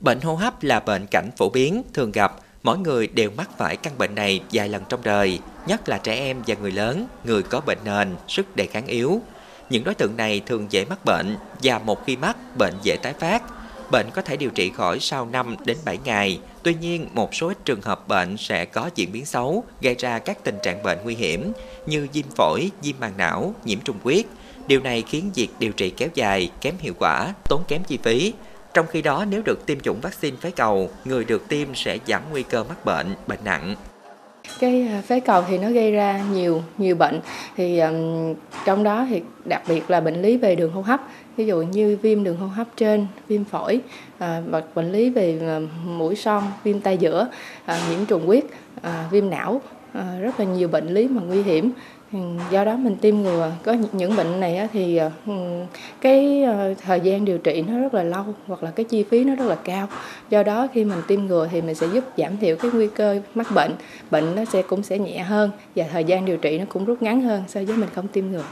Bệnh 0.00 0.20
hô 0.20 0.34
hấp 0.34 0.62
là 0.62 0.80
bệnh 0.80 1.06
cảnh 1.06 1.30
phổ 1.36 1.48
biến, 1.48 1.82
thường 1.94 2.12
gặp, 2.12 2.40
mỗi 2.62 2.78
người 2.78 3.06
đều 3.06 3.30
mắc 3.36 3.50
phải 3.58 3.76
căn 3.76 3.98
bệnh 3.98 4.14
này 4.14 4.40
vài 4.52 4.68
lần 4.68 4.82
trong 4.88 5.00
đời, 5.02 5.38
nhất 5.66 5.88
là 5.88 5.98
trẻ 5.98 6.14
em 6.14 6.42
và 6.46 6.54
người 6.54 6.72
lớn, 6.72 7.06
người 7.24 7.42
có 7.42 7.60
bệnh 7.60 7.78
nền, 7.84 8.16
sức 8.28 8.56
đề 8.56 8.66
kháng 8.66 8.86
yếu. 8.86 9.20
Những 9.70 9.84
đối 9.84 9.94
tượng 9.94 10.16
này 10.16 10.40
thường 10.46 10.66
dễ 10.70 10.84
mắc 10.84 11.04
bệnh 11.04 11.36
và 11.62 11.78
một 11.78 12.06
khi 12.06 12.16
mắc, 12.16 12.56
bệnh 12.56 12.74
dễ 12.82 12.96
tái 13.02 13.12
phát. 13.12 13.42
Bệnh 13.90 14.10
có 14.10 14.22
thể 14.22 14.36
điều 14.36 14.50
trị 14.50 14.70
khỏi 14.76 15.00
sau 15.00 15.26
5 15.26 15.56
đến 15.64 15.76
7 15.84 15.98
ngày. 16.04 16.40
Tuy 16.62 16.74
nhiên, 16.74 17.08
một 17.12 17.34
số 17.34 17.48
ít 17.48 17.58
trường 17.64 17.82
hợp 17.82 18.08
bệnh 18.08 18.36
sẽ 18.36 18.64
có 18.64 18.90
diễn 18.94 19.12
biến 19.12 19.26
xấu, 19.26 19.64
gây 19.80 19.94
ra 19.94 20.18
các 20.18 20.44
tình 20.44 20.58
trạng 20.62 20.82
bệnh 20.82 20.98
nguy 21.04 21.14
hiểm 21.14 21.52
như 21.86 22.08
viêm 22.12 22.26
phổi, 22.36 22.70
viêm 22.82 22.94
màng 23.00 23.16
não, 23.16 23.54
nhiễm 23.64 23.80
trùng 23.80 23.98
huyết. 24.02 24.26
Điều 24.66 24.80
này 24.80 25.04
khiến 25.08 25.30
việc 25.34 25.48
điều 25.58 25.72
trị 25.72 25.90
kéo 25.90 26.08
dài, 26.14 26.50
kém 26.60 26.74
hiệu 26.78 26.94
quả, 26.98 27.32
tốn 27.48 27.62
kém 27.68 27.84
chi 27.84 27.98
phí, 28.02 28.32
trong 28.74 28.86
khi 28.86 29.02
đó, 29.02 29.24
nếu 29.30 29.42
được 29.44 29.66
tiêm 29.66 29.80
chủng 29.80 30.00
vaccine 30.00 30.36
phế 30.36 30.50
cầu, 30.50 30.90
người 31.04 31.24
được 31.24 31.48
tiêm 31.48 31.68
sẽ 31.74 31.98
giảm 32.06 32.22
nguy 32.30 32.42
cơ 32.42 32.64
mắc 32.64 32.84
bệnh, 32.84 33.06
bệnh 33.26 33.38
nặng. 33.44 33.74
Cái 34.60 34.88
à, 34.88 35.02
phế 35.06 35.20
cầu 35.20 35.42
thì 35.48 35.58
nó 35.58 35.70
gây 35.70 35.92
ra 35.92 36.24
nhiều 36.32 36.62
nhiều 36.78 36.96
bệnh. 36.96 37.20
Thì 37.56 37.78
um, 37.78 38.34
trong 38.64 38.84
đó 38.84 39.06
thì 39.08 39.22
đặc 39.44 39.62
biệt 39.68 39.90
là 39.90 40.00
bệnh 40.00 40.22
lý 40.22 40.36
về 40.36 40.54
đường 40.54 40.72
hô 40.72 40.80
hấp. 40.80 41.00
Ví 41.36 41.46
dụ 41.46 41.62
như 41.62 41.98
viêm 42.02 42.24
đường 42.24 42.36
hô 42.36 42.46
hấp 42.46 42.66
trên 42.76 43.06
viêm 43.28 43.44
phổi 43.44 43.80
à, 44.18 44.42
và 44.50 44.62
bệnh 44.74 44.92
lý 44.92 45.10
về 45.10 45.38
à, 45.42 45.58
mũi 45.84 46.16
son 46.16 46.42
viêm 46.64 46.80
tai 46.80 46.98
giữa 46.98 47.28
à, 47.64 47.80
nhiễm 47.90 48.06
trùng 48.06 48.26
huyết 48.26 48.44
à, 48.82 49.08
viêm 49.10 49.30
não 49.30 49.60
à, 49.92 50.18
rất 50.20 50.40
là 50.40 50.46
nhiều 50.46 50.68
bệnh 50.68 50.94
lý 50.94 51.08
mà 51.08 51.22
nguy 51.22 51.42
hiểm. 51.42 51.72
Ừ, 52.12 52.18
do 52.50 52.64
đó 52.64 52.76
mình 52.76 52.96
tiêm 52.96 53.16
ngừa 53.16 53.52
có 53.64 53.76
những 53.92 54.16
bệnh 54.16 54.40
này 54.40 54.68
thì 54.72 54.96
ờ, 54.96 55.10
ừ, 55.26 55.32
cái 56.00 56.42
ờ, 56.42 56.74
thời 56.74 57.00
gian 57.00 57.24
điều 57.24 57.38
trị 57.38 57.64
nó 57.68 57.80
rất 57.80 57.94
là 57.94 58.02
lâu 58.02 58.24
hoặc 58.46 58.62
là 58.62 58.70
cái 58.70 58.84
chi 58.84 59.04
phí 59.10 59.24
nó 59.24 59.34
rất 59.34 59.44
là 59.44 59.54
cao 59.54 59.88
do 60.30 60.42
đó 60.42 60.68
khi 60.74 60.84
mình 60.84 60.98
tiêm 61.08 61.26
ngừa 61.26 61.48
thì 61.52 61.60
mình 61.60 61.74
sẽ 61.74 61.86
giúp 61.94 62.04
giảm 62.16 62.36
thiểu 62.36 62.56
cái 62.56 62.70
nguy 62.74 62.88
cơ 62.94 63.20
mắc 63.34 63.46
bệnh 63.54 63.72
bệnh 64.10 64.36
nó 64.36 64.44
sẽ 64.44 64.62
cũng 64.62 64.82
sẽ 64.82 64.98
nhẹ 64.98 65.18
hơn 65.18 65.50
và 65.76 65.84
thời 65.92 66.04
gian 66.04 66.24
điều 66.24 66.36
trị 66.36 66.58
nó 66.58 66.64
cũng 66.68 66.84
rút 66.84 67.02
ngắn 67.02 67.20
hơn 67.20 67.42
so 67.48 67.60
với 67.66 67.76
mình 67.76 67.88
không 67.94 68.08
tiêm 68.08 68.30
ngừa 68.30 68.44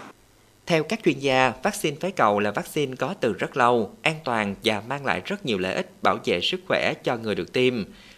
theo 0.66 0.82
các 0.82 1.00
chuyên 1.04 1.18
gia, 1.18 1.52
vaccine 1.62 1.96
phế 2.00 2.10
cầu 2.10 2.40
là 2.40 2.50
vaccine 2.50 2.96
có 2.96 3.14
từ 3.20 3.32
rất 3.32 3.56
lâu, 3.56 3.90
an 4.02 4.14
toàn 4.24 4.54
và 4.64 4.82
mang 4.88 5.06
lại 5.06 5.22
rất 5.24 5.46
nhiều 5.46 5.58
lợi 5.58 5.74
ích 5.74 6.02
bảo 6.02 6.18
vệ 6.24 6.40
sức 6.40 6.60
khỏe 6.68 6.92
cho 7.04 7.16
người 7.16 7.34
được 7.34 7.52
tiêm. 7.52 7.74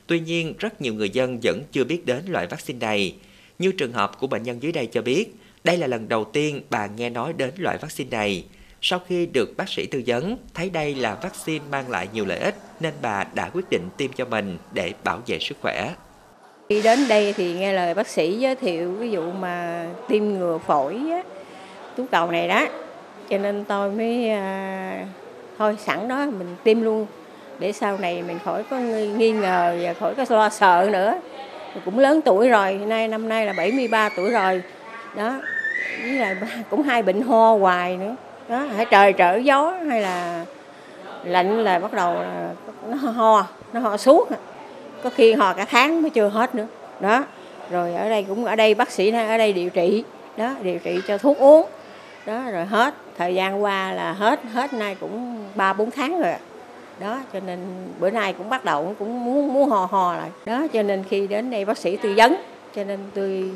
Tuy 0.07 0.20
nhiên, 0.20 0.55
rất 0.59 0.81
nhiều 0.81 0.94
người 0.94 1.11
dân 1.11 1.38
vẫn 1.42 1.62
chưa 1.72 1.85
biết 1.85 2.07
đến 2.07 2.24
loại 2.28 2.46
vaccine 2.46 2.78
này. 2.87 3.14
Như 3.59 3.73
trường 3.73 3.93
hợp 3.93 4.21
của 4.21 4.27
bệnh 4.27 4.43
nhân 4.43 4.62
dưới 4.62 4.73
đây 4.73 4.87
cho 4.87 5.03
biết, 5.03 5.35
đây 5.65 5.77
là 5.77 5.87
lần 5.87 6.09
đầu 6.09 6.25
tiên 6.25 6.62
bà 6.71 6.87
nghe 6.87 7.11
nói 7.11 7.33
đến 7.33 7.51
loại 7.59 7.79
vaccine 7.79 8.11
này. 8.11 8.45
Sau 8.81 9.01
khi 9.07 9.27
được 9.27 9.57
bác 9.57 9.69
sĩ 9.69 9.87
tư 9.87 10.03
vấn, 10.07 10.37
thấy 10.55 10.71
đây 10.71 10.95
là 10.95 11.15
vaccine 11.23 11.65
mang 11.71 11.91
lại 11.91 12.09
nhiều 12.12 12.25
lợi 12.25 12.38
ích 12.38 12.55
nên 12.81 12.95
bà 13.03 13.25
đã 13.35 13.51
quyết 13.55 13.71
định 13.71 13.88
tiêm 13.97 14.12
cho 14.12 14.25
mình 14.25 14.59
để 14.73 14.93
bảo 15.05 15.21
vệ 15.27 15.38
sức 15.38 15.57
khỏe. 15.61 15.95
Khi 16.69 16.83
đến 16.83 17.09
đây 17.09 17.33
thì 17.33 17.55
nghe 17.55 17.73
lời 17.73 17.95
bác 17.95 18.09
sĩ 18.09 18.38
giới 18.38 18.57
thiệu 18.57 18.93
ví 18.93 19.11
dụ 19.11 19.31
mà 19.31 19.87
tiêm 20.09 20.25
ngừa 20.25 20.59
phổi 20.67 20.95
á, 21.11 21.23
tú 21.97 22.07
cầu 22.11 22.31
này 22.31 22.49
đó. 22.49 22.67
Cho 23.31 23.38
nên 23.38 23.65
tôi 23.65 23.91
mới 23.91 24.31
à, 24.31 25.07
thôi 25.59 25.77
sẵn 25.87 26.09
đó 26.09 26.27
mình 26.27 26.57
tiêm 26.65 26.81
luôn 26.81 27.07
để 27.59 27.73
sau 27.73 27.99
này 27.99 28.23
mình 28.23 28.38
khỏi 28.45 28.65
có 28.71 28.79
nghi 28.79 29.31
ngờ 29.31 29.77
và 29.83 29.95
khỏi 29.95 30.15
có 30.15 30.25
lo 30.29 30.49
sợ 30.49 30.88
nữa 30.93 31.21
cũng 31.85 31.98
lớn 31.98 32.20
tuổi 32.24 32.48
rồi 32.48 32.72
nay 32.72 33.08
năm 33.08 33.28
nay 33.28 33.46
là 33.46 33.52
73 33.52 34.08
tuổi 34.16 34.30
rồi. 34.30 34.62
Đó, 35.16 35.40
với 36.02 36.12
là 36.12 36.35
cũng 36.70 36.82
hai 36.82 37.02
bệnh 37.02 37.22
ho 37.22 37.54
hoài 37.54 37.96
nữa. 37.96 38.14
Đó 38.48 38.66
hãy 38.76 38.85
trời 38.85 39.12
trở 39.12 39.37
gió 39.37 39.74
hay 39.88 40.00
là 40.00 40.44
lạnh 41.24 41.64
là 41.64 41.78
bắt 41.78 41.92
đầu 41.92 42.14
là 42.14 42.50
nó 42.88 42.96
ho 42.96 43.46
nó 43.72 43.80
ho 43.80 43.96
suốt. 43.96 44.28
Có 45.02 45.11
khi 45.11 45.32
ho 45.32 45.52
cả 45.52 45.64
tháng 45.64 46.02
mới 46.02 46.11
chưa 46.11 46.28
hết 46.28 46.54
nữa. 46.54 46.66
Đó, 47.00 47.24
rồi 47.70 47.94
ở 47.94 48.08
đây 48.08 48.24
cũng, 48.28 48.44
ở 48.44 48.56
đây 48.56 48.74
bác 48.74 48.90
sĩ 48.90 49.11
ở 49.11 49.38
đây 49.38 49.52
điều 49.52 49.70
trị. 49.70 50.04
Đó, 50.37 50.54
điều 50.62 50.78
trị 50.78 51.00
cho 51.06 51.18
thuốc 51.18 51.38
uống. 51.38 51.66
Đó, 52.26 52.42
rồi 52.52 52.64
hết. 52.64 52.94
Thời 53.18 53.35
gian 53.35 53.62
qua 53.62 53.92
là 53.92 54.12
hết 54.12 54.40
hết 54.52 54.72
nay 54.72 54.96
cũng 55.00 55.44
ba 55.54 55.72
bốn 55.72 55.90
tháng 55.90 56.22
rồi 56.22 56.35
đó, 57.03 57.21
cho 57.33 57.41
nên 57.47 57.59
bữa 58.01 58.11
nay 58.11 58.33
cũng 58.33 58.49
bắt 58.49 58.65
đầu 58.65 58.95
cũng 58.99 59.25
muốn 59.25 59.55
muốn 59.55 59.71
hò 59.71 59.88
hò 59.91 60.15
lại. 60.17 60.31
Đó, 60.45 60.67
cho 60.73 60.83
nên 60.83 61.05
khi 61.09 61.27
đến 61.27 61.51
đây 61.51 61.65
bác 61.65 61.79
sĩ 61.79 61.97
tư 61.97 62.15
vấn, 62.17 62.35
cho 62.75 62.85
nên 62.85 62.99
tôi 63.15 63.51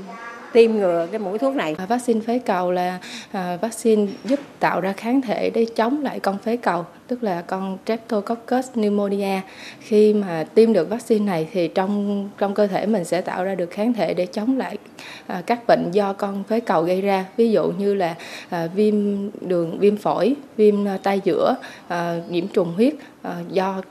tiêm 0.57 0.73
ngừa 0.73 1.07
cái 1.11 1.19
mũi 1.19 1.38
thuốc 1.38 1.55
này. 1.55 1.75
Vaccine 1.88 2.21
phế 2.21 2.38
cầu 2.38 2.73
là 2.73 2.99
à, 3.33 3.59
vaccine 3.61 4.07
giúp 4.25 4.40
tạo 4.61 4.81
ra 4.81 4.92
kháng 4.92 5.23
thể 5.23 5.51
để 5.51 5.66
chống 5.77 6.03
lại 6.03 6.21
con 6.21 6.38
phế 6.38 6.57
cầu, 6.57 6.85
tức 7.09 7.23
là 7.23 7.42
con 7.42 7.79
Streptococcus 7.85 8.73
pneumonia. 8.73 9.40
Khi 9.81 10.14
mà 10.14 10.45
tiêm 10.55 10.73
được 10.73 10.90
vaccine 10.90 11.25
này 11.25 11.49
thì 11.53 11.69
trong 11.69 12.29
trong 12.38 12.55
cơ 12.55 12.66
thể 12.66 12.87
mình 12.87 13.05
sẽ 13.05 13.21
tạo 13.21 13.45
ra 13.45 13.55
được 13.55 13.71
kháng 13.71 13.92
thể 13.92 14.14
để 14.14 14.27
chống 14.27 14.59
lại 14.59 14.79
à, 15.27 15.42
các 15.47 15.66
bệnh 15.66 15.90
do 15.90 16.12
con 16.12 16.45
phế 16.45 16.61
cầu 16.61 16.83
gây 16.83 17.01
ra, 17.01 17.25
ví 17.37 17.51
dụ 17.51 17.73
như 17.79 17.95
là 17.95 18.14
à, 18.49 18.69
viêm 18.75 18.95
đường, 19.40 19.79
viêm 19.79 19.97
phổi, 19.97 20.35
viêm 20.57 20.85
tai 20.85 20.99
tay 21.03 21.21
giữa, 21.25 21.57
à, 21.88 22.21
nhiễm 22.29 22.49
trùng 22.49 22.73
huyết 22.75 22.95
à, 23.23 23.37
do 23.51 23.83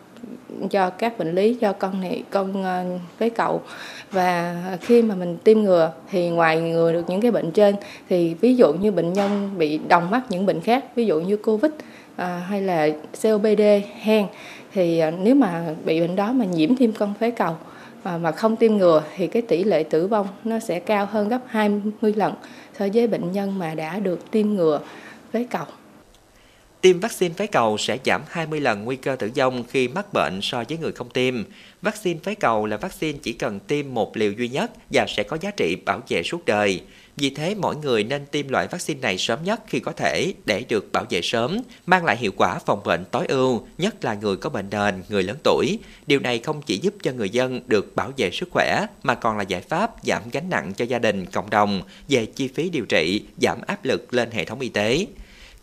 do 0.69 0.89
các 0.89 1.17
bệnh 1.17 1.36
lý 1.36 1.54
do 1.54 1.73
con 1.73 2.01
này 2.01 2.23
con 2.30 2.63
à, 2.63 2.84
phế 3.19 3.30
cầu 3.30 3.62
và 4.12 4.56
khi 4.82 5.02
mà 5.02 5.15
mình 5.15 5.38
tiêm 5.44 5.60
ngừa 5.60 5.91
thì 6.12 6.30
ngoài 6.30 6.62
ngừa 6.62 6.94
được 6.94 7.10
những 7.10 7.22
cái 7.22 7.32
bệnh 7.32 7.52
trên 7.52 7.76
thì 8.10 8.34
ví 8.34 8.56
dụ 8.56 8.74
như 8.74 8.91
bệnh 8.91 9.13
nhân 9.13 9.50
bị 9.58 9.80
đồng 9.88 10.12
mắc 10.12 10.22
những 10.30 10.46
bệnh 10.46 10.62
khác 10.62 10.86
ví 10.96 11.06
dụ 11.06 11.20
như 11.20 11.38
covid 11.38 11.72
à, 12.15 12.46
hay 12.50 12.62
là 12.62 12.88
COPD 13.24 13.62
hen 14.02 14.26
thì 14.74 15.00
à, 15.00 15.12
nếu 15.12 15.36
mà 15.36 15.65
bị 15.86 16.02
bệnh 16.02 16.15
đó 16.15 16.32
mà 16.32 16.46
nhiễm 16.46 16.76
thêm 16.76 16.94
con 16.94 17.13
phế 17.20 17.32
cầu 17.32 17.56
à, 18.04 18.18
mà 18.18 18.32
không 18.32 18.56
tiêm 18.56 18.78
ngừa 18.78 19.04
thì 19.15 19.28
cái 19.28 19.41
tỷ 19.41 19.63
lệ 19.63 19.84
tử 19.84 20.08
vong 20.08 20.28
nó 20.44 20.60
sẽ 20.60 20.80
cao 20.80 21.08
hơn 21.12 21.30
gấp 21.30 21.39
20 21.48 22.13
lần 22.15 22.34
so 22.80 22.88
với 22.94 23.08
bệnh 23.08 23.32
nhân 23.32 23.60
mà 23.60 23.74
đã 23.76 24.00
được 24.00 24.32
tiêm 24.32 24.50
ngừa 24.50 24.80
phế 25.34 25.46
cầu. 25.50 25.65
Tiêm 26.86 27.00
vaccine 27.00 27.34
phế 27.34 27.48
cầu 27.48 27.78
sẽ 27.78 27.98
giảm 28.06 28.21
20 28.30 28.60
lần 28.60 28.84
nguy 28.84 28.95
cơ 28.95 29.15
tử 29.15 29.32
vong 29.36 29.63
khi 29.69 29.88
mắc 29.88 30.13
bệnh 30.13 30.39
so 30.41 30.63
với 30.69 30.78
người 30.78 30.91
không 30.91 31.10
tiêm. 31.10 31.36
Vaccine 31.82 32.19
phế 32.24 32.36
cầu 32.36 32.65
là 32.65 32.78
vaccine 32.78 33.19
chỉ 33.24 33.34
cần 33.34 33.60
tiêm 33.60 33.93
một 33.93 34.17
liều 34.17 34.32
duy 34.32 34.48
nhất 34.48 34.71
và 34.93 35.06
sẽ 35.08 35.24
có 35.24 35.38
giá 35.41 35.52
trị 35.58 35.76
bảo 35.86 36.02
vệ 36.10 36.24
suốt 36.24 36.45
đời. 36.45 36.82
Vì 37.17 37.30
thế, 37.30 37.56
mỗi 37.56 37.76
người 37.76 38.04
nên 38.04 38.26
tiêm 38.26 38.48
loại 38.48 38.67
vaccine 38.67 39.00
này 39.00 39.17
sớm 39.17 39.39
nhất 39.43 39.62
khi 39.67 39.80
có 39.80 39.91
thể 39.91 40.34
để 40.45 40.63
được 40.69 40.91
bảo 40.91 41.06
vệ 41.10 41.21
sớm, 41.21 41.62
mang 41.86 42.06
lại 42.06 42.17
hiệu 42.17 42.32
quả 42.38 42.60
phòng 42.65 42.82
bệnh 42.86 43.06
tối 43.06 43.26
ưu, 43.28 43.67
nhất 43.78 44.06
là 44.06 44.13
người 44.13 44.36
có 44.36 44.50
bệnh 44.50 44.69
nền, 44.71 45.04
người 45.10 45.24
lớn 45.24 45.38
tuổi. 45.43 45.80
Điều 46.08 46.19
này 46.19 46.39
không 46.39 46.62
chỉ 46.62 46.78
giúp 46.78 46.93
cho 47.04 47.12
người 47.12 47.30
dân 47.30 47.62
được 47.67 47.95
bảo 47.95 48.12
vệ 48.17 48.32
sức 48.32 48.50
khỏe, 48.52 48.86
mà 49.04 49.15
còn 49.15 49.38
là 49.38 49.43
giải 49.43 49.62
pháp 49.62 49.91
giảm 50.04 50.21
gánh 50.32 50.50
nặng 50.50 50.74
cho 50.74 50.86
gia 50.86 51.00
đình, 51.00 51.26
cộng 51.26 51.50
đồng 51.50 51.82
về 52.08 52.26
chi 52.26 52.48
phí 52.48 52.69
điều 52.69 52.86
trị, 52.86 53.21
giảm 53.41 53.62
áp 53.67 53.86
lực 53.86 54.13
lên 54.13 54.32
hệ 54.32 54.45
thống 54.45 54.60
y 54.60 54.69
tế. 54.69 55.06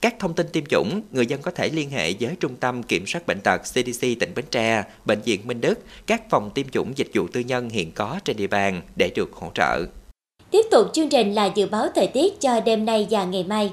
Các 0.02 0.18
thông 0.18 0.34
tin 0.34 0.46
tiêm 0.52 0.66
chủng, 0.66 1.00
người 1.12 1.26
dân 1.26 1.42
có 1.42 1.50
thể 1.50 1.68
liên 1.68 1.90
hệ 1.90 2.14
với 2.20 2.36
Trung 2.40 2.56
tâm 2.56 2.82
Kiểm 2.82 3.06
soát 3.06 3.26
Bệnh 3.26 3.40
tật 3.40 3.58
CDC 3.58 4.00
tỉnh 4.00 4.32
Bến 4.34 4.44
Tre, 4.50 4.84
Bệnh 5.04 5.20
viện 5.20 5.40
Minh 5.44 5.60
Đức, 5.60 5.78
các 6.06 6.30
phòng 6.30 6.50
tiêm 6.54 6.68
chủng 6.68 6.92
dịch 6.96 7.10
vụ 7.14 7.28
tư 7.28 7.40
nhân 7.40 7.68
hiện 7.68 7.92
có 7.92 8.20
trên 8.24 8.36
địa 8.36 8.46
bàn 8.46 8.82
để 8.96 9.10
được 9.14 9.32
hỗ 9.32 9.50
trợ. 9.54 9.86
Tiếp 10.50 10.62
tục 10.70 10.86
chương 10.92 11.08
trình 11.08 11.32
là 11.32 11.46
dự 11.54 11.66
báo 11.66 11.86
thời 11.94 12.06
tiết 12.06 12.40
cho 12.40 12.60
đêm 12.60 12.84
nay 12.84 13.06
và 13.10 13.24
ngày 13.24 13.44
mai. 13.44 13.72